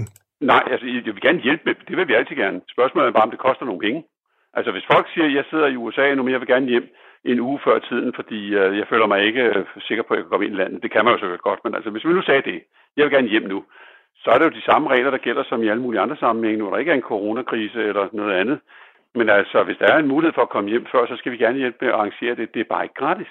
Nej, 0.52 0.64
altså 0.74 0.86
jeg 1.06 1.14
vil 1.16 1.26
gerne 1.28 1.42
hjælpe 1.48 1.70
Det 1.88 1.96
vil 1.98 2.08
vi 2.08 2.14
altid 2.20 2.36
gerne. 2.44 2.60
Spørgsmålet 2.76 3.08
er 3.08 3.18
bare, 3.18 3.28
om 3.28 3.34
det 3.36 3.46
koster 3.48 3.66
nogle 3.66 3.86
penge. 3.86 4.00
Altså 4.58 4.72
hvis 4.72 4.90
folk 4.94 5.06
siger, 5.14 5.26
at 5.28 5.36
jeg 5.38 5.46
sidder 5.50 5.68
i 5.68 5.80
USA 5.84 6.06
nu, 6.14 6.24
men 6.24 6.32
jeg 6.34 6.42
vil 6.42 6.54
gerne 6.54 6.72
hjem 6.74 6.88
en 7.32 7.40
uge 7.48 7.60
før 7.66 7.78
tiden, 7.90 8.12
fordi 8.20 8.40
øh, 8.60 8.78
jeg 8.80 8.88
føler 8.90 9.08
mig 9.12 9.20
ikke 9.28 9.44
øh, 9.54 9.66
sikker 9.88 10.04
på, 10.04 10.14
at 10.14 10.18
jeg 10.18 10.24
kan 10.24 10.32
komme 10.32 10.46
ind 10.46 10.56
i 10.56 10.62
landet. 10.62 10.84
Det 10.84 10.92
kan 10.92 11.04
man 11.04 11.14
jo 11.14 11.18
selvfølgelig 11.18 11.48
godt, 11.50 11.62
men 11.64 11.76
altså 11.76 11.90
hvis 11.92 12.06
vi 12.06 12.14
nu 12.14 12.22
sagde 12.22 12.48
det, 12.52 12.60
jeg 12.98 13.04
vil 13.04 13.16
gerne 13.16 13.34
hjem 13.34 13.48
nu, 13.54 13.60
så 14.24 14.32
er 14.32 14.38
det 14.38 14.46
jo 14.46 14.60
de 14.60 14.62
samme 14.62 14.90
regler, 14.90 15.12
der 15.12 15.18
gælder 15.18 15.44
som 15.44 15.64
i 15.64 15.68
alle 15.68 15.82
mulige 15.82 16.02
andre 16.02 16.18
sammenhænge, 16.18 16.60
når 16.64 16.72
der 16.72 16.78
ikke 16.78 16.92
er 16.92 16.96
en 16.96 17.10
coronakrise 17.12 17.84
eller 17.84 18.08
noget 18.14 18.34
andet. 18.34 18.60
Men 19.16 19.30
altså, 19.30 19.64
hvis 19.64 19.78
der 19.78 19.94
er 19.94 19.98
en 19.98 20.08
mulighed 20.08 20.34
for 20.34 20.42
at 20.42 20.50
komme 20.50 20.70
hjem 20.70 20.86
før, 20.92 21.06
så 21.06 21.16
skal 21.16 21.32
vi 21.32 21.38
gerne 21.38 21.58
hjælpe 21.58 21.78
med 21.82 21.90
at 21.90 21.96
arrangere 21.96 22.36
det. 22.36 22.54
Det 22.54 22.60
er 22.60 22.74
bare 22.74 22.84
ikke 22.84 22.96
gratis. 22.96 23.28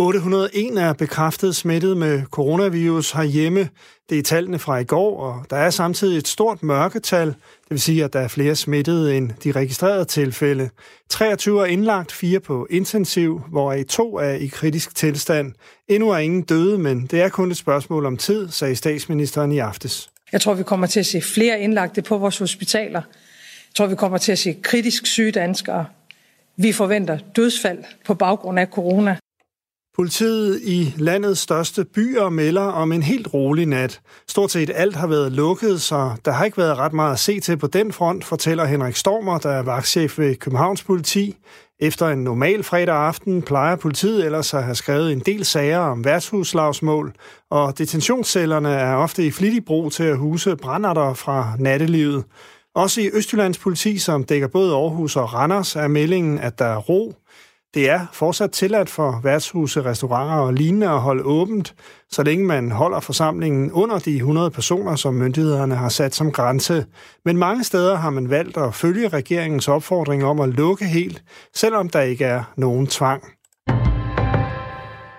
801 0.00 0.78
er 0.78 0.92
bekræftet 0.92 1.56
smittet 1.56 1.96
med 1.96 2.22
coronavirus 2.24 3.10
herhjemme. 3.10 3.68
Det 4.10 4.18
er 4.18 4.22
tallene 4.22 4.58
fra 4.58 4.78
i 4.78 4.84
går, 4.84 5.20
og 5.20 5.46
der 5.50 5.56
er 5.56 5.70
samtidig 5.70 6.18
et 6.18 6.28
stort 6.28 6.62
mørketal. 6.62 7.26
Det 7.28 7.70
vil 7.70 7.80
sige, 7.80 8.04
at 8.04 8.12
der 8.12 8.20
er 8.20 8.28
flere 8.28 8.56
smittede 8.56 9.16
end 9.16 9.30
de 9.44 9.52
registrerede 9.52 10.04
tilfælde. 10.04 10.70
23 11.10 11.60
er 11.62 11.66
indlagt, 11.66 12.12
fire 12.12 12.40
på 12.40 12.66
intensiv, 12.70 13.42
hvoraf 13.50 13.84
to 13.88 14.18
er 14.18 14.32
i 14.32 14.46
kritisk 14.46 14.94
tilstand. 14.94 15.52
Endnu 15.88 16.10
er 16.10 16.18
ingen 16.18 16.42
døde, 16.42 16.78
men 16.78 17.06
det 17.06 17.20
er 17.20 17.28
kun 17.28 17.50
et 17.50 17.56
spørgsmål 17.56 18.06
om 18.06 18.16
tid, 18.16 18.48
sagde 18.48 18.76
statsministeren 18.76 19.52
i 19.52 19.58
aftes. 19.58 20.10
Jeg 20.32 20.40
tror, 20.40 20.54
vi 20.54 20.62
kommer 20.62 20.86
til 20.86 21.00
at 21.00 21.06
se 21.06 21.20
flere 21.20 21.60
indlagte 21.60 22.02
på 22.02 22.18
vores 22.18 22.38
hospitaler. 22.38 23.02
Jeg 23.68 23.74
tror, 23.74 23.86
vi 23.86 23.94
kommer 23.94 24.18
til 24.18 24.32
at 24.32 24.38
se 24.38 24.56
kritisk 24.62 25.06
syge 25.06 25.32
danskere. 25.32 25.86
Vi 26.56 26.72
forventer 26.72 27.18
dødsfald 27.36 27.78
på 28.06 28.14
baggrund 28.14 28.58
af 28.58 28.66
corona. 28.66 29.16
Politiet 29.98 30.60
i 30.62 30.94
landets 30.96 31.40
største 31.40 31.84
byer 31.84 32.28
melder 32.28 32.62
om 32.62 32.92
en 32.92 33.02
helt 33.02 33.34
rolig 33.34 33.66
nat. 33.66 34.00
Stort 34.28 34.50
set 34.50 34.70
alt 34.74 34.96
har 34.96 35.06
været 35.06 35.32
lukket, 35.32 35.80
så 35.80 36.10
der 36.24 36.30
har 36.32 36.44
ikke 36.44 36.56
været 36.56 36.78
ret 36.78 36.92
meget 36.92 37.12
at 37.12 37.18
se 37.18 37.40
til 37.40 37.56
på 37.56 37.66
den 37.66 37.92
front, 37.92 38.24
fortæller 38.24 38.64
Henrik 38.64 38.96
Stormer, 38.96 39.38
der 39.38 39.50
er 39.50 39.62
vagtchef 39.62 40.18
ved 40.18 40.36
Københavns 40.36 40.82
Politi. 40.82 41.36
Efter 41.80 42.08
en 42.08 42.24
normal 42.24 42.62
fredag 42.62 42.94
aften 42.94 43.42
plejer 43.42 43.76
politiet 43.76 44.24
ellers 44.24 44.54
at 44.54 44.64
have 44.64 44.74
skrevet 44.74 45.12
en 45.12 45.20
del 45.20 45.44
sager 45.44 45.78
om 45.78 46.04
værtshuslagsmål, 46.04 47.14
og 47.50 47.78
detentionscellerne 47.78 48.70
er 48.70 48.94
ofte 48.94 49.26
i 49.26 49.30
flittig 49.30 49.64
brug 49.64 49.92
til 49.92 50.04
at 50.04 50.18
huse 50.18 50.56
brænderter 50.56 51.14
fra 51.14 51.52
nattelivet. 51.58 52.24
Også 52.74 53.00
i 53.00 53.10
Østjyllands 53.12 53.58
politi, 53.58 53.98
som 53.98 54.24
dækker 54.24 54.48
både 54.48 54.74
Aarhus 54.74 55.16
og 55.16 55.34
Randers, 55.34 55.76
er 55.76 55.88
meldingen, 55.88 56.38
at 56.38 56.58
der 56.58 56.64
er 56.64 56.76
ro. 56.76 57.14
Det 57.74 57.90
er 57.90 58.06
fortsat 58.12 58.50
tilladt 58.50 58.90
for 58.90 59.20
værtshuse, 59.22 59.84
restauranter 59.84 60.36
og 60.36 60.54
lignende 60.54 60.88
at 60.88 61.00
holde 61.00 61.22
åbent, 61.22 61.74
så 62.10 62.22
længe 62.22 62.44
man 62.44 62.70
holder 62.70 63.00
forsamlingen 63.00 63.72
under 63.72 63.98
de 63.98 64.16
100 64.16 64.50
personer, 64.50 64.96
som 64.96 65.14
myndighederne 65.14 65.74
har 65.74 65.88
sat 65.88 66.14
som 66.14 66.32
grænse. 66.32 66.86
Men 67.24 67.36
mange 67.36 67.64
steder 67.64 67.96
har 67.96 68.10
man 68.10 68.30
valgt 68.30 68.56
at 68.56 68.74
følge 68.74 69.08
regeringens 69.08 69.68
opfordring 69.68 70.24
om 70.24 70.40
at 70.40 70.48
lukke 70.48 70.84
helt, 70.84 71.22
selvom 71.54 71.88
der 71.88 72.00
ikke 72.00 72.24
er 72.24 72.52
nogen 72.56 72.86
tvang. 72.86 73.22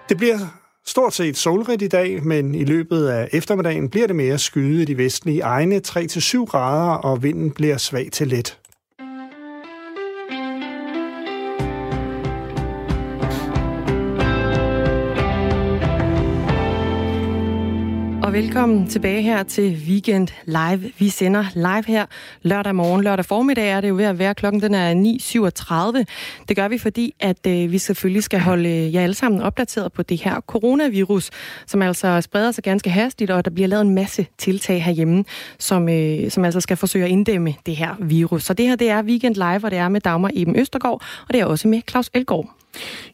Det 0.09 0.17
bliver 0.17 0.38
stort 0.85 1.13
set 1.13 1.38
solrigt 1.38 1.81
i 1.81 1.88
dag, 1.88 2.23
men 2.23 2.55
i 2.55 2.63
løbet 2.63 3.07
af 3.07 3.29
eftermiddagen 3.31 3.89
bliver 3.89 4.07
det 4.07 4.15
mere 4.15 4.38
skyde 4.38 4.81
i 4.81 4.85
de 4.85 4.97
vestlige 4.97 5.41
egne 5.41 5.81
3-7 5.88 6.45
grader, 6.45 6.91
og 6.91 7.23
vinden 7.23 7.51
bliver 7.51 7.77
svag 7.77 8.09
til 8.12 8.27
let. 8.27 8.59
Og 18.29 18.35
velkommen 18.35 18.87
tilbage 18.87 19.21
her 19.21 19.43
til 19.43 19.81
Weekend 19.87 20.27
Live. 20.45 20.91
Vi 20.99 21.09
sender 21.09 21.45
live 21.55 21.83
her 21.87 22.05
lørdag 22.41 22.75
morgen. 22.75 23.03
Lørdag 23.03 23.25
formiddag 23.25 23.69
er 23.69 23.81
det 23.81 23.89
jo 23.89 23.95
ved 23.95 24.05
at 24.05 24.19
være. 24.19 24.35
Klokken 24.35 24.61
den 24.61 24.73
er 24.73 24.93
9.37. 24.93 26.43
Det 26.47 26.55
gør 26.55 26.67
vi, 26.67 26.77
fordi 26.77 27.13
at 27.19 27.47
øh, 27.47 27.71
vi 27.71 27.77
selvfølgelig 27.77 28.23
skal 28.23 28.39
holde 28.39 28.69
øh, 28.69 28.93
jer 28.93 29.01
alle 29.01 29.13
sammen 29.13 29.41
opdateret 29.41 29.93
på 29.93 30.03
det 30.03 30.21
her 30.21 30.41
coronavirus, 30.41 31.29
som 31.67 31.81
altså 31.81 32.21
spreder 32.21 32.51
sig 32.51 32.63
ganske 32.63 32.89
hastigt, 32.89 33.31
og 33.31 33.45
der 33.45 33.51
bliver 33.51 33.67
lavet 33.67 33.81
en 33.81 33.95
masse 33.95 34.25
tiltag 34.37 34.83
herhjemme, 34.83 35.25
som, 35.59 35.89
øh, 35.89 36.31
som 36.31 36.45
altså 36.45 36.61
skal 36.61 36.77
forsøge 36.77 37.05
at 37.05 37.11
inddæmme 37.11 37.55
det 37.65 37.75
her 37.75 37.95
virus. 37.99 38.43
Så 38.43 38.53
det 38.53 38.67
her, 38.67 38.75
det 38.75 38.89
er 38.89 39.03
Weekend 39.03 39.35
Live, 39.35 39.63
og 39.63 39.71
det 39.71 39.77
er 39.79 39.89
med 39.89 40.01
Dagmar 40.01 40.31
Eben 40.33 40.59
Østergaard, 40.59 41.03
og 41.27 41.33
det 41.33 41.41
er 41.41 41.45
også 41.45 41.67
med 41.67 41.81
Claus 41.89 42.09
Elgaard. 42.13 42.49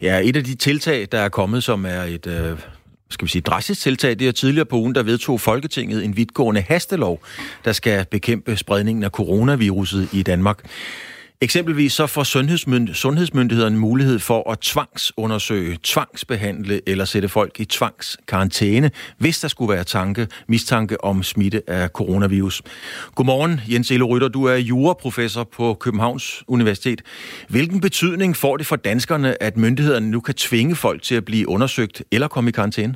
Ja, 0.01 0.19
et 0.23 0.35
af 0.35 0.43
de 0.43 0.55
tiltag, 0.55 1.07
der 1.11 1.19
er 1.19 1.29
kommet, 1.29 1.63
som 1.63 1.85
er 1.85 2.01
et 2.01 2.27
øh, 2.27 2.59
skal 3.09 3.25
vi 3.25 3.29
sige, 3.29 3.41
drastisk 3.41 3.81
tiltag. 3.81 4.19
Det 4.19 4.27
er 4.27 4.31
tidligere 4.31 4.65
på 4.65 4.75
ugen, 4.75 4.95
der 4.95 5.03
vedtog 5.03 5.41
Folketinget 5.41 6.05
en 6.05 6.17
vidtgående 6.17 6.61
hastelov, 6.61 7.21
der 7.65 7.73
skal 7.73 8.05
bekæmpe 8.05 8.57
spredningen 8.57 9.03
af 9.03 9.09
coronaviruset 9.09 10.09
i 10.13 10.23
Danmark. 10.23 10.59
Eksempelvis 11.41 11.93
så 11.93 12.07
får 12.07 12.23
sundhedsmynd- 12.23 12.93
sundhedsmyndighederne 12.93 13.77
mulighed 13.77 14.19
for 14.19 14.51
at 14.51 14.59
tvangsundersøge, 14.59 15.77
tvangsbehandle 15.83 16.81
eller 16.89 17.05
sætte 17.05 17.29
folk 17.29 17.59
i 17.59 17.65
tvangskarantæne, 17.65 18.91
hvis 19.17 19.39
der 19.39 19.47
skulle 19.47 19.73
være 19.73 19.83
tanke, 19.83 20.27
mistanke 20.47 21.03
om 21.03 21.23
smitte 21.23 21.69
af 21.69 21.89
coronavirus. 21.89 22.61
Godmorgen, 23.15 23.61
Jens 23.67 23.91
Elo 23.91 24.05
Rytter. 24.05 24.27
Du 24.27 24.43
er 24.43 24.55
juraprofessor 24.55 25.43
på 25.43 25.73
Københavns 25.73 26.43
Universitet. 26.47 27.01
Hvilken 27.49 27.81
betydning 27.81 28.35
får 28.37 28.57
det 28.57 28.65
for 28.65 28.75
danskerne, 28.75 29.43
at 29.43 29.57
myndighederne 29.57 30.11
nu 30.11 30.19
kan 30.19 30.33
tvinge 30.33 30.75
folk 30.75 31.01
til 31.01 31.15
at 31.15 31.25
blive 31.25 31.49
undersøgt 31.49 32.03
eller 32.11 32.27
komme 32.27 32.49
i 32.49 32.51
karantæne? 32.51 32.95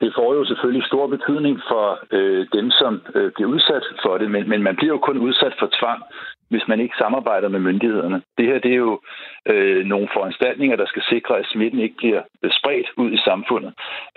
Det 0.00 0.12
får 0.16 0.34
jo 0.34 0.44
selvfølgelig 0.44 0.86
stor 0.86 1.06
betydning 1.06 1.60
for 1.70 1.98
øh, 2.16 2.46
dem, 2.52 2.70
som 2.70 3.02
øh, 3.14 3.32
bliver 3.32 3.50
udsat 3.50 3.84
for 4.02 4.18
det, 4.18 4.30
men, 4.30 4.48
men 4.48 4.62
man 4.62 4.76
bliver 4.76 4.92
jo 4.92 4.98
kun 4.98 5.18
udsat 5.18 5.54
for 5.58 5.68
tvang, 5.78 6.02
hvis 6.50 6.68
man 6.68 6.80
ikke 6.80 6.94
samarbejder 6.98 7.48
med 7.48 7.60
myndighederne. 7.60 8.22
Det 8.38 8.46
her 8.46 8.58
det 8.58 8.72
er 8.72 8.82
jo 8.88 9.00
øh, 9.46 9.84
nogle 9.84 10.08
foranstaltninger, 10.12 10.76
der 10.76 10.86
skal 10.86 11.02
sikre, 11.02 11.38
at 11.38 11.46
smitten 11.46 11.80
ikke 11.80 11.96
bliver 11.96 12.22
øh, 12.42 12.50
spredt 12.50 12.88
ud 12.96 13.10
i 13.12 13.20
samfundet. 13.28 13.72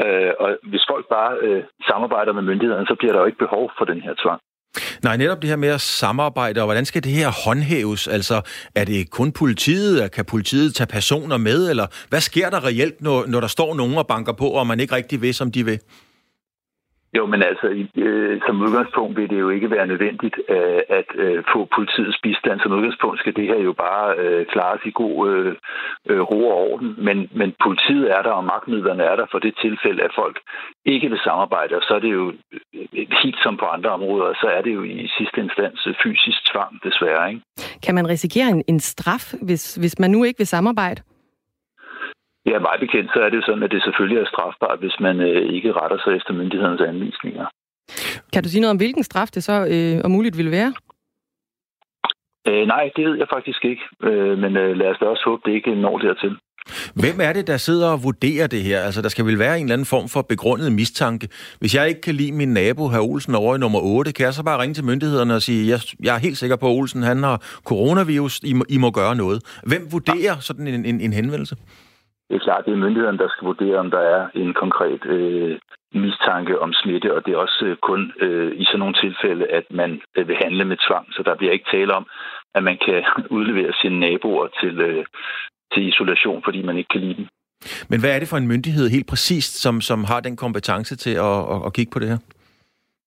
Øh, 0.06 0.32
og 0.40 0.58
hvis 0.64 0.86
folk 0.90 1.06
bare 1.10 1.38
øh, 1.42 1.64
samarbejder 1.88 2.34
med 2.34 2.42
myndighederne, 2.42 2.88
så 2.88 2.96
bliver 2.96 3.14
der 3.14 3.20
jo 3.20 3.26
ikke 3.26 3.46
behov 3.46 3.72
for 3.78 3.86
den 3.86 4.02
her 4.02 4.14
tvang. 4.24 4.42
Nej, 5.04 5.18
netop 5.18 5.42
det 5.42 5.50
her 5.50 5.58
med 5.58 5.70
at 5.70 5.82
samarbejde, 5.82 6.62
og 6.62 6.66
hvordan 6.66 6.86
skal 6.86 7.04
det 7.04 7.12
her 7.12 7.30
håndhæves? 7.30 8.08
Altså, 8.08 8.42
er 8.76 8.86
det 8.86 9.10
kun 9.10 9.32
politiet? 9.32 10.12
Kan 10.12 10.26
politiet 10.26 10.76
tage 10.76 10.88
personer 10.88 11.38
med? 11.38 11.70
Eller 11.70 11.88
hvad 12.10 12.22
sker 12.22 12.50
der 12.50 12.66
reelt, 12.66 13.02
når, 13.02 13.26
når 13.26 13.40
der 13.40 13.48
står 13.48 13.76
nogen 13.76 13.98
og 13.98 14.08
banker 14.08 14.34
på, 14.34 14.48
og 14.48 14.68
man 14.68 14.80
ikke 14.80 14.96
rigtig 14.96 15.22
ved, 15.22 15.34
som 15.34 15.52
de 15.52 15.66
vil? 15.66 15.80
Jo, 17.18 17.26
men 17.26 17.42
altså, 17.44 17.68
øh, 17.96 18.42
som 18.46 18.62
udgangspunkt 18.62 19.18
vil 19.18 19.30
det 19.30 19.40
jo 19.40 19.50
ikke 19.50 19.72
være 19.72 19.88
nødvendigt 19.88 20.38
øh, 20.50 20.82
at 21.00 21.10
øh, 21.16 21.44
få 21.54 21.60
politiets 21.76 22.20
bistand. 22.24 22.60
Som 22.60 22.72
udgangspunkt 22.72 23.20
skal 23.20 23.36
det 23.36 23.48
her 23.52 23.60
jo 23.68 23.74
bare 23.74 24.16
øh, 24.18 24.46
klares 24.46 24.82
i 24.86 24.92
god 25.02 25.30
øh, 25.32 25.56
øh, 26.10 26.22
ro 26.32 26.40
og 26.50 26.58
orden. 26.72 26.96
Men, 26.98 27.18
men 27.40 27.50
politiet 27.66 28.12
er 28.12 28.22
der, 28.22 28.34
og 28.40 28.44
magtmidlerne 28.44 29.04
er 29.04 29.16
der 29.16 29.26
for 29.32 29.40
det 29.40 29.54
tilfælde, 29.62 30.04
at 30.04 30.14
folk 30.16 30.40
ikke 30.86 31.10
vil 31.10 31.20
samarbejde. 31.24 31.76
Og 31.76 31.84
så 31.88 31.94
er 31.94 32.00
det 32.00 32.12
jo 32.20 32.34
øh, 32.74 33.08
helt 33.24 33.40
som 33.44 33.58
på 33.58 33.66
andre 33.66 33.90
områder, 33.90 34.34
så 34.42 34.48
er 34.58 34.62
det 34.62 34.74
jo 34.74 34.84
i 34.84 35.10
sidste 35.18 35.38
instans 35.42 35.88
øh, 35.88 35.94
fysisk 36.04 36.40
tvang, 36.52 36.72
desværre. 36.84 37.30
Ikke? 37.30 37.42
Kan 37.86 37.96
man 37.96 38.10
risikere 38.10 38.50
en, 38.50 38.64
en 38.68 38.80
straf, 38.80 39.34
hvis, 39.42 39.76
hvis 39.76 40.00
man 40.00 40.12
nu 40.12 40.24
ikke 40.24 40.38
vil 40.38 40.48
samarbejde? 40.48 41.02
Ja, 42.50 42.60
meget 42.60 42.80
bekendt, 42.80 43.10
så 43.14 43.20
er 43.26 43.30
det 43.30 43.46
sådan, 43.46 43.64
at 43.64 43.72
det 43.72 43.84
selvfølgelig 43.84 44.20
er 44.22 44.32
strafbart, 44.34 44.80
hvis 44.80 44.98
man 45.00 45.16
øh, 45.22 45.54
ikke 45.56 45.72
retter 45.72 45.98
sig 46.04 46.16
efter 46.18 46.34
myndighedernes 46.34 46.82
anvisninger. 46.82 47.46
Kan 48.34 48.44
du 48.44 48.50
sige 48.50 48.62
noget 48.62 48.72
om, 48.72 48.78
hvilken 48.78 49.04
straf 49.04 49.30
det 49.36 49.44
så 49.44 49.56
øh, 49.74 50.02
om 50.06 50.12
muligt 50.12 50.38
vil 50.38 50.52
være? 50.52 50.74
Øh, 52.48 52.68
nej, 52.68 52.90
det 52.96 53.06
ved 53.06 53.18
jeg 53.18 53.28
faktisk 53.34 53.66
ikke, 53.66 53.84
øh, 54.04 54.38
men 54.38 54.58
øh, 54.58 54.78
lad 54.78 54.88
os 54.88 54.98
da 55.00 55.06
også 55.06 55.24
håbe, 55.26 55.42
det 55.46 55.56
ikke 55.56 55.76
når 55.76 55.98
dertil. 55.98 56.38
Hvem 56.96 57.20
er 57.22 57.34
det, 57.34 57.48
der 57.48 57.58
sidder 57.58 57.90
og 57.90 58.04
vurderer 58.04 58.48
det 58.48 58.64
her? 58.64 58.80
Altså, 58.82 59.02
der 59.02 59.10
skal 59.10 59.26
vel 59.26 59.40
være 59.40 59.58
en 59.58 59.64
eller 59.64 59.74
anden 59.74 59.86
form 59.86 60.10
for 60.10 60.22
begrundet 60.22 60.72
mistanke. 60.72 61.28
Hvis 61.60 61.76
jeg 61.76 61.90
ikke 61.90 62.02
kan 62.02 62.16
lide 62.16 62.32
min 62.32 62.54
nabo, 62.54 62.88
herr 62.88 63.02
Olsen, 63.02 63.36
over 63.36 63.56
i 63.56 63.60
nummer 63.60 63.80
8, 63.80 64.14
kan 64.14 64.26
jeg 64.26 64.34
så 64.34 64.44
bare 64.44 64.62
ringe 64.62 64.74
til 64.74 64.86
myndighederne 64.86 65.36
og 65.36 65.42
sige, 65.42 65.70
jeg, 65.70 65.80
jeg 66.04 66.16
er 66.16 66.20
helt 66.20 66.38
sikker 66.38 66.56
på, 66.56 66.66
at 66.66 66.72
Olsen 66.72 67.04
han 67.04 67.24
har 67.24 67.38
coronavirus, 67.66 68.40
I 68.44 68.54
må, 68.54 68.66
I 68.70 68.78
må 68.78 68.92
gøre 68.92 69.16
noget. 69.16 69.60
Hvem 69.64 69.88
vurderer 69.92 70.36
sådan 70.40 70.68
en, 70.68 70.86
en, 70.86 71.02
en 71.02 71.14
henvendelse? 71.14 71.56
Det 72.32 72.38
er 72.38 72.48
klart, 72.48 72.66
det 72.66 72.74
er 72.74 72.86
myndighederne, 72.86 73.18
der 73.18 73.30
skal 73.30 73.46
vurdere, 73.46 73.78
om 73.84 73.92
der 73.92 74.04
er 74.16 74.22
en 74.36 74.54
konkret 74.54 75.06
øh, 75.06 75.60
mistanke 75.94 76.60
om 76.60 76.74
smitte, 76.74 77.14
og 77.16 77.26
det 77.26 77.34
er 77.34 77.38
også 77.38 77.66
øh, 77.66 77.78
kun 77.90 78.02
øh, 78.26 78.52
i 78.62 78.66
sådan 78.66 78.80
nogle 78.80 78.96
tilfælde, 79.04 79.46
at 79.60 79.66
man 79.70 80.02
øh, 80.18 80.28
vil 80.28 80.38
handle 80.44 80.66
med 80.66 80.78
tvang. 80.88 81.06
Så 81.14 81.24
der 81.26 81.36
bliver 81.36 81.54
ikke 81.54 81.72
tale 81.72 81.94
om, 81.94 82.06
at 82.56 82.64
man 82.64 82.78
kan 82.86 83.00
udlevere 83.38 83.74
sine 83.82 84.00
naboer 84.00 84.48
til, 84.62 84.76
øh, 84.82 85.06
til 85.74 85.88
isolation, 85.88 86.42
fordi 86.44 86.62
man 86.62 86.78
ikke 86.78 86.92
kan 86.94 87.02
lide 87.02 87.18
dem. 87.20 87.28
Men 87.90 88.00
hvad 88.00 88.12
er 88.16 88.20
det 88.20 88.30
for 88.30 88.38
en 88.38 88.52
myndighed 88.54 88.90
helt 88.90 89.08
præcist, 89.08 89.54
som, 89.64 89.82
som 89.82 90.00
har 90.04 90.20
den 90.20 90.36
kompetence 90.38 90.96
til 90.96 91.16
at, 91.30 91.40
at, 91.54 91.60
at 91.66 91.74
kigge 91.74 91.92
på 91.94 92.00
det 92.00 92.10
her? 92.10 92.20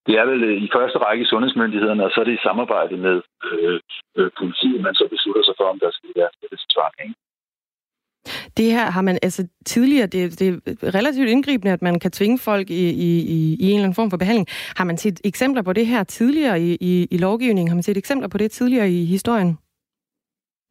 Det 0.07 0.14
er 0.20 0.25
vel 0.31 0.43
øh, 0.45 0.57
i 0.66 0.68
første 0.77 0.99
række 0.99 1.25
sundhedsmyndighederne, 1.25 2.05
og 2.05 2.11
så 2.11 2.20
er 2.20 2.25
det 2.25 2.39
i 2.39 2.47
samarbejde 2.49 2.97
med 2.97 3.16
øh, 3.53 3.81
øh, 4.18 4.31
politiet, 4.39 4.81
man 4.81 4.95
så 4.95 5.07
beslutter 5.14 5.43
sig 5.45 5.55
for, 5.59 5.66
om 5.72 5.79
der 5.79 5.91
skal 5.91 6.11
være 6.16 6.31
tvang. 6.75 6.95
Ikke? 7.05 7.14
Det 8.57 8.72
her 8.72 8.91
har 8.91 9.03
man 9.03 9.18
altså 9.22 9.49
tidligere, 9.66 10.07
det, 10.07 10.41
det 10.41 10.49
er 10.49 10.95
relativt 10.95 11.29
indgribende, 11.29 11.72
at 11.72 11.83
man 11.83 12.01
kan 12.01 12.11
tvinge 12.11 12.39
folk 12.39 12.70
i, 12.70 12.85
i, 13.09 13.11
i 13.61 13.70
en 13.70 13.75
eller 13.75 13.85
anden 13.85 13.95
form 13.95 14.11
for 14.11 14.16
behandling. 14.16 14.47
Har 14.77 14.85
man 14.85 14.97
set 14.97 15.20
eksempler 15.25 15.62
på 15.62 15.72
det 15.72 15.87
her 15.87 16.05
tidligere 16.05 16.61
i, 16.61 16.77
i, 16.81 17.09
i 17.11 17.18
lovgivningen? 17.18 17.68
Har 17.68 17.77
man 17.77 17.83
set 17.83 17.97
eksempler 17.97 18.29
på 18.29 18.39
det 18.39 18.51
tidligere 18.51 18.91
i 18.91 19.05
historien? 19.05 19.59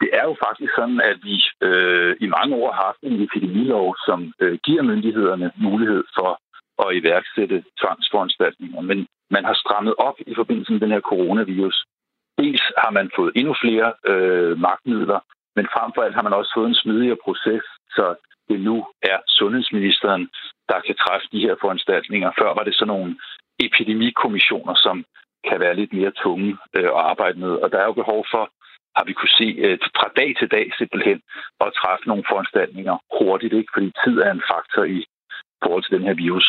Det 0.02 0.10
er 0.20 0.24
jo 0.30 0.36
faktisk 0.46 0.72
sådan, 0.80 1.02
at 1.12 1.18
vi 1.30 1.38
øh, 1.68 2.16
i 2.26 2.28
mange 2.38 2.56
år 2.56 2.72
har 2.72 2.84
haft 2.90 3.02
en 3.04 3.22
epidemilov, 3.26 3.96
som 4.08 4.34
øh, 4.40 4.60
giver 4.66 4.84
myndighederne 4.84 5.52
mulighed 5.58 6.04
for 6.18 6.32
at 6.84 6.96
iværksætte 7.00 7.64
tvangsforanstaltninger. 7.82 8.82
Men 8.82 9.08
man 9.36 9.44
har 9.46 9.54
strammet 9.64 9.94
op 10.08 10.18
i 10.28 10.34
forbindelse 10.36 10.72
med 10.72 10.82
den 10.82 10.92
her 10.92 11.02
coronavirus. 11.12 11.78
Dels 12.38 12.64
har 12.84 12.92
man 12.98 13.12
fået 13.18 13.32
endnu 13.36 13.54
flere 13.64 13.88
øh, 14.12 14.60
magtmidler, 14.60 15.20
men 15.56 15.66
frem 15.74 15.92
for 15.96 16.02
alt 16.02 16.16
har 16.16 16.22
man 16.28 16.34
også 16.40 16.52
fået 16.56 16.68
en 16.68 16.82
smidigere 16.84 17.24
proces, 17.26 17.64
så 17.96 18.16
det 18.50 18.60
nu 18.60 18.86
er 19.02 19.18
sundhedsministeren, 19.28 20.30
der 20.70 20.80
kan 20.88 20.96
træffe 20.96 21.28
de 21.32 21.40
her 21.46 21.56
foranstaltninger. 21.62 22.32
Før 22.40 22.54
var 22.54 22.64
det 22.64 22.76
sådan 22.76 22.94
nogle 22.96 23.16
epidemikommissioner, 23.60 24.76
som 24.76 25.06
kan 25.50 25.60
være 25.60 25.76
lidt 25.76 25.94
mere 25.94 26.12
tunge 26.24 26.58
øh, 26.76 26.90
at 26.98 27.04
arbejde 27.12 27.40
med. 27.40 27.52
Og 27.64 27.72
der 27.72 27.80
er 27.80 27.86
jo 27.86 28.02
behov 28.02 28.26
for, 28.32 28.44
har 28.98 29.06
vi 29.06 29.14
kunne 29.14 29.38
se 29.42 29.48
øh, 29.66 29.78
fra 29.98 30.10
dag 30.20 30.30
til 30.40 30.52
dag 30.56 30.66
simpelthen, 30.78 31.22
at 31.62 31.74
træffe 31.82 32.08
nogle 32.08 32.24
foranstaltninger 32.32 32.96
hurtigt, 33.20 33.54
ikke? 33.54 33.72
fordi 33.74 33.92
tid 34.04 34.16
er 34.26 34.32
en 34.32 34.48
faktor 34.52 34.84
i 34.84 35.00
forhold 35.64 35.84
til 35.84 35.96
den 35.98 36.08
her 36.08 36.14
virus. 36.14 36.48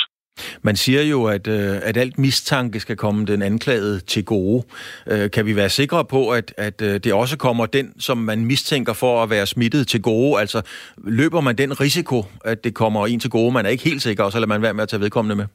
Man 0.62 0.76
siger 0.76 1.03
jo, 1.03 1.24
at, 1.24 1.47
øh, 1.47 1.78
at 1.82 1.97
alt 1.97 2.18
mistanke 2.18 2.80
skal 2.80 2.97
komme 2.97 3.26
den 3.26 3.43
anklagede 3.43 4.01
til 4.01 4.24
gode. 4.24 4.64
Øh, 5.07 5.30
kan 5.30 5.47
vi 5.47 5.57
være 5.57 5.68
sikre 5.68 6.05
på, 6.05 6.30
at, 6.30 6.55
at 6.57 6.82
øh, 6.82 7.01
det 7.01 7.12
også 7.12 7.37
kommer 7.37 7.66
den, 7.66 8.01
som 8.01 8.18
man 8.18 8.45
mistænker 8.45 8.93
for 8.93 9.22
at 9.22 9.30
være 9.30 9.47
smittet 9.47 9.89
til 9.89 10.03
gode? 10.03 10.41
Altså, 10.41 10.62
løber 10.97 11.41
man 11.41 11.59
den 11.59 11.80
risiko, 11.80 12.24
at 12.45 12.64
det 12.64 12.74
kommer 12.74 13.07
en 13.07 13.20
til 13.20 13.30
gode, 13.30 13.53
man 13.53 13.66
er 13.66 13.70
ikke 13.70 13.85
helt 13.85 14.03
sikker, 14.03 14.24
og 14.24 14.32
så 14.32 14.39
lader 14.39 14.49
man 14.49 14.62
være 14.62 14.74
med 14.74 14.82
at 14.82 14.89
tage 14.89 15.01
vedkommende 15.01 15.37
med? 15.37 15.47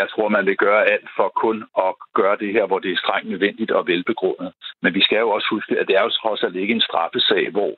Jeg 0.00 0.06
tror, 0.12 0.28
man 0.28 0.46
vil 0.46 0.56
gøre 0.66 0.82
alt 0.94 1.08
for 1.16 1.28
kun 1.44 1.58
at 1.86 1.92
gøre 2.20 2.36
det 2.42 2.50
her, 2.56 2.64
hvor 2.66 2.78
det 2.78 2.90
er 2.92 3.02
strengt 3.04 3.30
nødvendigt 3.30 3.70
og 3.70 3.86
velbegrundet. 3.86 4.50
Men 4.82 4.94
vi 4.94 5.02
skal 5.06 5.18
jo 5.24 5.30
også 5.36 5.48
huske, 5.54 5.72
at 5.80 5.86
det 5.88 5.96
er 5.96 6.04
jo 6.04 6.10
trods 6.10 6.42
alt 6.42 6.56
ikke 6.56 6.74
en 6.74 6.88
straffesag, 6.88 7.44
hvor 7.56 7.72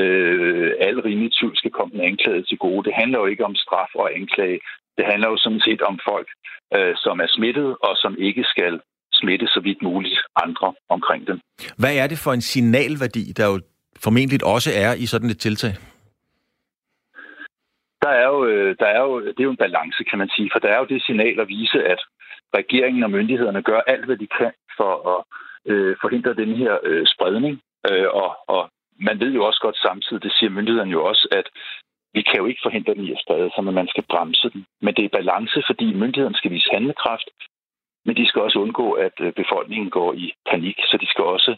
øh, 0.00 0.70
alle 0.86 1.00
rimelige 1.08 1.36
tvivl 1.38 1.56
skal 1.56 1.70
komme 1.70 1.92
den 1.94 2.02
anklagede 2.10 2.46
til 2.46 2.58
gode. 2.58 2.84
Det 2.88 2.94
handler 3.00 3.18
jo 3.18 3.26
ikke 3.26 3.44
om 3.50 3.54
straf 3.54 3.92
og 3.94 4.08
anklage. 4.18 4.58
Det 4.98 5.04
handler 5.10 5.28
jo 5.28 5.36
sådan 5.44 5.62
set 5.68 5.82
om 5.82 5.96
folk, 6.10 6.28
øh, 6.76 6.94
som 7.04 7.20
er 7.24 7.28
smittet 7.36 7.70
og 7.86 7.92
som 8.02 8.12
ikke 8.28 8.44
skal 8.52 8.80
smitte 9.12 9.46
så 9.46 9.60
vidt 9.66 9.82
muligt 9.82 10.20
andre 10.44 10.68
omkring 10.88 11.26
dem. 11.26 11.40
Hvad 11.78 11.94
er 11.96 12.06
det 12.06 12.18
for 12.24 12.32
en 12.32 12.40
signalværdi, 12.40 13.24
der 13.36 13.46
jo 13.52 13.60
formentlig 14.04 14.44
også 14.44 14.70
er 14.84 14.94
i 14.94 15.06
sådan 15.06 15.30
et 15.30 15.38
tiltag? 15.38 15.74
Der 18.02 18.08
er 18.08 18.26
jo, 18.26 18.44
øh, 18.44 18.76
der 18.78 18.86
er 18.86 19.00
jo, 19.00 19.20
det 19.20 19.40
er 19.40 19.48
jo 19.48 19.50
en 19.50 19.64
balance, 19.66 20.04
kan 20.04 20.18
man 20.18 20.30
sige, 20.36 20.50
for 20.52 20.58
der 20.58 20.68
er 20.68 20.78
jo 20.78 20.84
det 20.84 21.02
signal 21.02 21.40
at 21.40 21.48
vise, 21.48 21.84
at 21.84 22.00
regeringen 22.54 23.02
og 23.02 23.10
myndighederne 23.10 23.62
gør 23.62 23.80
alt, 23.80 24.04
hvad 24.04 24.16
de 24.16 24.26
kan 24.26 24.52
for 24.76 24.92
at 25.14 25.20
øh, 25.72 25.96
forhindre 26.00 26.34
den 26.34 26.56
her 26.56 26.78
øh, 26.82 27.06
spredning. 27.06 27.60
Øh, 27.90 28.08
og, 28.22 28.30
og 28.48 28.70
man 29.00 29.20
ved 29.20 29.32
jo 29.32 29.44
også 29.44 29.60
godt 29.60 29.76
samtidig, 29.76 30.22
det 30.22 30.32
siger 30.32 30.50
myndighederne 30.50 30.90
jo 30.90 31.04
også, 31.04 31.28
at 31.32 31.46
vi 32.14 32.22
kan 32.22 32.36
jo 32.36 32.46
ikke 32.46 32.64
forhindre 32.64 32.94
den 32.94 33.04
i 33.04 33.12
at 33.12 33.22
sprede 33.24 33.50
sig, 33.54 33.64
men 33.64 33.74
man 33.74 33.88
skal 33.88 34.04
bremse 34.12 34.50
den. 34.50 34.66
Men 34.80 34.94
det 34.94 35.04
er 35.04 35.16
balance, 35.18 35.62
fordi 35.66 35.86
myndighederne 35.94 36.36
skal 36.40 36.50
vise 36.50 36.70
handlekraft, 36.72 37.28
men 38.06 38.16
de 38.16 38.26
skal 38.26 38.42
også 38.42 38.58
undgå, 38.58 38.92
at 38.92 39.16
øh, 39.20 39.32
befolkningen 39.32 39.90
går 39.90 40.12
i 40.14 40.32
panik, 40.50 40.78
så 40.84 40.96
de 41.00 41.06
skal 41.06 41.24
også 41.24 41.56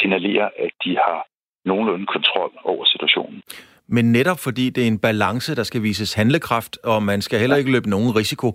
signalere, 0.00 0.50
at 0.58 0.72
de 0.84 0.96
har 0.96 1.26
nogenlunde 1.64 2.06
kontrol 2.06 2.52
over 2.64 2.84
situationen. 2.84 3.42
Men 3.90 4.12
netop 4.12 4.38
fordi 4.38 4.70
det 4.70 4.82
er 4.82 4.88
en 4.88 4.98
balance, 4.98 5.56
der 5.56 5.62
skal 5.62 5.82
vises 5.82 6.14
handlekraft, 6.14 6.78
og 6.84 7.02
man 7.02 7.22
skal 7.22 7.38
heller 7.40 7.56
ikke 7.56 7.72
løbe 7.72 7.90
nogen 7.90 8.16
risiko, 8.16 8.48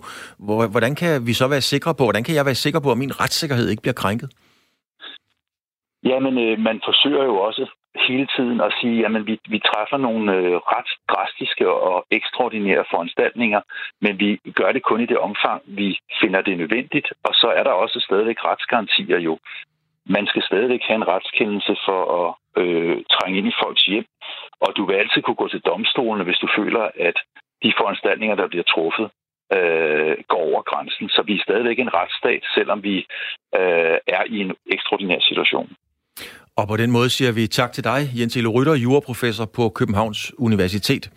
hvordan 0.74 0.94
kan 0.94 1.26
vi 1.26 1.32
så 1.32 1.48
være 1.48 1.60
sikre 1.60 1.94
på, 1.94 2.04
hvordan 2.04 2.24
kan 2.24 2.34
jeg 2.34 2.44
være 2.46 2.54
sikker 2.64 2.80
på, 2.80 2.90
at 2.92 2.98
min 2.98 3.20
retssikkerhed 3.20 3.68
ikke 3.68 3.82
bliver 3.82 4.00
krænket? 4.02 4.30
Jamen, 6.04 6.34
øh, 6.38 6.58
man 6.58 6.80
forsøger 6.88 7.24
jo 7.24 7.36
også 7.48 7.64
hele 8.08 8.26
tiden 8.36 8.60
at 8.60 8.72
sige, 8.80 9.06
at 9.06 9.26
vi, 9.26 9.40
vi 9.48 9.58
træffer 9.70 9.96
nogle 9.96 10.32
øh, 10.36 10.54
ret 10.74 10.90
drastiske 11.10 11.68
og 11.68 12.06
ekstraordinære 12.10 12.84
foranstaltninger, 12.90 13.60
men 14.00 14.20
vi 14.20 14.40
gør 14.54 14.72
det 14.72 14.82
kun 14.82 15.00
i 15.00 15.06
det 15.06 15.18
omfang, 15.18 15.62
vi 15.66 15.98
finder 16.20 16.40
det 16.42 16.58
nødvendigt, 16.58 17.08
og 17.22 17.34
så 17.34 17.48
er 17.58 17.62
der 17.62 17.70
også 17.70 18.00
stadigvæk 18.00 18.44
retsgarantier 18.44 19.18
jo. 19.18 19.38
Man 20.08 20.26
skal 20.26 20.42
stadigvæk 20.42 20.80
have 20.88 20.96
en 20.96 21.08
retskendelse 21.08 21.76
for 21.86 22.00
at 22.18 22.28
øh, 22.62 22.96
trænge 23.14 23.38
ind 23.38 23.48
i 23.48 23.58
folks 23.62 23.84
hjem. 23.84 24.06
Og 24.64 24.70
du 24.76 24.82
vil 24.86 24.94
altid 24.94 25.22
kunne 25.22 25.42
gå 25.42 25.48
til 25.48 25.60
domstolene, 25.70 26.24
hvis 26.24 26.42
du 26.44 26.48
føler, 26.58 26.84
at 27.08 27.16
de 27.62 27.72
foranstaltninger, 27.80 28.36
der 28.36 28.48
bliver 28.48 28.66
truffet, 28.74 29.06
øh, 29.56 30.14
går 30.32 30.42
over 30.50 30.62
grænsen. 30.70 31.08
Så 31.08 31.22
vi 31.26 31.34
er 31.34 31.42
stadigvæk 31.46 31.78
en 31.78 31.94
retsstat, 31.94 32.42
selvom 32.56 32.82
vi 32.82 32.96
øh, 33.58 33.96
er 34.16 34.22
i 34.34 34.36
en 34.44 34.52
ekstraordinær 34.74 35.20
situation. 35.20 35.68
Og 36.56 36.68
på 36.68 36.76
den 36.76 36.90
måde 36.90 37.10
siger 37.10 37.32
vi 37.32 37.46
tak 37.46 37.72
til 37.72 37.84
dig, 37.84 38.00
Jens 38.18 38.36
Elo 38.36 38.50
Rytter, 38.50 38.74
juraprofessor 38.74 39.44
på 39.44 39.68
Københavns 39.68 40.32
Universitet. 40.38 41.10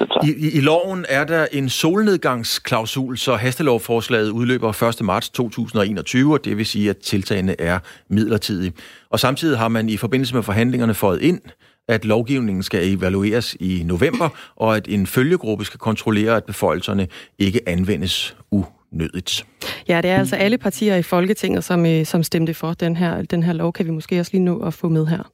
I, 0.00 0.58
I 0.58 0.60
loven 0.60 1.06
er 1.08 1.24
der 1.24 1.46
en 1.52 1.68
solnedgangsklausul, 1.68 3.18
så 3.18 3.34
hastelovforslaget 3.36 4.30
udløber 4.30 4.82
1. 5.00 5.04
marts 5.04 5.30
2021, 5.30 6.32
og 6.32 6.44
det 6.44 6.56
vil 6.56 6.66
sige, 6.66 6.90
at 6.90 6.98
tiltagene 6.98 7.60
er 7.60 7.78
midlertidige. 8.08 8.72
Og 9.10 9.20
samtidig 9.20 9.58
har 9.58 9.68
man 9.68 9.88
i 9.88 9.96
forbindelse 9.96 10.34
med 10.34 10.42
forhandlingerne 10.42 10.94
fået 10.94 11.22
ind, 11.22 11.40
at 11.88 12.04
lovgivningen 12.04 12.62
skal 12.62 12.94
evalueres 12.94 13.56
i 13.60 13.82
november, 13.84 14.28
og 14.56 14.76
at 14.76 14.88
en 14.88 15.06
følgegruppe 15.06 15.64
skal 15.64 15.78
kontrollere, 15.78 16.36
at 16.36 16.44
beføjelserne 16.44 17.08
ikke 17.38 17.68
anvendes 17.68 18.36
unødigt. 18.50 19.46
Ja, 19.88 20.00
det 20.00 20.10
er 20.10 20.18
altså 20.18 20.36
alle 20.36 20.58
partier 20.58 20.96
i 20.96 21.02
Folketinget, 21.02 21.64
som, 21.64 21.86
øh, 21.86 22.06
som 22.06 22.22
stemte 22.22 22.54
for 22.54 22.72
den 22.72 22.96
her, 22.96 23.22
den 23.22 23.42
her 23.42 23.52
lov, 23.52 23.72
kan 23.72 23.86
vi 23.86 23.90
måske 23.90 24.20
også 24.20 24.32
lige 24.32 24.44
nå 24.44 24.58
at 24.58 24.74
få 24.74 24.88
med 24.88 25.06
her. 25.06 25.30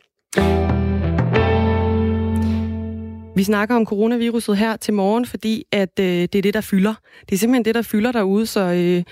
Vi 3.36 3.42
snakker 3.42 3.76
om 3.76 3.86
coronaviruset 3.86 4.56
her 4.56 4.76
til 4.76 4.94
morgen, 4.94 5.26
fordi 5.26 5.64
at 5.72 6.00
øh, 6.00 6.06
det 6.06 6.34
er 6.34 6.42
det, 6.42 6.54
der 6.54 6.60
fylder. 6.60 6.94
Det 7.28 7.34
er 7.34 7.38
simpelthen 7.38 7.64
det, 7.64 7.74
der 7.74 7.82
fylder 7.82 8.12
derude, 8.12 8.46
så 8.46 8.60
øh, 8.60 9.02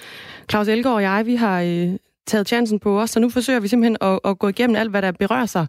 Claus 0.50 0.68
Elgaard 0.68 0.94
og 0.94 1.02
jeg, 1.02 1.26
vi 1.26 1.34
har 1.34 1.60
øh, 1.60 1.88
taget 2.26 2.48
chancen 2.48 2.78
på 2.78 3.00
os, 3.00 3.10
så 3.10 3.20
nu 3.20 3.30
forsøger 3.30 3.60
vi 3.60 3.68
simpelthen 3.68 3.96
at, 4.00 4.20
at 4.24 4.38
gå 4.38 4.48
igennem 4.48 4.76
alt, 4.76 4.90
hvad 4.90 5.02
der 5.02 5.12
berører 5.12 5.46
sig 5.46 5.66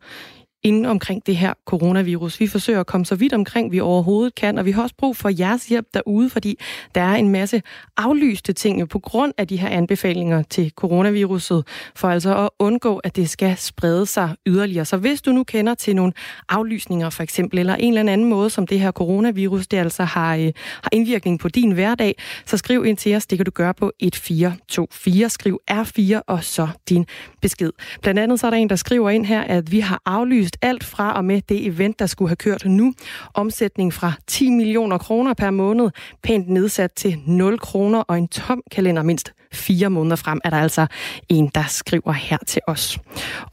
inden 0.64 0.86
omkring 0.86 1.26
det 1.26 1.38
her 1.38 1.54
coronavirus. 1.66 2.40
Vi 2.40 2.48
forsøger 2.48 2.80
at 2.80 2.88
komme 2.88 3.06
så 3.06 3.16
vidt 3.16 3.34
omkring, 3.34 3.72
vi 3.72 3.80
overhovedet 3.80 4.36
kan, 4.36 4.58
og 4.58 4.66
vi 4.66 4.72
har 4.72 4.84
også 4.84 4.96
brug 4.98 5.18
for 5.18 5.30
jeres 5.40 5.68
hjælp 5.68 5.88
derude, 5.94 6.30
fordi 6.30 6.60
der 6.96 7.02
er 7.02 7.16
en 7.16 7.30
masse 7.30 7.62
aflyste 7.98 8.54
ting 8.54 8.90
på 8.90 9.00
grund 9.00 9.34
af 9.38 9.48
de 9.48 9.58
her 9.58 9.70
anbefalinger 9.70 10.44
til 10.44 10.72
coronaviruset, 10.76 11.68
for 11.96 12.08
altså 12.08 12.38
at 12.38 12.50
undgå, 12.60 12.98
at 12.98 13.16
det 13.16 13.30
skal 13.30 13.58
sprede 13.58 14.06
sig 14.06 14.36
yderligere. 14.48 14.86
Så 14.86 14.98
hvis 14.98 15.22
du 15.22 15.32
nu 15.32 15.44
kender 15.44 15.74
til 15.74 15.96
nogle 15.96 16.14
aflysninger 16.50 17.10
for 17.10 17.24
eksempel, 17.24 17.60
eller 17.60 17.76
en 17.76 17.98
eller 17.98 18.14
anden 18.14 18.30
måde, 18.30 18.50
som 18.50 18.68
det 18.68 18.80
her 18.80 18.92
coronavirus, 18.92 19.68
det 19.68 19.78
altså 19.78 20.04
har, 20.04 20.36
øh, 20.36 20.52
har 20.82 20.90
indvirkning 20.92 21.40
på 21.40 21.50
din 21.50 21.72
hverdag, 21.72 22.16
så 22.46 22.58
skriv 22.58 22.86
ind 22.86 22.98
til 22.98 23.16
os. 23.16 23.26
Det 23.28 23.38
kan 23.38 23.46
du 23.46 23.52
gøre 23.52 23.74
på 23.74 23.92
1424. 24.00 25.30
Skriv 25.30 25.60
R4 25.72 26.22
og 26.28 26.44
så 26.44 26.68
din 26.90 27.06
besked. 27.42 27.72
Blandt 28.02 28.20
andet 28.20 28.40
så 28.40 28.48
er 28.48 28.52
der 28.52 28.58
en, 28.58 28.70
der 28.70 28.76
skriver 28.76 29.10
ind 29.10 29.26
her, 29.26 29.42
at 29.42 29.72
vi 29.72 29.80
har 29.80 30.02
aflyst 30.06 30.47
aflyst 30.48 30.58
alt 30.62 30.84
fra 30.84 31.14
og 31.14 31.26
med 31.26 31.42
det 31.42 31.66
event, 31.66 32.00
der 32.00 32.06
skulle 32.06 32.30
have 32.30 32.36
kørt 32.36 32.66
nu. 32.66 32.94
Omsætning 33.34 33.94
fra 33.94 34.14
10 34.28 34.50
millioner 34.50 34.98
kroner 34.98 35.34
per 35.34 35.52
måned, 35.52 35.90
pænt 36.24 36.50
nedsat 36.50 36.92
til 36.92 37.18
0 37.26 37.60
kroner 37.60 38.00
og 38.00 38.18
en 38.18 38.28
tom 38.28 38.62
kalender 38.72 39.04
mindst 39.04 39.34
fire 39.54 39.90
måneder 39.90 40.16
frem, 40.16 40.40
er 40.44 40.50
der 40.50 40.58
altså 40.58 40.88
en, 41.30 41.52
der 41.56 41.64
skriver 41.68 42.12
her 42.12 42.38
til 42.48 42.62
os. 42.68 43.00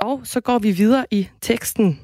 Og 0.01 0.21
så 0.25 0.41
går 0.41 0.59
vi 0.59 0.71
videre 0.71 1.07
i 1.11 1.29
teksten, 1.41 2.01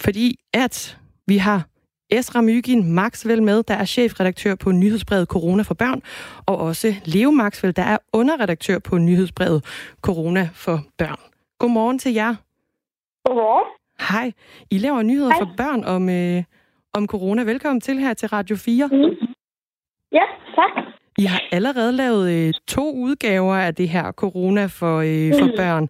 fordi 0.00 0.36
at 0.54 0.98
vi 1.26 1.36
har 1.36 1.66
Esra 2.10 2.40
Mygin 2.40 2.92
Maxwell 2.92 3.42
med, 3.42 3.62
der 3.62 3.74
er 3.74 3.84
chefredaktør 3.84 4.54
på 4.54 4.72
nyhedsbrevet 4.72 5.28
Corona 5.28 5.62
for 5.62 5.74
Børn, 5.74 6.02
og 6.46 6.58
også 6.58 6.94
Leo 7.04 7.30
Maxwell, 7.30 7.76
der 7.76 7.82
er 7.82 7.98
underredaktør 8.12 8.78
på 8.78 8.98
nyhedsbrevet 8.98 9.64
Corona 10.02 10.48
for 10.54 10.80
Børn. 10.98 11.20
Godmorgen 11.58 11.98
til 11.98 12.12
jer. 12.14 12.34
Godmorgen. 13.24 13.79
Hej. 14.08 14.32
I 14.70 14.78
laver 14.78 15.02
nyheder 15.02 15.30
Hej. 15.30 15.38
for 15.40 15.48
børn 15.56 15.84
om, 15.84 16.08
øh, 16.08 16.42
om 16.94 17.06
corona. 17.06 17.42
Velkommen 17.42 17.80
til 17.80 17.98
her 17.98 18.14
til 18.14 18.28
Radio 18.28 18.56
4. 18.56 18.88
Mm. 18.92 19.34
Ja, 20.12 20.26
tak. 20.58 20.84
I 21.18 21.24
har 21.24 21.40
allerede 21.52 21.92
lavet 21.92 22.24
øh, 22.32 22.54
to 22.68 22.92
udgaver 22.94 23.54
af 23.54 23.74
det 23.74 23.88
her 23.88 24.12
corona 24.12 24.64
for, 24.66 24.96
øh, 24.98 25.32
for 25.40 25.46
mm. 25.46 25.56
børn. 25.56 25.88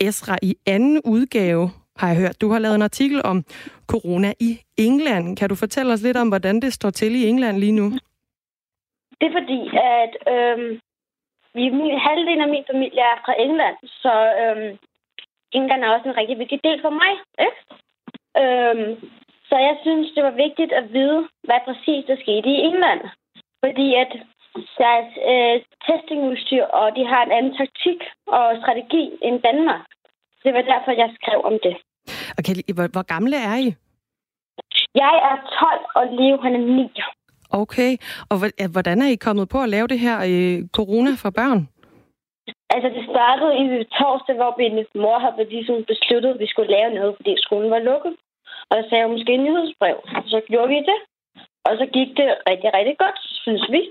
Esra, 0.00 0.36
i 0.42 0.56
anden 0.66 1.00
udgave 1.04 1.70
har 1.96 2.08
jeg 2.08 2.16
hørt, 2.16 2.40
du 2.40 2.48
har 2.52 2.58
lavet 2.58 2.74
en 2.74 2.82
artikel 2.82 3.20
om 3.24 3.44
corona 3.86 4.32
i 4.40 4.60
England. 4.76 5.36
Kan 5.36 5.48
du 5.48 5.54
fortælle 5.54 5.92
os 5.92 6.02
lidt 6.02 6.16
om, 6.16 6.28
hvordan 6.28 6.60
det 6.60 6.72
står 6.72 6.90
til 6.90 7.14
i 7.14 7.26
England 7.26 7.56
lige 7.58 7.72
nu? 7.72 7.86
Det 9.18 9.26
er 9.30 9.34
fordi, 9.40 9.60
at 9.98 10.12
øh, 10.34 10.58
vi, 11.54 11.62
halvdelen 12.06 12.42
af 12.46 12.48
min 12.48 12.64
familie 12.72 13.00
er 13.00 13.18
fra 13.24 13.34
England, 13.46 13.76
så 14.02 14.14
øh, 14.42 14.78
England 15.52 15.84
er 15.84 15.94
også 15.94 16.08
en 16.08 16.16
rigtig 16.20 16.38
vigtig 16.38 16.60
del 16.64 16.78
for 16.82 16.92
mig. 17.02 17.12
Ikke? 17.46 17.60
Øh, 18.42 18.76
så 19.48 19.56
jeg 19.68 19.76
synes, 19.84 20.08
det 20.16 20.22
var 20.24 20.34
vigtigt 20.46 20.72
at 20.72 20.92
vide, 20.92 21.20
hvad 21.46 21.60
præcis 21.68 22.04
der 22.08 22.16
skete 22.24 22.48
i 22.54 22.62
England. 22.68 23.02
Fordi 23.64 23.88
at 24.02 24.12
deres 24.82 25.10
øh, 25.30 25.56
testingudstyr, 25.86 26.64
og 26.80 26.86
de 26.96 27.02
har 27.12 27.22
en 27.24 27.32
anden 27.38 27.54
taktik 27.60 28.00
og 28.26 28.46
strategi 28.62 29.04
end 29.26 29.36
Danmark. 29.48 29.84
Det 30.44 30.54
var 30.54 30.62
derfor, 30.72 30.92
jeg 31.02 31.10
skrev 31.18 31.40
om 31.50 31.56
det. 31.66 31.74
Okay, 32.38 32.54
hvor, 32.76 32.88
hvor 32.94 33.06
gamle 33.14 33.36
er 33.36 33.56
I? 33.66 33.68
Jeg 34.94 35.14
er 35.30 35.36
12, 35.70 35.84
og 35.98 36.04
Leo 36.18 36.36
han 36.42 36.54
er 36.54 36.58
9. 36.58 36.90
Okay, 37.50 37.96
og 38.30 38.36
hvordan 38.72 39.02
er 39.02 39.08
I 39.08 39.14
kommet 39.14 39.48
på 39.48 39.62
at 39.62 39.68
lave 39.68 39.86
det 39.86 39.98
her 39.98 40.16
øh, 40.30 40.68
corona 40.78 41.10
for 41.22 41.30
børn? 41.30 41.68
Altså, 42.74 42.88
det 42.96 43.04
startede 43.12 43.52
i 43.62 43.64
torsdag, 43.98 44.34
hvor 44.40 44.52
min 44.58 44.86
mor 45.04 45.18
havde 45.24 45.50
ligesom 45.54 45.84
besluttet, 45.92 46.30
at 46.34 46.40
vi 46.42 46.48
skulle 46.52 46.70
lave 46.76 46.90
noget, 46.98 47.16
fordi 47.18 47.32
skolen 47.46 47.70
var 47.70 47.86
lukket. 47.90 48.14
Og 48.70 48.74
så 48.76 48.82
sagde 48.88 49.02
jeg 49.02 49.14
måske 49.14 49.32
en 49.34 49.44
nyhedsbrev. 49.46 49.96
Så 50.32 50.38
gjorde 50.50 50.68
vi 50.74 50.80
det. 50.90 50.98
Og 51.68 51.72
så 51.80 51.84
gik 51.96 52.10
det 52.20 52.28
rigtig, 52.50 52.70
rigtig 52.78 52.96
godt, 53.04 53.18
synes 53.44 53.64
vi. 53.74 53.82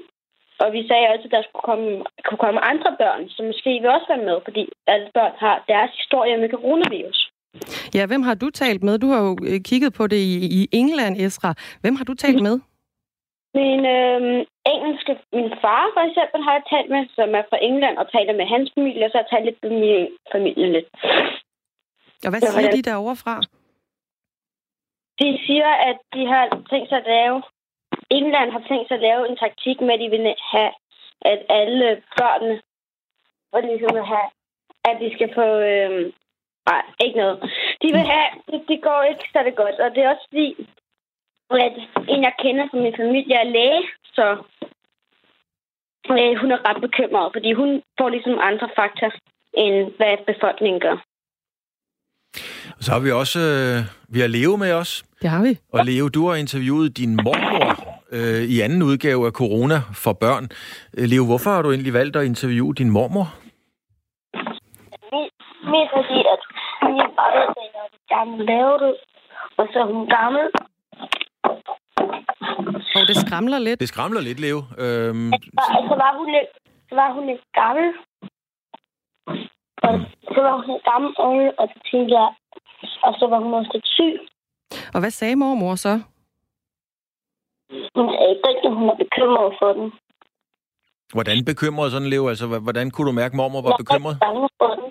Og 0.64 0.68
vi 0.76 0.82
sagde 0.88 1.08
også, 1.14 1.26
at 1.28 1.36
der 1.36 1.44
skulle 1.44 1.68
komme, 1.70 1.90
kunne 2.28 2.44
komme 2.46 2.60
andre 2.72 2.92
børn, 3.02 3.30
som 3.30 3.46
måske 3.46 3.72
vil 3.82 3.96
også 3.96 4.08
være 4.14 4.26
med, 4.30 4.38
fordi 4.48 4.64
alle 4.94 5.10
børn 5.18 5.34
har 5.44 5.56
deres 5.68 5.92
historie 6.02 6.38
med 6.38 6.50
coronavirus. 6.56 7.20
Ja, 7.94 8.06
hvem 8.06 8.24
har 8.24 8.36
du 8.36 8.50
talt 8.50 8.84
med? 8.84 9.00
Du 9.00 9.08
har 9.14 9.22
jo 9.28 9.38
øh, 9.50 9.60
kigget 9.70 9.94
på 9.94 10.08
det 10.08 10.18
i, 10.18 10.36
i 10.60 10.68
England, 10.72 11.16
Esra. 11.18 11.54
Hvem 11.82 11.96
har 11.96 12.06
du 12.06 12.14
talt 12.14 12.42
med? 12.48 12.60
Min 13.54 13.86
øh, 13.86 14.46
engelske, 14.74 15.12
min 15.34 15.52
far 15.64 15.84
for 15.96 16.04
eksempel 16.10 16.40
har 16.46 16.54
jeg 16.54 16.64
talt 16.74 16.90
med, 16.90 17.02
som 17.16 17.36
er 17.36 17.44
fra 17.50 17.60
England, 17.62 17.98
og 17.98 18.12
taler 18.12 18.34
med 18.34 18.46
hans 18.46 18.72
familie, 18.76 19.06
og 19.06 19.12
så 19.12 19.18
har 19.18 19.24
jeg 19.24 19.32
talt 19.32 19.46
lidt 19.46 19.64
med 19.64 19.80
min 19.80 20.08
familie 20.32 20.72
lidt. 20.72 20.88
Og 22.26 22.30
hvad 22.30 22.42
siger 22.42 22.72
de 22.72 22.90
derovre 22.90 23.16
fra? 23.16 23.36
De 25.22 25.40
siger, 25.46 25.72
at 25.90 25.98
de 26.14 26.28
har 26.28 26.44
tænkt 26.72 26.90
sig 26.90 26.98
at 26.98 27.08
lave 27.16 27.42
England 28.10 28.52
har 28.52 28.64
tænkt 28.70 28.88
sig 28.88 28.96
at 28.96 29.02
lave 29.02 29.30
en 29.30 29.38
taktik 29.38 29.82
med, 29.82 29.94
at 29.94 30.00
de 30.00 30.10
vil 30.10 30.36
have, 30.52 30.72
at 31.22 31.40
alle 31.50 32.02
børnene 32.18 32.62
og 33.54 33.62
ligesom 33.62 33.96
vil 33.96 34.06
have, 34.16 34.30
at 34.90 34.96
de 35.02 35.10
skal 35.16 35.30
få... 35.38 35.48
Øh, 35.72 36.14
nej, 36.70 36.84
ikke 37.00 37.18
noget. 37.18 37.38
De 37.82 37.88
vil 37.96 38.06
have... 38.14 38.30
Det, 38.52 38.60
det 38.68 38.82
går 38.82 39.02
ikke 39.02 39.30
så 39.34 39.40
det 39.46 39.56
godt, 39.56 39.76
og 39.84 39.90
det 39.96 40.04
er 40.04 40.10
også 40.10 40.26
fordi, 40.30 40.48
at 41.50 41.74
en, 42.08 42.24
jeg 42.24 42.34
kender 42.40 42.68
fra 42.72 42.78
min 42.78 42.94
familie, 42.98 43.36
er 43.36 43.44
læge, 43.44 43.82
så 44.14 44.26
øh, 46.12 46.34
hun 46.42 46.52
er 46.52 46.70
ret 46.70 46.82
bekymret, 46.82 47.30
fordi 47.36 47.54
hun 47.54 47.82
får 48.00 48.10
ligesom 48.10 48.40
andre 48.42 48.70
fakta, 48.76 49.10
end 49.54 49.92
hvad 49.98 50.18
befolkningen 50.34 50.82
gør. 50.82 50.98
Så 52.80 52.92
har 52.92 53.00
vi 53.00 53.12
også 53.12 53.40
øh, 53.40 53.98
vi 54.14 54.20
har 54.20 54.28
Leo 54.28 54.56
med 54.56 54.74
os. 54.74 55.06
Det 55.22 55.30
har 55.30 55.42
vi. 55.42 55.58
Og 55.74 55.86
Leo, 55.86 56.10
du 56.10 56.28
har 56.28 56.36
interviewet 56.36 56.98
din 56.98 57.16
mormor 57.26 57.70
øh, 58.12 58.44
i 58.54 58.62
anden 58.62 58.82
udgave 58.84 59.26
af 59.26 59.32
Corona 59.32 59.78
for 60.04 60.14
børn. 60.14 60.44
Øh, 60.98 61.06
Leo, 61.12 61.26
hvorfor 61.26 61.50
har 61.50 61.62
du 61.62 61.72
egentlig 61.72 61.94
valgt 61.94 62.16
at 62.16 62.26
interviewe 62.26 62.74
din 62.74 62.90
mormor? 62.90 63.28
Mest 65.72 65.92
fordi, 65.98 66.20
at 66.34 66.42
hun 66.82 67.00
er 67.06 67.10
bare 67.20 67.42
gerne 68.14 68.46
lave 68.46 68.76
det, 68.84 68.94
og 69.58 69.68
så 69.72 69.80
er 69.80 69.88
hun 69.94 70.08
gammel. 70.20 70.46
Og 72.98 73.04
det 73.10 73.18
skramler 73.26 73.60
lidt. 73.60 73.80
Det 73.80 73.88
skramler 73.88 74.22
lidt, 74.22 74.40
Leo. 74.40 74.58
Øhm... 74.58 75.32
Så 75.90 75.96
var 76.04 76.12
hun 76.18 76.28
lidt, 76.36 76.50
så 76.90 76.96
var 76.96 77.10
hun 77.16 77.24
lidt 77.32 77.44
gammel. 77.62 77.88
Og 79.88 79.94
så 80.36 80.40
var 80.48 80.56
hun 80.66 80.80
gammel, 80.92 81.12
og 81.60 81.66
så 81.72 81.78
tænkte 81.92 82.12
jeg, 82.20 82.30
og 83.08 83.14
så 83.20 83.26
var 83.32 83.40
hun 83.40 83.54
også 83.54 83.72
lidt 83.74 83.88
syg. 83.98 84.16
Og 84.94 85.00
hvad 85.00 85.12
sagde 85.12 85.36
mormor 85.36 85.76
så? 85.76 85.94
Hun 87.96 88.06
er 88.22 88.26
ikke 88.32 88.44
rigtig, 88.50 88.70
hun 88.80 88.90
er 88.90 88.98
bekymret 89.04 89.54
for 89.62 89.74
den. 89.74 89.88
Hvordan 91.14 91.46
bekymret 91.46 91.92
sådan, 91.92 92.10
Leo? 92.10 92.28
Altså, 92.30 92.46
hvordan 92.60 92.92
kunne 92.92 93.08
du 93.08 93.12
mærke, 93.12 93.34
at 93.34 93.38
mormor 93.38 93.62
var 93.62 93.70
jeg 93.70 93.84
bekymret? 93.84 94.16
bange 94.20 94.50
for 94.60 94.72
den. 94.76 94.86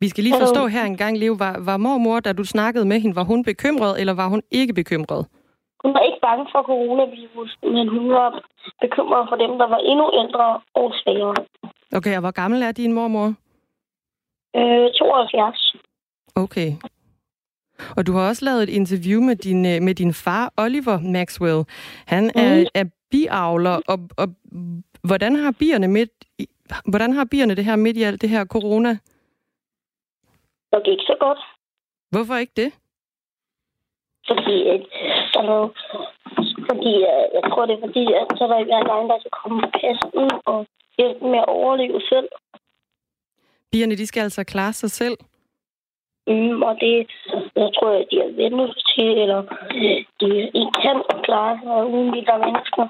Vi 0.00 0.08
skal 0.08 0.24
lige 0.24 0.40
forstå 0.40 0.66
her 0.66 0.84
en 0.84 0.96
gang, 0.96 1.18
Leo. 1.18 1.34
Var, 1.38 1.56
var 1.64 1.76
mormor, 1.76 2.20
da 2.20 2.32
du 2.32 2.44
snakkede 2.44 2.84
med 2.84 3.00
hende, 3.00 3.16
var 3.16 3.24
hun 3.24 3.44
bekymret, 3.44 4.00
eller 4.00 4.14
var 4.14 4.28
hun 4.28 4.42
ikke 4.50 4.74
bekymret? 4.74 5.26
Hun 5.84 5.94
var 5.94 6.00
ikke 6.00 6.20
bange 6.22 6.46
for 6.52 6.62
coronavirus, 6.62 7.58
men 7.62 7.88
hun 7.88 8.10
var 8.10 8.28
bekymret 8.80 9.28
for 9.30 9.36
dem, 9.36 9.58
der 9.58 9.68
var 9.68 9.80
endnu 9.90 10.06
ældre 10.20 10.60
og 10.74 10.92
svagere. 11.00 11.34
Okay, 11.92 12.14
og 12.14 12.20
hvor 12.20 12.30
gammel 12.30 12.62
er 12.62 12.72
din 12.72 12.92
mormor? 12.92 13.34
Øh, 14.56 14.90
72. 14.90 15.76
Okay. 16.34 16.72
Og 17.96 18.06
du 18.06 18.12
har 18.12 18.28
også 18.28 18.44
lavet 18.44 18.62
et 18.62 18.68
interview 18.68 19.20
med 19.22 19.36
din, 19.36 19.66
øh, 19.66 19.82
med 19.82 19.94
din 19.94 20.14
far, 20.14 20.52
Oliver 20.56 20.98
Maxwell. 21.00 21.64
Han 22.06 22.30
er, 22.34 22.60
mm. 22.60 22.66
er 22.74 22.84
biavler, 23.10 23.80
og, 23.88 23.98
og 24.16 24.28
hvordan 25.02 25.36
har 25.36 25.54
bierne 25.58 25.88
midt, 25.88 26.10
hvordan 26.84 27.12
har 27.12 27.24
bierne 27.24 27.54
det 27.54 27.64
her 27.64 27.76
midt 27.76 27.96
i 27.96 28.02
alt 28.02 28.20
det 28.22 28.28
her 28.28 28.44
corona? 28.44 28.98
Det 30.72 30.80
gik 30.84 31.00
så 31.10 31.16
godt. 31.20 31.40
Hvorfor 32.10 32.36
ikke 32.36 32.52
det? 32.62 32.70
Fordi, 34.28 34.56
der 35.34 35.42
var, 35.48 35.62
fordi 36.70 36.92
jeg 37.36 37.42
tror, 37.50 37.66
det 37.66 37.74
er 37.74 37.86
fordi, 37.86 38.04
at 38.20 38.26
så 38.38 38.44
der 38.50 38.58
ikke 38.58 38.72
er 38.72 38.90
nogen, 38.92 39.10
der 39.10 39.18
skal 39.20 39.30
komme 39.40 39.60
på 39.62 39.68
pesten 39.80 40.24
og 40.46 40.66
hjælpe 40.98 41.24
med 41.32 41.38
at 41.38 41.48
overleve 41.48 42.00
selv. 42.12 42.28
Bierne, 43.72 43.96
de 43.96 44.06
skal 44.06 44.20
altså 44.20 44.44
klare 44.44 44.72
sig 44.72 44.90
selv? 44.90 45.16
Mm, 46.26 46.62
og 46.62 46.74
det, 46.80 46.94
jeg 47.56 47.70
tror, 47.76 47.90
at 48.00 48.06
de 48.10 48.16
er 48.26 48.32
vendt 48.40 48.72
til, 48.92 49.10
eller 49.22 49.40
de 50.20 50.28
ikke 50.60 50.76
kan 50.84 50.96
klare 51.26 51.58
sig 51.62 51.86
uden 51.92 52.12
de 52.14 52.26
der 52.28 52.38
mennesker. 52.46 52.84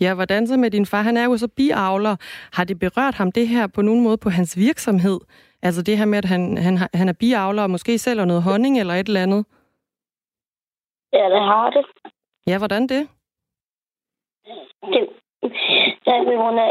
Ja, 0.00 0.14
hvordan 0.14 0.46
så 0.46 0.56
med 0.56 0.70
din 0.70 0.86
far? 0.86 1.02
Han 1.02 1.16
er 1.16 1.24
jo 1.24 1.36
så 1.36 1.48
biavler. 1.56 2.16
Har 2.52 2.64
det 2.64 2.78
berørt 2.78 3.14
ham 3.14 3.32
det 3.32 3.48
her 3.48 3.66
på 3.66 3.82
nogen 3.82 4.02
måde 4.02 4.18
på 4.18 4.30
hans 4.30 4.56
virksomhed? 4.56 5.20
Altså 5.62 5.82
det 5.82 5.98
her 5.98 6.04
med, 6.04 6.18
at 6.18 6.24
han, 6.24 6.58
han, 6.58 6.74
han 6.94 7.08
er 7.08 7.16
biavler 7.20 7.62
og 7.62 7.70
måske 7.70 7.98
sælger 7.98 8.24
noget 8.24 8.42
honning 8.42 8.80
eller 8.80 8.94
et 8.94 9.06
eller 9.06 9.22
andet? 9.22 9.44
Ja, 11.12 11.24
det 11.34 11.42
har 11.42 11.70
det. 11.70 11.84
Ja, 12.46 12.58
hvordan 12.58 12.82
det? 12.82 13.08
Det, 14.92 15.08
der, 16.04 16.14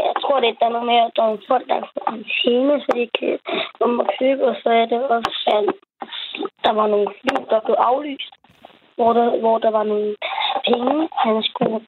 jeg 0.08 0.16
tror, 0.22 0.40
det 0.40 0.56
er 0.60 0.68
noget 0.68 0.86
med, 0.86 0.98
at 1.06 1.12
der 1.16 1.22
er 1.22 1.36
folk, 1.48 1.68
der 1.68 1.80
får 1.80 2.00
karantæne, 2.06 2.80
så 2.80 2.90
de 2.94 3.08
kan 3.18 3.38
komme 3.78 4.02
og 4.02 4.08
købe, 4.18 4.42
og 4.50 4.56
så 4.62 4.68
er 4.70 4.86
det 4.86 5.00
også, 5.16 5.36
at 5.56 5.64
der 6.64 6.72
var 6.72 6.86
nogle 6.86 7.08
fly, 7.20 7.34
der 7.50 7.60
blev 7.64 7.76
aflyst, 7.78 8.32
hvor 8.96 9.12
der, 9.12 9.38
hvor 9.40 9.58
der 9.58 9.70
var 9.70 9.84
nogle 9.92 10.16
penge, 10.66 11.08
han 11.24 11.42
skulle 11.42 11.80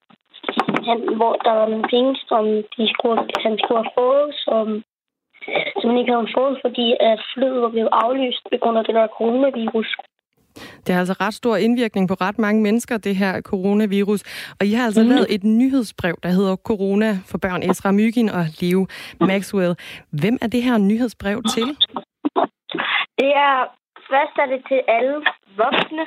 han, 0.89 0.99
hvor 1.17 1.35
der 1.45 1.53
var 1.61 1.67
nogle 1.69 1.87
penge, 1.95 2.17
som 2.29 2.45
de 2.77 2.85
skulle, 2.95 3.21
han 3.45 3.59
skulle 3.59 3.83
have 3.83 3.95
fået, 4.01 4.29
som, 4.47 4.67
som 5.81 5.91
han 5.91 5.99
ikke 5.99 6.13
havde 6.13 6.35
fået, 6.39 6.59
fordi 6.65 6.87
at 7.01 7.19
flyet 7.35 7.63
var 7.63 7.69
blevet 7.75 7.93
aflyst 7.93 8.43
på 8.53 8.57
grund 8.63 8.79
af 8.79 8.85
det 8.85 8.95
der 8.95 9.07
coronavirus. 9.19 9.91
Det 10.85 10.91
har 10.95 11.01
altså 11.01 11.17
ret 11.25 11.35
stor 11.35 11.57
indvirkning 11.57 12.09
på 12.09 12.15
ret 12.15 12.39
mange 12.39 12.63
mennesker, 12.63 12.99
det 12.99 13.17
her 13.17 13.41
coronavirus. 13.41 14.23
Og 14.61 14.67
I 14.67 14.73
har 14.73 14.85
altså 14.85 15.03
mm. 15.03 15.09
lavet 15.09 15.27
et 15.35 15.45
nyhedsbrev, 15.45 16.17
der 16.23 16.29
hedder 16.29 16.57
Corona 16.57 17.11
for 17.31 17.39
børn, 17.39 17.63
Esra 17.63 17.91
Mygin 17.93 18.29
og 18.29 18.45
Leo 18.61 18.87
Maxwell. 19.21 19.75
Hvem 20.21 20.37
er 20.43 20.49
det 20.55 20.63
her 20.63 20.79
nyhedsbrev 20.79 21.43
til? 21.55 21.69
Det 23.21 23.31
er, 23.47 23.57
først 24.11 24.35
er 24.43 24.49
det 24.53 24.61
til 24.71 24.81
alle 24.97 25.17
voksne, 25.65 26.05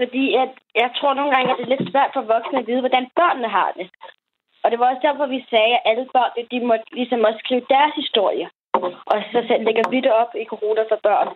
fordi 0.00 0.24
at, 0.42 0.50
jeg 0.82 0.90
tror 0.98 1.14
nogle 1.14 1.32
gange, 1.34 1.50
at 1.50 1.56
det 1.58 1.64
er 1.64 1.74
lidt 1.74 1.90
svært 1.92 2.10
for 2.14 2.22
voksne 2.34 2.58
at 2.58 2.66
vide, 2.66 2.84
hvordan 2.84 3.06
børnene 3.20 3.48
har 3.58 3.70
det. 3.78 3.86
Og 4.62 4.70
det 4.70 4.78
var 4.78 4.86
også 4.90 5.06
derfor, 5.08 5.26
vi 5.26 5.40
sagde, 5.52 5.74
at 5.76 5.82
alle 5.90 6.06
børn, 6.14 6.32
de 6.52 6.58
måtte 6.70 6.86
ligesom 6.98 7.20
også 7.28 7.40
skrive 7.44 7.64
deres 7.74 7.94
historie. 8.02 8.46
Og 9.12 9.18
så 9.32 9.38
lægger 9.66 9.84
vi 9.92 9.98
det 10.06 10.12
op 10.22 10.32
i 10.42 10.44
corona 10.52 10.82
for 10.90 10.98
børn. 11.08 11.28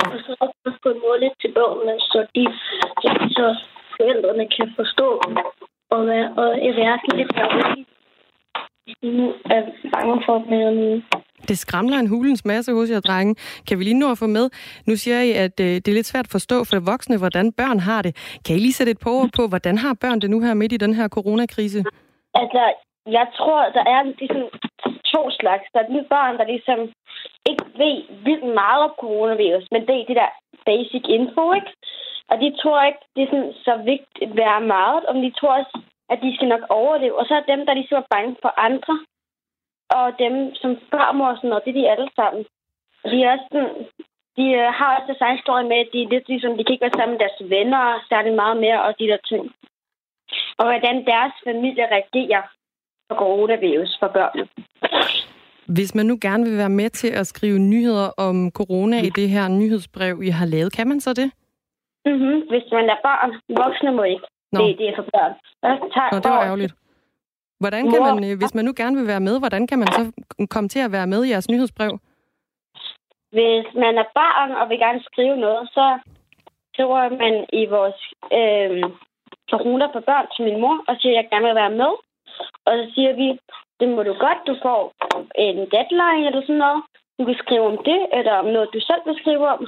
Og 0.00 0.18
så 0.24 0.30
også 0.40 0.78
på 0.82 0.88
en 0.94 1.00
måde 1.04 1.20
lidt 1.20 1.36
til 1.40 1.52
børnene, 1.58 1.94
så 2.00 2.18
de, 2.34 2.44
så, 3.02 3.10
så 3.36 3.46
forældrene 3.96 4.46
kan 4.56 4.68
forstå, 4.78 5.08
og, 5.94 6.00
og 6.40 6.50
det 7.18 7.26
bliver 7.28 7.84
hvis 8.84 8.96
de 9.02 9.16
nu 9.18 9.26
er 9.50 9.60
bange 9.92 10.22
for 10.26 10.36
nye. 10.80 11.02
Det 11.48 11.58
skramler 11.58 11.98
en 11.98 12.08
hulens 12.08 12.44
masse 12.44 12.72
hos 12.72 12.90
jer, 12.90 13.00
drenge. 13.00 13.34
Kan 13.68 13.78
vi 13.78 13.84
lige 13.84 13.98
nå 13.98 14.10
at 14.10 14.18
få 14.18 14.26
med? 14.26 14.50
Nu 14.86 14.96
siger 14.96 15.20
I, 15.20 15.32
at 15.32 15.60
øh, 15.60 15.66
det 15.66 15.88
er 15.88 15.92
lidt 15.92 16.06
svært 16.06 16.24
at 16.24 16.30
forstå 16.30 16.64
for 16.64 16.80
voksne, 16.92 17.18
hvordan 17.18 17.52
børn 17.52 17.78
har 17.80 18.02
det. 18.02 18.12
Kan 18.46 18.56
I 18.56 18.58
lige 18.58 18.72
sætte 18.72 18.90
et 18.90 18.98
par 18.98 19.10
ord 19.10 19.30
på, 19.36 19.42
hvordan 19.48 19.78
har 19.78 19.94
børn 20.00 20.20
det 20.20 20.30
nu 20.30 20.40
her 20.40 20.54
midt 20.54 20.72
i 20.72 20.76
den 20.76 20.94
her 20.94 21.08
coronakrise? 21.08 21.84
Altså, 22.34 22.62
jeg 23.06 23.26
tror, 23.38 23.60
der 23.76 23.84
er 23.94 24.02
ligesom 24.02 24.42
to 25.12 25.30
slags. 25.30 25.64
Der 25.72 25.80
er 25.80 25.86
de 25.86 26.06
børn, 26.14 26.38
der 26.38 26.44
ligesom 26.44 26.80
ikke 27.50 27.64
ved 27.80 27.96
vildt 28.24 28.54
meget 28.54 28.82
om 28.84 28.92
coronavirus, 29.00 29.66
men 29.70 29.86
det 29.86 29.94
er 30.00 30.04
det 30.04 30.16
der 30.16 30.30
basic 30.66 31.04
info, 31.08 31.52
ikke? 31.52 31.72
Og 32.30 32.40
de 32.40 32.56
tror 32.62 32.82
ikke, 32.82 33.04
det 33.16 33.22
er 33.22 33.30
sådan, 33.30 33.52
så 33.66 33.72
vigtigt 33.84 34.30
at 34.30 34.36
være 34.36 34.60
meget, 34.60 35.04
om 35.06 35.16
de 35.22 35.30
tror 35.30 35.58
også, 35.58 35.80
at 36.10 36.18
de 36.22 36.34
skal 36.34 36.48
nok 36.48 36.64
overleve. 36.68 37.18
Og 37.18 37.26
så 37.26 37.34
er 37.34 37.50
dem, 37.52 37.66
der 37.66 37.74
ligesom 37.74 37.98
er 37.98 38.06
bange 38.14 38.36
for 38.42 38.52
andre, 38.68 38.96
og 39.98 40.18
dem, 40.18 40.54
som 40.54 40.70
farmor 40.90 41.26
og 41.26 41.36
sådan 41.36 41.50
noget, 41.50 41.64
det 41.64 41.70
er 41.70 41.80
de 41.80 41.90
alle 41.90 42.10
sammen. 42.16 42.44
De 43.10 43.16
er 43.22 43.32
også 43.32 43.46
sådan, 43.52 43.86
de 44.36 44.46
øh, 44.60 44.68
har 44.78 44.88
også 44.96 45.06
deres 45.06 45.20
egen 45.20 45.36
historie 45.36 45.68
med, 45.68 45.76
at 45.76 45.90
de, 45.92 46.08
lidt 46.14 46.28
ligesom, 46.28 46.56
de 46.56 46.64
kan 46.64 46.72
ikke 46.72 46.86
være 46.86 46.98
sammen 46.98 47.14
med 47.14 47.22
deres 47.24 47.40
venner, 47.54 48.04
særlig 48.08 48.32
meget 48.42 48.56
mere, 48.56 48.82
og 48.82 48.98
de 48.98 49.08
der 49.10 49.20
ting. 49.30 49.44
Og 50.58 50.64
hvordan 50.64 50.96
deres 51.12 51.34
familie 51.44 51.84
reagerer 51.94 52.42
på 53.08 53.14
coronavirus 53.14 53.96
for 54.00 54.08
børnene. 54.08 54.48
Hvis 55.76 55.94
man 55.94 56.06
nu 56.06 56.18
gerne 56.20 56.44
vil 56.44 56.56
være 56.58 56.68
med 56.80 56.90
til 56.90 57.10
at 57.20 57.26
skrive 57.26 57.58
nyheder 57.58 58.08
om 58.26 58.50
corona 58.50 58.96
i 59.02 59.10
det 59.18 59.28
her 59.28 59.48
nyhedsbrev, 59.48 60.22
I 60.22 60.28
har 60.28 60.46
lavet, 60.46 60.72
kan 60.72 60.88
man 60.88 61.00
så 61.00 61.12
det? 61.12 61.30
Mm-hmm. 62.06 62.38
Hvis 62.50 62.66
man 62.72 62.84
er 62.94 62.98
barn, 63.02 63.30
voksne 63.48 63.92
må 63.92 64.02
ikke. 64.02 64.26
Nå. 64.52 64.60
Det, 64.60 64.78
det 64.78 64.88
er 64.88 64.96
for 64.96 65.06
børn. 65.14 65.32
Tager 65.94 66.08
Nå, 66.12 66.18
det 66.18 66.30
var 66.30 66.44
ærgerligt. 66.44 66.74
Hvordan 67.60 67.90
kan 67.92 68.00
man, 68.02 68.24
øh, 68.24 68.38
hvis 68.40 68.54
man 68.54 68.64
nu 68.64 68.72
gerne 68.76 68.96
vil 68.96 69.06
være 69.06 69.26
med, 69.28 69.38
hvordan 69.38 69.66
kan 69.66 69.78
man 69.78 69.88
så 69.98 70.02
komme 70.50 70.68
til 70.68 70.80
at 70.86 70.92
være 70.92 71.06
med 71.06 71.24
i 71.24 71.30
jeres 71.30 71.50
nyhedsbrev? 71.50 71.92
Hvis 73.36 73.66
man 73.84 73.94
er 74.02 74.08
barn 74.20 74.50
og 74.60 74.68
vil 74.68 74.78
gerne 74.78 75.02
skrive 75.08 75.36
noget, 75.36 75.68
så 75.76 75.98
skriver 76.72 77.00
man 77.22 77.34
i 77.60 77.62
vores 77.76 78.00
øh, 78.38 78.82
corona 79.52 79.86
for 79.94 80.02
børn 80.10 80.26
til 80.34 80.44
min 80.44 80.60
mor, 80.60 80.76
og 80.88 80.94
siger, 80.98 81.12
at 81.12 81.18
jeg 81.20 81.30
gerne 81.30 81.46
vil 81.46 81.60
være 81.62 81.76
med. 81.82 81.92
Og 82.66 82.72
så 82.78 82.84
siger 82.94 83.12
vi, 83.20 83.28
det 83.80 83.88
må 83.88 84.02
du 84.02 84.14
godt, 84.26 84.40
du 84.48 84.54
får 84.64 84.80
en 85.46 85.58
deadline 85.74 86.26
eller 86.28 86.42
sådan 86.42 86.62
noget. 86.64 86.82
Du 87.18 87.22
kan 87.24 87.36
skrive 87.42 87.66
om 87.72 87.78
det, 87.88 88.00
eller 88.18 88.32
om 88.42 88.48
noget, 88.54 88.74
du 88.74 88.80
selv 88.80 89.02
vil 89.06 89.20
skrive 89.22 89.46
om. 89.54 89.60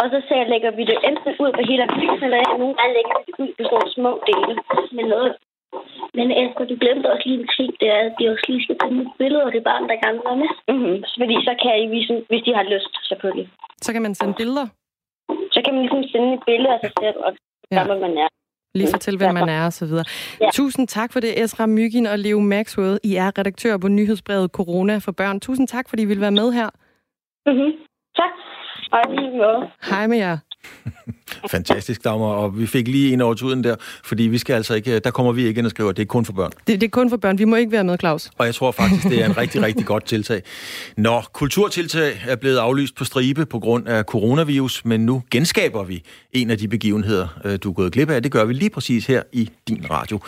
Og 0.00 0.06
så 0.12 0.18
sagde, 0.28 0.50
lægger 0.52 0.70
vi 0.78 0.84
det 0.90 0.98
enten 1.08 1.32
ud 1.44 1.52
på 1.56 1.62
hele 1.70 1.82
artiklen, 1.88 2.22
eller 2.26 2.58
nogle 2.62 2.74
gange 2.78 2.94
lægger 2.98 3.14
vi 3.18 3.24
det 3.26 3.38
ud 3.44 3.52
på 3.58 3.64
sådan 3.70 3.94
små 3.96 4.12
dele. 4.28 4.52
Men 4.96 5.06
noget. 5.14 5.32
Men 6.18 6.26
Esther, 6.40 6.66
du 6.70 6.76
glemte 6.82 7.12
også 7.12 7.26
lige 7.28 7.40
en 7.40 7.48
ting, 7.56 7.70
det 7.80 7.88
er, 7.96 8.00
at 8.08 8.14
de 8.18 8.28
også 8.32 8.44
lige 8.48 8.64
skal 8.64 8.76
finde 8.82 9.02
et 9.02 9.12
billede 9.18 9.42
af 9.46 9.52
det 9.52 9.64
barn, 9.64 9.88
der 9.88 10.02
gerne 10.02 10.18
vil 10.18 10.28
være 10.28 10.42
med. 10.44 10.50
Mm-hmm. 10.72 10.96
Fordi 11.20 11.36
så 11.48 11.52
kan 11.62 11.72
I 11.84 11.86
vise, 11.94 12.12
hvis 12.28 12.42
de 12.46 12.54
har 12.58 12.66
lyst, 12.74 12.92
selvfølgelig. 13.08 13.48
Så 13.84 13.92
kan 13.92 14.02
man 14.02 14.14
sende 14.14 14.34
billeder? 14.40 14.66
Så 15.54 15.58
kan 15.64 15.72
man 15.74 15.82
ligesom 15.82 16.02
sende 16.12 16.34
et 16.34 16.42
billede 16.46 16.72
af 16.74 16.80
sig 16.80 16.92
selv, 17.02 17.18
og 17.26 17.30
hvor 17.32 17.76
gammel 17.78 17.98
man 18.06 18.18
er. 18.24 18.28
Lige 18.76 18.90
fortælle, 18.90 19.18
hvem 19.18 19.34
man 19.34 19.48
er 19.48 19.64
og 19.64 19.72
så 19.72 19.86
videre. 19.86 20.04
Ja. 20.40 20.48
Tusind 20.52 20.88
tak 20.88 21.12
for 21.12 21.20
det, 21.20 21.42
Esra 21.42 21.66
Mygin 21.66 22.06
og 22.06 22.18
Leo 22.18 22.40
Maxwell. 22.40 22.98
I 23.04 23.14
er 23.14 23.38
redaktør 23.38 23.76
på 23.78 23.88
nyhedsbrevet 23.88 24.50
Corona 24.50 24.98
for 24.98 25.12
børn. 25.12 25.40
Tusind 25.40 25.68
tak, 25.68 25.88
fordi 25.88 26.02
I 26.02 26.04
ville 26.04 26.20
være 26.20 26.30
med 26.30 26.52
her. 26.52 26.68
Mm-hmm. 27.46 27.72
Tak. 28.16 28.32
Og 28.92 29.00
lige 29.10 29.30
måde. 29.30 29.70
Hej 29.90 30.06
med 30.06 30.16
jer. 30.16 30.38
Fantastisk, 31.50 32.04
Dagmar. 32.04 32.26
Og 32.26 32.58
vi 32.58 32.66
fik 32.66 32.88
lige 32.88 33.12
en 33.12 33.20
over 33.20 33.34
tuden 33.34 33.64
der, 33.64 33.76
fordi 34.04 34.22
vi 34.22 34.38
skal 34.38 34.54
altså 34.54 34.74
ikke, 34.74 34.98
der 34.98 35.10
kommer 35.10 35.32
vi 35.32 35.46
ikke 35.46 35.58
ind 35.58 35.66
og 35.66 35.70
skriver, 35.70 35.92
det 35.92 36.02
er 36.02 36.06
kun 36.06 36.24
for 36.24 36.32
børn. 36.32 36.50
Det, 36.66 36.80
det 36.80 36.86
er 36.86 36.90
kun 36.90 37.10
for 37.10 37.16
børn. 37.16 37.38
Vi 37.38 37.44
må 37.44 37.56
ikke 37.56 37.72
være 37.72 37.84
med, 37.84 37.98
Claus. 37.98 38.30
Og 38.38 38.46
jeg 38.46 38.54
tror 38.54 38.72
faktisk, 38.72 39.02
det 39.02 39.22
er 39.22 39.26
en 39.26 39.36
rigtig, 39.36 39.62
rigtig 39.62 39.86
godt 39.86 40.04
tiltag. 40.04 40.42
Nå, 40.96 41.22
kulturtiltag 41.32 42.20
er 42.28 42.36
blevet 42.36 42.56
aflyst 42.58 42.94
på 42.94 43.04
stribe 43.04 43.46
på 43.46 43.58
grund 43.58 43.88
af 43.88 44.04
coronavirus, 44.04 44.84
men 44.84 45.06
nu 45.06 45.22
genskaber 45.30 45.84
vi 45.84 46.02
en 46.32 46.50
af 46.50 46.58
de 46.58 46.68
begivenheder, 46.68 47.28
øh, 47.44 47.58
du 47.62 47.68
er 47.70 47.74
gået 47.74 47.92
glip 47.92 48.10
af. 48.10 48.22
Det 48.22 48.32
gør 48.32 48.44
vi 48.44 48.52
lige 48.52 48.70
præcis 48.70 49.06
her 49.06 49.22
i 49.32 49.50
din 49.68 49.86
radio. 49.90 50.20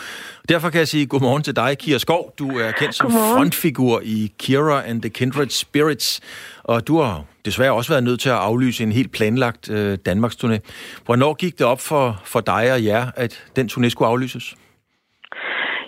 Derfor 0.49 0.69
kan 0.69 0.79
jeg 0.79 0.87
sige 0.87 1.05
godmorgen 1.05 1.43
til 1.43 1.55
dig, 1.55 1.77
Kira 1.77 1.99
Skov. 1.99 2.33
Du 2.39 2.49
er 2.49 2.71
kendt 2.71 2.95
som 2.95 3.05
Godmorgen. 3.05 3.35
frontfigur 3.35 4.01
i 4.03 4.31
Kira 4.39 4.87
and 4.87 5.01
the 5.01 5.09
Kindred 5.09 5.49
Spirits, 5.49 6.19
og 6.63 6.87
du 6.87 6.99
har 6.99 7.23
desværre 7.49 7.73
også 7.79 7.91
været 7.93 8.07
nødt 8.09 8.19
til 8.19 8.29
at 8.29 8.43
aflyse 8.49 8.83
en 8.83 8.91
helt 8.99 9.11
planlagt 9.17 9.63
øh, 9.75 9.97
Danmarks 10.09 10.37
turné. 10.41 10.57
Hvornår 11.05 11.33
gik 11.43 11.53
det 11.59 11.65
op 11.73 11.81
for, 11.89 12.05
for 12.33 12.41
dig 12.51 12.63
og 12.75 12.81
jer, 12.89 13.03
at 13.23 13.33
den 13.55 13.65
turné 13.71 13.89
skulle 13.89 14.09
aflyses? 14.13 14.45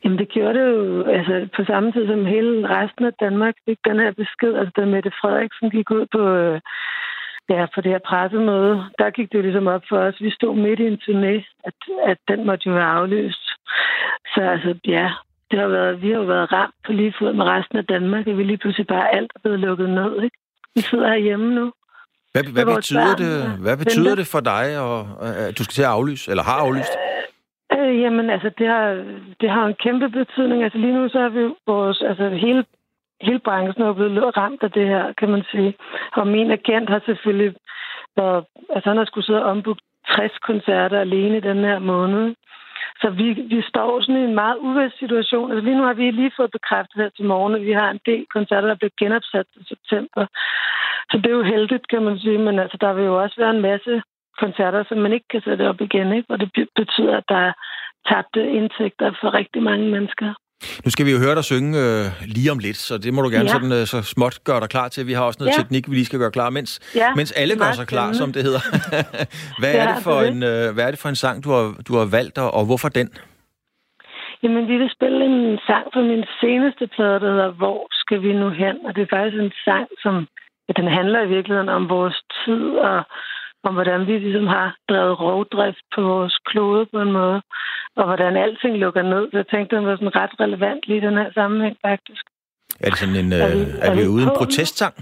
Jamen 0.03 0.17
det 0.21 0.29
gjorde 0.29 0.59
det 0.59 0.65
jo 0.75 1.03
altså, 1.17 1.33
på 1.55 1.61
samme 1.71 1.91
tid 1.91 2.07
som 2.07 2.25
hele 2.25 2.51
resten 2.77 3.05
af 3.05 3.13
Danmark 3.25 3.55
fik 3.65 3.79
den 3.89 3.99
her 4.03 4.11
besked. 4.21 4.53
Altså 4.59 4.73
da 4.77 4.85
Mette 4.85 5.11
Frederiksen 5.21 5.69
gik 5.69 5.91
ud 5.91 6.05
på, 6.15 6.21
øh, 6.41 6.59
ja, 7.49 7.65
på 7.73 7.81
det 7.81 7.91
her 7.91 8.03
pressemøde, 8.09 8.75
der 8.99 9.15
gik 9.17 9.27
det 9.31 9.37
jo 9.37 9.47
ligesom 9.47 9.67
op 9.67 9.83
for 9.89 9.97
os. 10.07 10.21
Vi 10.21 10.31
stod 10.31 10.55
midt 10.55 10.79
i 10.79 10.87
en 10.87 11.01
turné, 11.05 11.35
at, 11.67 11.73
at 12.11 12.17
den 12.27 12.45
måtte 12.45 12.69
jo 12.69 12.73
være 12.73 12.93
aflyst. 12.99 13.45
Så 14.33 14.41
altså, 14.53 14.71
ja, 14.87 15.07
det 15.51 15.59
har 15.59 15.67
været, 15.67 16.01
vi 16.01 16.09
har 16.09 16.17
jo 16.17 16.27
været 16.33 16.51
ramt 16.51 16.75
på 16.85 16.91
lige 16.91 17.13
fod 17.19 17.33
med 17.33 17.45
resten 17.45 17.77
af 17.77 17.85
Danmark, 17.85 18.27
og 18.27 18.37
vi 18.37 18.43
lige 18.43 18.57
pludselig 18.57 18.87
bare 18.87 19.15
alt 19.15 19.31
er 19.35 19.39
blevet 19.43 19.59
lukket 19.59 19.89
ned. 19.89 20.23
Ikke? 20.23 20.37
Vi 20.75 20.81
sidder 20.81 21.07
herhjemme 21.07 21.55
nu. 21.55 21.71
Hvad, 22.31 22.43
hvad, 22.43 22.75
betyder, 22.75 23.15
det, 23.15 23.43
og 23.43 23.49
hvad 23.49 23.77
betyder 23.77 24.09
venter. 24.09 24.15
det 24.15 24.27
for 24.27 24.39
dig, 24.39 24.79
og, 24.79 24.99
at 25.47 25.57
du 25.57 25.63
skal 25.63 25.73
til 25.73 25.81
at 25.81 25.95
aflyse, 25.97 26.31
eller 26.31 26.43
har 26.43 26.57
aflyst? 26.65 26.93
Øh, 27.75 28.01
jamen, 28.01 28.29
altså, 28.29 28.49
det 28.57 28.67
har, 28.67 28.85
det 29.41 29.49
har 29.49 29.65
en 29.65 29.75
kæmpe 29.83 30.09
betydning. 30.09 30.63
Altså, 30.63 30.77
lige 30.77 30.93
nu 30.93 31.09
så 31.09 31.19
er 31.19 31.29
vi 31.29 31.53
vores, 31.67 32.01
altså, 32.01 32.29
hele, 32.29 32.65
hele 33.21 33.39
branchen 33.39 33.83
er 33.83 33.93
blevet 33.93 34.37
ramt 34.37 34.63
af 34.63 34.71
det 34.71 34.87
her, 34.87 35.13
kan 35.17 35.29
man 35.29 35.43
sige. 35.51 35.73
Og 36.11 36.27
min 36.27 36.51
agent 36.51 36.89
har 36.89 37.01
selvfølgelig 37.05 37.55
været, 38.15 38.45
altså, 38.75 38.89
han 38.89 38.97
har 38.97 39.05
skulle 39.05 39.25
sidde 39.25 39.43
og 39.43 39.51
ombooke 39.51 39.81
60 40.15 40.37
koncerter 40.37 40.99
alene 40.99 41.41
den 41.41 41.57
her 41.57 41.79
måned. 41.79 42.35
Så 43.01 43.09
vi, 43.09 43.27
vi 43.53 43.61
står 43.61 44.01
sådan 44.01 44.21
i 44.21 44.23
en 44.23 44.35
meget 44.35 44.57
uvis 44.57 44.93
situation. 44.99 45.51
Altså 45.51 45.65
lige 45.65 45.77
nu 45.77 45.83
har 45.83 45.93
vi 45.93 46.11
lige 46.11 46.37
fået 46.37 46.51
bekræftet 46.51 47.01
her 47.01 47.09
til 47.09 47.25
morgen, 47.25 47.55
at 47.55 47.65
vi 47.69 47.71
har 47.71 47.89
en 47.91 47.99
del 48.05 48.25
koncerter, 48.33 48.67
der 48.67 48.75
bliver 48.75 48.99
genopsat 48.99 49.47
i 49.55 49.63
september. 49.63 50.25
Så 51.09 51.17
det 51.17 51.25
er 51.25 51.37
jo 51.39 51.51
heldigt, 51.53 51.87
kan 51.87 52.03
man 52.03 52.19
sige. 52.19 52.37
Men 52.37 52.59
altså, 52.59 52.77
der 52.81 52.93
vil 52.93 53.05
jo 53.05 53.21
også 53.23 53.35
være 53.37 53.55
en 53.55 53.61
masse 53.61 54.01
koncerter, 54.39 54.83
som 54.83 54.97
man 54.97 55.13
ikke 55.13 55.27
kan 55.29 55.41
sætte 55.41 55.69
op 55.69 55.81
igen. 55.81 56.13
Ikke? 56.13 56.29
Og 56.33 56.39
det 56.39 56.69
betyder, 56.75 57.17
at 57.17 57.29
der 57.29 57.41
er 57.47 57.53
tabte 58.09 58.51
indtægter 58.51 59.11
for 59.21 59.33
rigtig 59.33 59.63
mange 59.63 59.87
mennesker. 59.89 60.33
Nu 60.85 60.91
skal 60.91 61.05
vi 61.05 61.11
jo 61.11 61.17
høre 61.25 61.35
dig 61.35 61.43
synge 61.43 61.71
øh, 61.79 62.05
lige 62.35 62.51
om 62.51 62.59
lidt, 62.59 62.77
så 62.77 62.97
det 62.97 63.13
må 63.13 63.21
du 63.21 63.29
gerne 63.29 63.49
Ja. 63.49 63.55
sådan, 63.57 63.71
øh, 63.71 63.85
så 63.93 64.01
småt 64.01 64.35
gøre 64.43 64.59
dig 64.59 64.69
klar 64.69 64.87
til. 64.87 65.07
Vi 65.07 65.13
har 65.13 65.23
også 65.23 65.39
noget 65.41 65.53
Ja. 65.57 65.61
teknik, 65.61 65.89
vi 65.89 65.95
lige 65.95 66.05
skal 66.05 66.19
gøre 66.19 66.31
klar, 66.31 66.49
mens, 66.49 66.71
Ja, 66.95 67.15
mens 67.15 67.31
alle 67.31 67.55
gør 67.57 67.71
sig 67.71 67.87
klar, 67.87 68.13
som 68.13 68.33
det 68.33 68.43
hedder. 68.43 68.59
hvad, 69.59 69.73
er 69.75 69.83
Ja, 69.83 69.93
det 69.95 70.03
for 70.03 70.11
det 70.19 70.27
er 70.27 70.31
en, 70.31 70.43
øh, 70.43 70.73
hvad 70.73 70.83
er 70.87 70.91
det 70.91 70.99
for 70.99 71.09
en 71.09 71.15
sang, 71.15 71.43
du 71.43 71.49
har, 71.51 71.63
du 71.87 71.93
har 71.97 72.05
valgt, 72.17 72.37
og, 72.37 72.53
og 72.53 72.65
hvorfor 72.65 72.89
den? 72.89 73.09
Jamen, 74.43 74.67
vi 74.67 74.75
vil 74.77 74.89
spille 74.97 75.25
en 75.25 75.59
sang 75.67 75.85
fra 75.93 76.01
min 76.01 76.23
seneste 76.41 76.87
plade, 76.95 77.19
der 77.23 77.29
hedder 77.31 77.51
Hvor 77.61 77.79
skal 77.91 78.21
vi 78.21 78.33
nu 78.33 78.49
hen? 78.49 78.75
Og 78.85 78.95
det 78.95 79.01
er 79.01 79.15
faktisk 79.15 79.37
en 79.41 79.51
sang, 79.65 79.87
som 80.03 80.15
ja, 80.67 80.73
den 80.81 80.87
handler 80.97 81.19
i 81.23 81.27
virkeligheden 81.35 81.69
om 81.69 81.89
vores 81.89 82.17
tid 82.45 82.63
og 82.89 83.03
om 83.67 83.73
hvordan 83.73 84.07
vi 84.07 84.15
ligesom 84.17 84.47
har 84.47 84.75
drevet 84.89 85.19
rovdrift 85.19 85.83
på 85.95 86.01
vores 86.01 86.35
klode 86.49 86.85
på 86.93 86.97
en 87.01 87.11
måde, 87.11 87.41
og 87.99 88.05
hvordan 88.05 88.37
alting 88.37 88.77
lukker 88.77 89.01
ned. 89.13 89.23
Så 89.31 89.37
jeg 89.37 89.47
tænkte, 89.47 89.75
den 89.75 89.85
var 89.85 89.95
sådan 89.95 90.15
ret 90.15 90.33
relevant 90.39 90.81
lige 90.87 90.97
i 91.01 91.05
den 91.07 91.17
her 91.21 91.29
sammenhæng, 91.33 91.75
faktisk. 91.87 92.23
Er 92.79 92.89
det 92.89 92.97
sådan 92.99 93.15
en, 93.15 93.31
Er 93.33 93.47
øh, 93.47 93.53
vi- 93.53 93.71
er, 93.81 93.91
er 93.91 93.95
vi 93.95 94.07
ude 94.15 94.23
en 94.23 94.35
protestsang? 94.41 94.95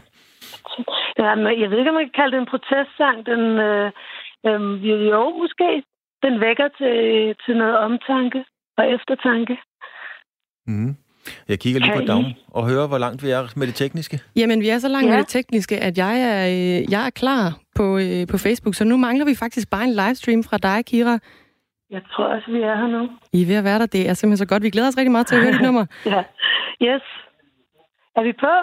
Ja, 1.23 1.35
men 1.35 1.61
jeg 1.61 1.69
ved 1.69 1.77
ikke, 1.79 1.91
om 1.93 1.95
man 1.99 2.05
kan 2.09 2.19
kalde 2.21 2.31
det 2.35 2.41
en 2.41 2.51
protestsang. 2.53 3.17
Den, 3.31 3.41
øh, 3.69 3.87
øh, 4.47 5.09
jo, 5.11 5.21
måske. 5.41 5.69
Den 6.25 6.33
vækker 6.47 6.67
til, 6.79 6.95
til 7.45 7.53
noget 7.61 7.77
omtanke 7.77 8.39
og 8.77 8.83
eftertanke. 8.95 9.55
Mm. 10.67 10.95
Jeg 11.47 11.59
kigger 11.59 11.79
lige 11.79 11.91
Kan 11.91 12.01
på? 12.01 12.05
Dagmar 12.05 12.31
og 12.47 12.69
hører, 12.69 12.87
hvor 12.87 12.97
langt 12.97 13.23
vi 13.23 13.29
er 13.29 13.53
med 13.55 13.67
det 13.67 13.75
tekniske. 13.75 14.19
Jamen, 14.35 14.61
vi 14.61 14.69
er 14.69 14.77
så 14.79 14.87
langt 14.87 15.05
Ja. 15.07 15.11
med 15.11 15.19
det 15.19 15.27
tekniske, 15.27 15.77
at 15.77 15.97
jeg 15.97 16.15
er, 16.21 16.39
øh, 16.47 16.91
jeg 16.91 17.05
er 17.05 17.09
klar 17.09 17.45
på, 17.75 17.97
øh, 17.97 18.27
på 18.31 18.37
Facebook, 18.37 18.75
så 18.75 18.83
nu 18.85 18.97
mangler 18.97 19.25
vi 19.25 19.35
faktisk 19.35 19.69
bare 19.69 19.83
en 19.83 19.93
livestream 20.01 20.43
fra 20.43 20.57
dig, 20.57 20.85
Kira. 20.85 21.19
Jeg 21.89 22.01
tror 22.11 22.25
også, 22.25 22.51
vi 22.51 22.61
er 22.61 22.75
her 22.75 22.87
nu. 22.87 23.09
I 23.33 23.41
er 23.41 23.45
ved 23.45 23.55
at 23.55 23.63
være 23.63 23.79
der. 23.79 23.85
Det 23.85 24.09
er 24.09 24.13
simpelthen 24.13 24.37
så 24.47 24.51
godt. 24.53 24.63
Vi 24.63 24.69
glæder 24.69 24.87
os 24.87 24.97
rigtig 24.97 25.11
meget 25.11 25.27
til 25.27 25.35
at 25.35 25.41
høre 25.41 25.51
dit 25.53 25.61
nummer. 25.69 25.85
Ja. 26.05 26.23
Yes. 26.83 27.01
Er 28.15 28.23
vi 28.23 28.33
på? 28.33 28.53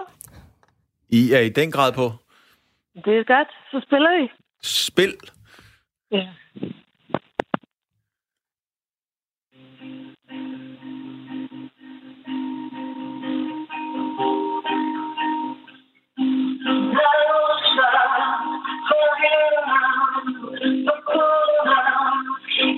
I 1.09 1.33
er 1.33 1.41
i 1.41 1.49
den 1.49 1.71
grad 1.73 1.93
på. 1.93 2.13
Det 3.05 3.19
er 3.19 3.25
godt. 3.25 3.49
Så 3.71 3.81
spiller 3.87 4.23
vi. 4.23 4.31
Spil. 4.63 5.15
Ja. 6.11 6.27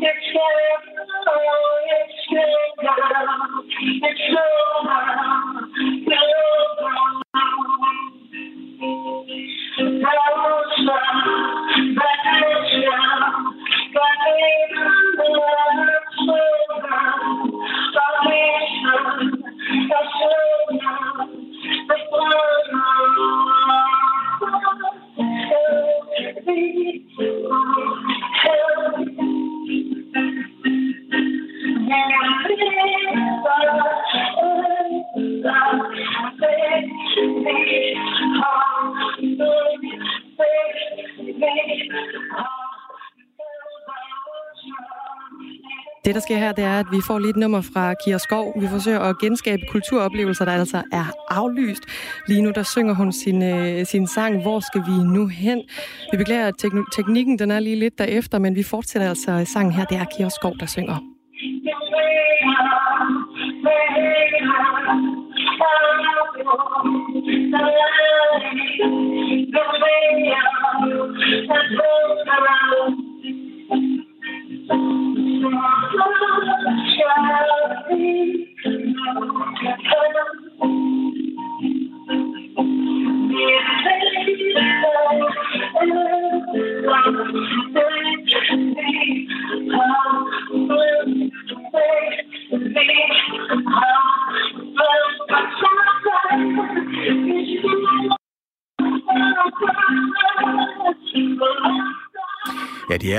It's 0.00 0.28
love, 0.32 1.06
oh, 1.26 1.80
it's 1.90 2.30
love, 2.30 3.64
it's. 4.02 4.57
Sker 46.28 46.38
her, 46.38 46.52
det 46.52 46.64
er, 46.64 46.78
at 46.78 46.86
vi 46.92 47.00
får 47.06 47.18
lige 47.18 47.30
et 47.30 47.36
nummer 47.36 47.60
fra 47.60 47.94
Kira 48.04 48.18
Skov. 48.18 48.60
Vi 48.60 48.68
forsøger 48.68 49.00
at 49.00 49.18
genskabe 49.18 49.62
kulturoplevelser, 49.70 50.44
der 50.44 50.52
altså 50.52 50.82
er 50.92 51.04
aflyst. 51.28 51.82
Lige 52.26 52.42
nu, 52.42 52.50
der 52.50 52.62
synger 52.62 52.94
hun 52.94 53.12
sin, 53.12 53.42
øh, 53.42 53.86
sin 53.86 54.06
sang, 54.06 54.42
Hvor 54.42 54.60
skal 54.60 54.82
vi 54.86 55.04
nu 55.14 55.26
hen? 55.26 55.62
Vi 56.12 56.16
beklager, 56.16 56.46
at 56.46 56.54
teknikken 56.96 57.38
den 57.38 57.50
er 57.50 57.60
lige 57.60 57.76
lidt 57.76 57.98
derefter, 57.98 58.38
men 58.38 58.54
vi 58.54 58.62
fortsætter 58.62 59.08
altså 59.08 59.44
sangen 59.52 59.72
her. 59.72 59.84
Det 59.84 59.96
er 59.96 60.04
Kira 60.04 60.30
Skov, 60.30 60.54
der 60.60 60.66
synger. 60.66 61.07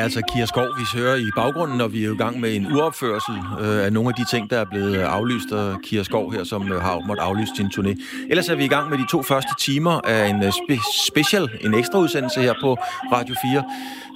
Altså 0.09 0.33
Kira 0.33 0.45
Skov, 0.45 0.67
vi 0.77 0.99
hører 0.99 1.15
i 1.15 1.29
baggrunden, 1.35 1.77
når 1.77 1.87
vi 1.87 2.05
er 2.05 2.11
i 2.13 2.15
gang 2.15 2.39
med 2.39 2.55
en 2.55 2.67
uopførsel 2.75 3.35
øh, 3.61 3.85
af 3.85 3.93
nogle 3.93 4.09
af 4.09 4.15
de 4.15 4.25
ting, 4.31 4.49
der 4.49 4.57
er 4.57 4.65
blevet 4.65 4.95
aflyst 4.95 5.51
af 5.51 5.75
Kira 5.83 6.03
Skov 6.03 6.33
her, 6.33 6.43
som 6.43 6.71
øh, 6.71 6.81
har 6.81 6.99
måttet 7.07 7.23
aflyse 7.23 7.51
sin 7.55 7.65
turné. 7.65 7.93
Ellers 8.29 8.49
er 8.49 8.55
vi 8.55 8.65
i 8.65 8.67
gang 8.67 8.89
med 8.89 8.97
de 8.97 9.05
to 9.11 9.23
første 9.23 9.49
timer 9.59 10.01
af 10.07 10.27
en 10.27 10.43
øh, 10.43 10.49
spe- 10.49 11.07
special, 11.07 11.49
en 11.61 11.73
ekstra 11.73 11.99
udsendelse 11.99 12.41
her 12.41 12.53
på 12.61 12.77
Radio 13.11 13.35
4. 13.41 13.63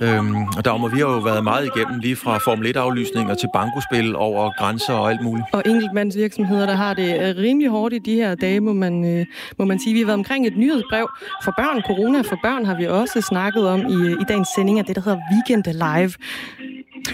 Øhm, 0.02 0.44
og 0.58 0.66
der 0.66 0.78
må 0.78 0.88
vi 0.88 0.98
har 0.98 1.06
jo 1.06 1.18
været 1.18 1.44
meget 1.44 1.70
igennem, 1.76 2.00
lige 2.00 2.16
fra 2.16 2.38
Formel 2.38 2.78
1-aflysninger 2.78 3.36
til 3.36 3.50
bankospil 3.54 4.16
over 4.16 4.52
grænser 4.58 4.94
og 4.94 5.12
alt 5.12 5.22
muligt. 5.22 5.46
Og 5.54 5.64
enkeltmandsvirksomheder, 5.66 6.66
der 6.66 6.76
har 6.76 6.94
det 6.94 7.10
øh, 7.22 7.38
rimelig 7.38 7.70
hårdt 7.70 7.94
i 7.94 8.00
de 8.00 8.16
her 8.16 8.36
dage, 8.36 8.60
må 8.60 8.74
man, 8.74 9.20
øh, 9.20 9.26
må 9.60 9.66
man 9.66 9.80
sige. 9.80 9.94
Vi 9.94 10.00
har 10.00 10.06
været 10.06 10.18
omkring 10.18 10.48
et 10.48 10.58
nyhedsbrev 10.58 11.10
for 11.44 11.54
børn. 11.58 11.82
Corona 11.82 12.22
for 12.22 12.40
børn 12.44 12.66
har 12.66 12.78
vi 12.78 12.88
også 12.88 13.22
snakket 13.22 13.68
om 13.68 13.80
i, 13.80 13.94
øh, 13.94 14.22
i 14.22 14.24
dagens 14.28 14.48
sending 14.56 14.80
af 14.80 14.86
det, 14.86 14.96
der 14.96 15.02
hedder 15.02 15.20
Weekend 15.34 15.64
Live. 15.84 16.14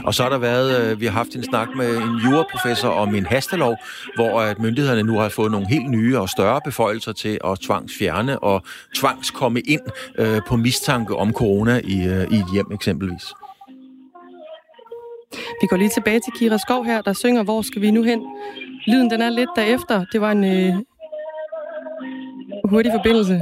Og 0.03 0.13
så 0.13 0.23
har 0.23 0.29
der 0.29 0.37
været, 0.37 0.91
øh, 0.91 0.99
vi 0.99 1.05
har 1.05 1.13
haft 1.13 1.35
en 1.35 1.43
snak 1.43 1.67
med 1.75 1.97
en 1.97 2.15
juraprofessor 2.23 2.89
om 2.89 3.15
en 3.15 3.25
hastelov, 3.25 3.77
hvor 4.15 4.41
at 4.41 4.59
myndighederne 4.59 5.03
nu 5.03 5.19
har 5.19 5.29
fået 5.29 5.51
nogle 5.51 5.67
helt 5.67 5.89
nye 5.89 6.19
og 6.19 6.29
større 6.29 6.61
beføjelser 6.65 7.11
til 7.11 7.37
at 7.45 7.59
tvangsfjerne 7.59 8.39
og 8.39 8.63
tvangskomme 8.95 9.59
ind 9.59 9.81
øh, 10.17 10.41
på 10.47 10.55
mistanke 10.55 11.15
om 11.15 11.33
corona 11.33 11.81
i, 11.83 12.07
øh, 12.07 12.31
i 12.31 12.35
et 12.35 12.45
hjem 12.53 12.71
eksempelvis. 12.71 13.25
Vi 15.61 15.67
går 15.69 15.77
lige 15.77 15.89
tilbage 15.89 16.19
til 16.19 16.33
Kira 16.33 16.57
Skov 16.57 16.85
her, 16.85 17.01
der 17.01 17.13
synger 17.13 17.43
Hvor 17.43 17.61
skal 17.61 17.81
vi 17.81 17.91
nu 17.91 18.03
hen? 18.03 18.21
Lyden 18.87 19.09
den 19.09 19.21
er 19.21 19.29
lidt 19.29 19.49
derefter. 19.55 20.05
Det 20.11 20.21
var 20.21 20.31
en 20.31 20.43
øh, 20.43 20.75
hurtig 22.69 22.91
forbindelse. 22.91 23.41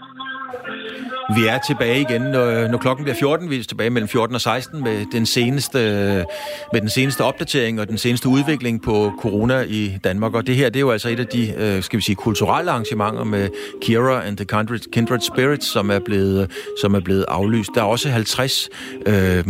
Vi 1.35 1.47
er 1.47 1.59
tilbage 1.67 2.01
igen, 2.01 2.21
når, 2.21 2.67
når 2.67 2.77
klokken 2.77 3.03
bliver 3.03 3.15
14. 3.15 3.49
Vi 3.49 3.59
er 3.59 3.63
tilbage 3.63 3.89
mellem 3.89 4.07
14 4.07 4.35
og 4.35 4.41
16 4.41 4.83
med 4.83 5.05
den 5.11 5.25
seneste, 5.25 5.79
med 6.73 6.81
den 6.81 6.89
seneste 6.89 7.21
opdatering 7.21 7.79
og 7.79 7.87
den 7.87 7.97
seneste 7.97 8.29
udvikling 8.29 8.81
på 8.81 9.11
corona 9.21 9.61
i 9.67 9.97
Danmark. 10.03 10.33
Og 10.33 10.47
det 10.47 10.55
her, 10.55 10.69
det 10.69 10.75
er 10.75 10.79
jo 10.79 10.91
altså 10.91 11.09
et 11.09 11.19
af 11.19 11.27
de, 11.27 11.53
øh, 11.57 11.83
skal 11.83 11.97
vi 11.97 12.03
sige, 12.03 12.15
kulturelle 12.15 12.71
arrangementer 12.71 13.23
med 13.23 13.49
Kira 13.81 14.25
and 14.25 14.37
the 14.37 14.45
Kindred, 14.45 14.91
Kindred 14.91 15.19
Spirits, 15.19 15.67
som 15.67 15.91
er, 15.91 15.99
blevet, 15.99 16.51
som 16.81 16.95
er 16.95 16.99
blevet 16.99 17.25
aflyst. 17.27 17.69
Der 17.75 17.81
er 17.81 17.85
også 17.85 18.09
50 18.09 18.69
øh, 19.05 19.45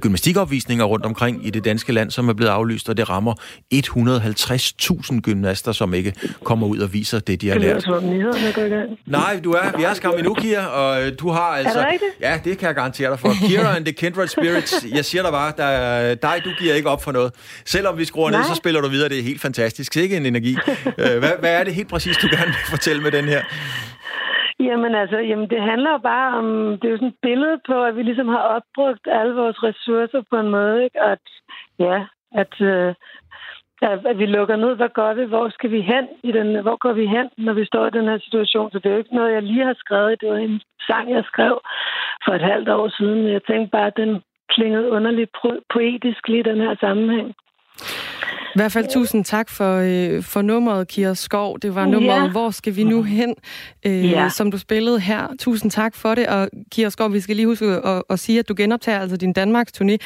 gymnastikopvisninger 0.00 0.84
rundt 0.84 1.06
omkring 1.06 1.46
i 1.46 1.50
det 1.50 1.64
danske 1.64 1.92
land, 1.92 2.10
som 2.10 2.28
er 2.28 2.32
blevet 2.32 2.50
aflyst, 2.50 2.88
og 2.88 2.96
det 2.96 3.08
rammer 3.08 3.34
150.000 3.74 5.20
gymnaster, 5.20 5.72
som 5.72 5.94
ikke 5.94 6.12
kommer 6.44 6.66
ud 6.66 6.78
og 6.78 6.92
viser 6.92 7.18
det, 7.18 7.40
de 7.40 7.48
har 7.48 7.58
lært. 7.58 7.84
Nej, 9.06 9.40
du 9.44 9.52
er, 9.52 9.76
vi 9.76 9.82
er 9.82 9.94
skam 9.94 10.14
endnu, 10.18 10.34
Kira, 10.34 10.66
og 10.66 11.02
øh, 11.06 11.12
du 11.18 11.30
har 11.30 11.40
altså... 11.40 11.78
det 11.78 11.86
rigtigt? 11.92 12.10
Ja, 12.20 12.40
det 12.44 12.58
kan 12.58 12.66
jeg 12.66 12.74
garantere 12.74 13.10
dig 13.10 13.18
for. 13.18 13.32
Kira 13.48 13.76
and 13.76 13.84
the 13.84 13.92
Kindred 13.92 14.28
Spirits, 14.28 14.86
jeg 14.94 15.04
siger 15.04 15.22
dig 15.22 15.32
bare, 15.32 15.52
der, 15.56 16.14
dig, 16.14 16.40
du 16.44 16.50
giver 16.58 16.74
ikke 16.74 16.88
op 16.88 17.02
for 17.02 17.12
noget. 17.12 17.32
Selvom 17.64 17.98
vi 17.98 18.04
skruer 18.04 18.30
ned, 18.30 18.38
Nej. 18.38 18.48
så 18.48 18.54
spiller 18.54 18.80
du 18.80 18.88
videre, 18.88 19.08
det 19.08 19.18
er 19.18 19.22
helt 19.22 19.40
fantastisk. 19.40 19.92
Sikke 19.92 20.16
en 20.16 20.26
energi. 20.26 20.56
Øh, 20.98 21.18
hvad, 21.18 21.32
hvad 21.40 21.54
er 21.54 21.64
det 21.64 21.74
helt 21.74 21.88
præcis, 21.88 22.16
du 22.16 22.26
gerne 22.26 22.46
vil 22.46 22.54
fortælle 22.68 23.02
med 23.02 23.10
den 23.10 23.24
her? 23.24 23.42
Jamen 24.60 24.94
altså, 24.94 25.18
jamen, 25.18 25.50
det 25.50 25.62
handler 25.62 25.90
jo 25.90 25.98
bare 25.98 26.38
om, 26.38 26.46
det 26.78 26.84
er 26.84 26.92
jo 26.92 26.96
sådan 26.96 27.08
et 27.08 27.22
billede 27.22 27.60
på, 27.66 27.84
at 27.84 27.96
vi 27.96 28.02
ligesom 28.02 28.28
har 28.28 28.42
opbrugt 28.56 29.04
alle 29.06 29.34
vores 29.34 29.62
ressourcer 29.62 30.22
på 30.30 30.36
en 30.36 30.50
måde, 30.50 30.84
ikke? 30.84 31.02
Og 31.02 31.12
at, 31.12 31.26
ja, 31.78 32.06
at, 32.32 32.60
øh, 32.60 32.94
at, 33.82 34.18
vi 34.18 34.26
lukker 34.26 34.56
ned, 34.56 34.74
hvad 34.76 34.88
gør 34.88 35.14
vi, 35.14 35.24
hvor 35.24 35.48
skal 35.48 35.70
vi 35.70 35.80
hen, 35.80 36.08
i 36.22 36.32
den, 36.32 36.62
hvor 36.62 36.76
går 36.76 36.92
vi 36.92 37.06
hen, 37.06 37.28
når 37.36 37.52
vi 37.52 37.64
står 37.64 37.86
i 37.86 37.90
den 37.90 38.08
her 38.08 38.18
situation. 38.18 38.70
Så 38.70 38.78
det 38.78 38.86
er 38.86 38.92
jo 38.92 38.98
ikke 38.98 39.14
noget, 39.14 39.32
jeg 39.32 39.42
lige 39.42 39.64
har 39.64 39.74
skrevet, 39.78 40.20
det 40.20 40.28
var 40.28 40.36
en 40.36 40.60
sang, 40.86 41.10
jeg 41.10 41.24
skrev 41.24 41.60
for 42.24 42.32
et 42.32 42.42
halvt 42.52 42.68
år 42.68 42.88
siden. 42.88 43.28
Jeg 43.28 43.42
tænkte 43.44 43.70
bare, 43.70 43.86
at 43.86 43.96
den 43.96 44.22
klingede 44.48 44.90
underligt 44.90 45.30
poetisk 45.74 46.28
lige 46.28 46.40
i 46.40 46.50
den 46.50 46.60
her 46.60 46.74
sammenhæng. 46.80 47.34
I 48.54 48.58
hvert 48.60 48.72
fald 48.72 48.86
tusind 48.98 49.24
tak 49.24 49.48
for, 49.58 49.72
øh, 49.90 50.22
for 50.32 50.42
nummeret, 50.42 50.88
Kira 50.88 51.14
Skov. 51.14 51.58
Det 51.62 51.74
var 51.74 51.86
nummeret, 51.86 52.22
Ja. 52.24 52.30
Hvor 52.30 52.50
skal 52.50 52.76
vi 52.76 52.84
nu 52.84 53.02
hen, 53.02 53.34
øh, 53.86 54.10
Ja. 54.10 54.28
som 54.28 54.50
du 54.50 54.58
spillede 54.58 55.00
her. 55.00 55.22
Tusind 55.40 55.70
tak 55.70 55.94
for 56.02 56.14
det. 56.14 56.26
Og 56.28 56.48
Kira 56.72 56.90
Skov, 56.90 57.12
vi 57.12 57.20
skal 57.20 57.36
lige 57.36 57.46
huske 57.46 57.66
at, 57.66 58.02
at 58.10 58.18
sige, 58.18 58.38
at 58.38 58.48
du 58.48 58.54
genoptager 58.56 58.98
altså 59.00 59.16
din 59.16 59.32
Danmarks 59.32 59.72
turné. 59.78 59.96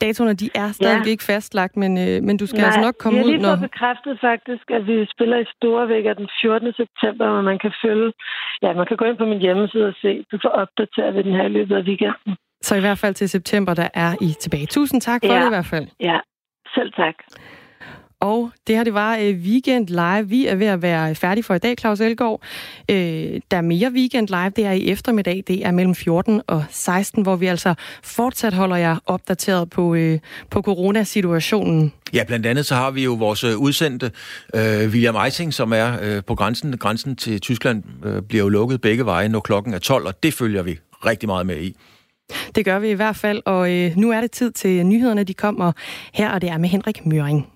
Datoerne, 0.00 0.34
de 0.34 0.50
er 0.54 0.72
stadig 0.72 1.02
Ja. 1.06 1.10
ikke 1.10 1.24
fastlagt, 1.24 1.76
men, 1.76 1.92
øh, 1.98 2.22
men 2.22 2.36
du 2.36 2.46
skal 2.46 2.58
Nej, 2.58 2.66
altså 2.66 2.80
nok 2.80 2.94
komme 2.98 3.18
vi 3.18 3.22
har 3.22 3.26
ud, 3.26 3.30
lige 3.32 3.42
når... 3.42 3.48
fået 3.56 3.70
bekræftet 3.70 4.18
faktisk, 4.28 4.64
at 4.76 4.82
vi 4.86 4.96
spiller 5.14 5.38
i 5.38 5.44
Storvæk 5.56 6.04
den 6.20 6.28
14. 6.42 6.72
september, 6.82 7.24
hvor 7.32 7.42
man 7.50 7.58
kan 7.58 7.72
følge... 7.84 8.12
Ja, 8.62 8.72
man 8.80 8.86
kan 8.88 8.96
gå 8.96 9.04
ind 9.04 9.16
på 9.22 9.24
min 9.32 9.40
hjemmeside 9.46 9.86
og 9.86 9.94
se. 10.02 10.10
Du 10.32 10.36
får 10.44 10.48
opdateret 10.62 11.14
ved 11.14 11.24
den 11.24 11.32
her 11.38 11.44
i 11.50 11.54
løbet 11.58 11.74
af 11.76 11.82
weekenden. 11.90 12.32
Så 12.62 12.74
i 12.76 12.80
hvert 12.80 12.98
fald 12.98 13.14
til 13.14 13.28
september, 13.28 13.74
der 13.74 13.88
er 13.94 14.10
I 14.20 14.34
tilbage. 14.40 14.66
Tusind 14.66 15.00
tak 15.00 15.20
for 15.26 15.32
Ja. 15.34 15.40
det 15.40 15.46
i 15.46 15.54
hvert 15.56 15.66
fald. 15.74 15.86
Ja, 16.00 16.18
selv 16.74 16.92
tak. 16.92 17.14
Og 18.24 18.50
det 18.66 18.76
her, 18.76 18.84
det 18.84 18.94
var 18.94 19.16
øh, 19.16 19.34
Weekend 19.34 19.88
Live. 19.88 20.28
Vi 20.28 20.46
er 20.46 20.54
ved 20.54 20.66
at 20.66 20.82
være 20.82 21.14
færdige 21.14 21.44
for 21.44 21.54
i 21.54 21.58
dag, 21.58 21.74
Claus 21.78 22.00
Elgaard. 22.00 22.42
Øh, 22.90 22.96
der 23.50 23.56
er 23.56 23.60
mere 23.60 23.90
Weekend 23.90 24.28
Live, 24.28 24.50
det 24.56 24.66
er 24.66 24.72
i 24.72 24.88
eftermiddag. 24.88 25.44
Det 25.46 25.66
er 25.66 25.70
mellem 25.70 25.94
14 25.94 26.42
og 26.46 26.64
16, 26.70 27.22
hvor 27.22 27.36
vi 27.36 27.46
altså 27.46 27.74
fortsat 28.02 28.52
holder 28.52 28.76
jer 28.76 28.96
opdateret 29.06 29.70
på, 29.70 29.94
øh, 29.94 30.18
på 30.50 30.62
coronasituationen. 30.62 31.92
Ja, 32.14 32.24
blandt 32.26 32.46
andet 32.46 32.66
så 32.66 32.74
har 32.74 32.90
vi 32.90 33.04
jo 33.04 33.12
vores 33.12 33.44
øh, 33.44 33.58
udsendte 33.58 34.10
øh, 34.54 34.88
William 34.88 35.16
Eising, 35.24 35.54
som 35.54 35.72
er 35.72 35.98
øh, 36.02 36.24
på 36.26 36.34
grænsen. 36.34 36.78
Grænsen 36.78 37.16
til 37.16 37.40
Tyskland 37.40 37.82
øh, 38.04 38.22
bliver 38.22 38.44
jo 38.44 38.48
lukket 38.48 38.80
begge 38.80 39.04
veje, 39.04 39.28
når 39.28 39.40
klokken 39.40 39.74
er 39.74 39.78
12, 39.78 40.06
og 40.06 40.22
det 40.22 40.34
følger 40.34 40.62
vi 40.62 40.78
rigtig 41.06 41.28
meget 41.28 41.46
med 41.46 41.62
i. 41.62 41.76
Det 42.54 42.64
gør 42.64 42.78
vi 42.78 42.90
i 42.90 42.94
hvert 42.94 43.16
fald, 43.16 43.42
og 43.46 43.72
øh, 43.72 43.96
nu 43.96 44.12
er 44.12 44.20
det 44.20 44.30
tid 44.30 44.52
til 44.52 44.86
nyhederne, 44.86 45.24
de 45.24 45.34
kommer 45.34 45.72
her, 46.12 46.30
og 46.30 46.40
det 46.40 46.50
er 46.50 46.58
med 46.58 46.68
Henrik 46.68 47.06
Møring. 47.06 47.53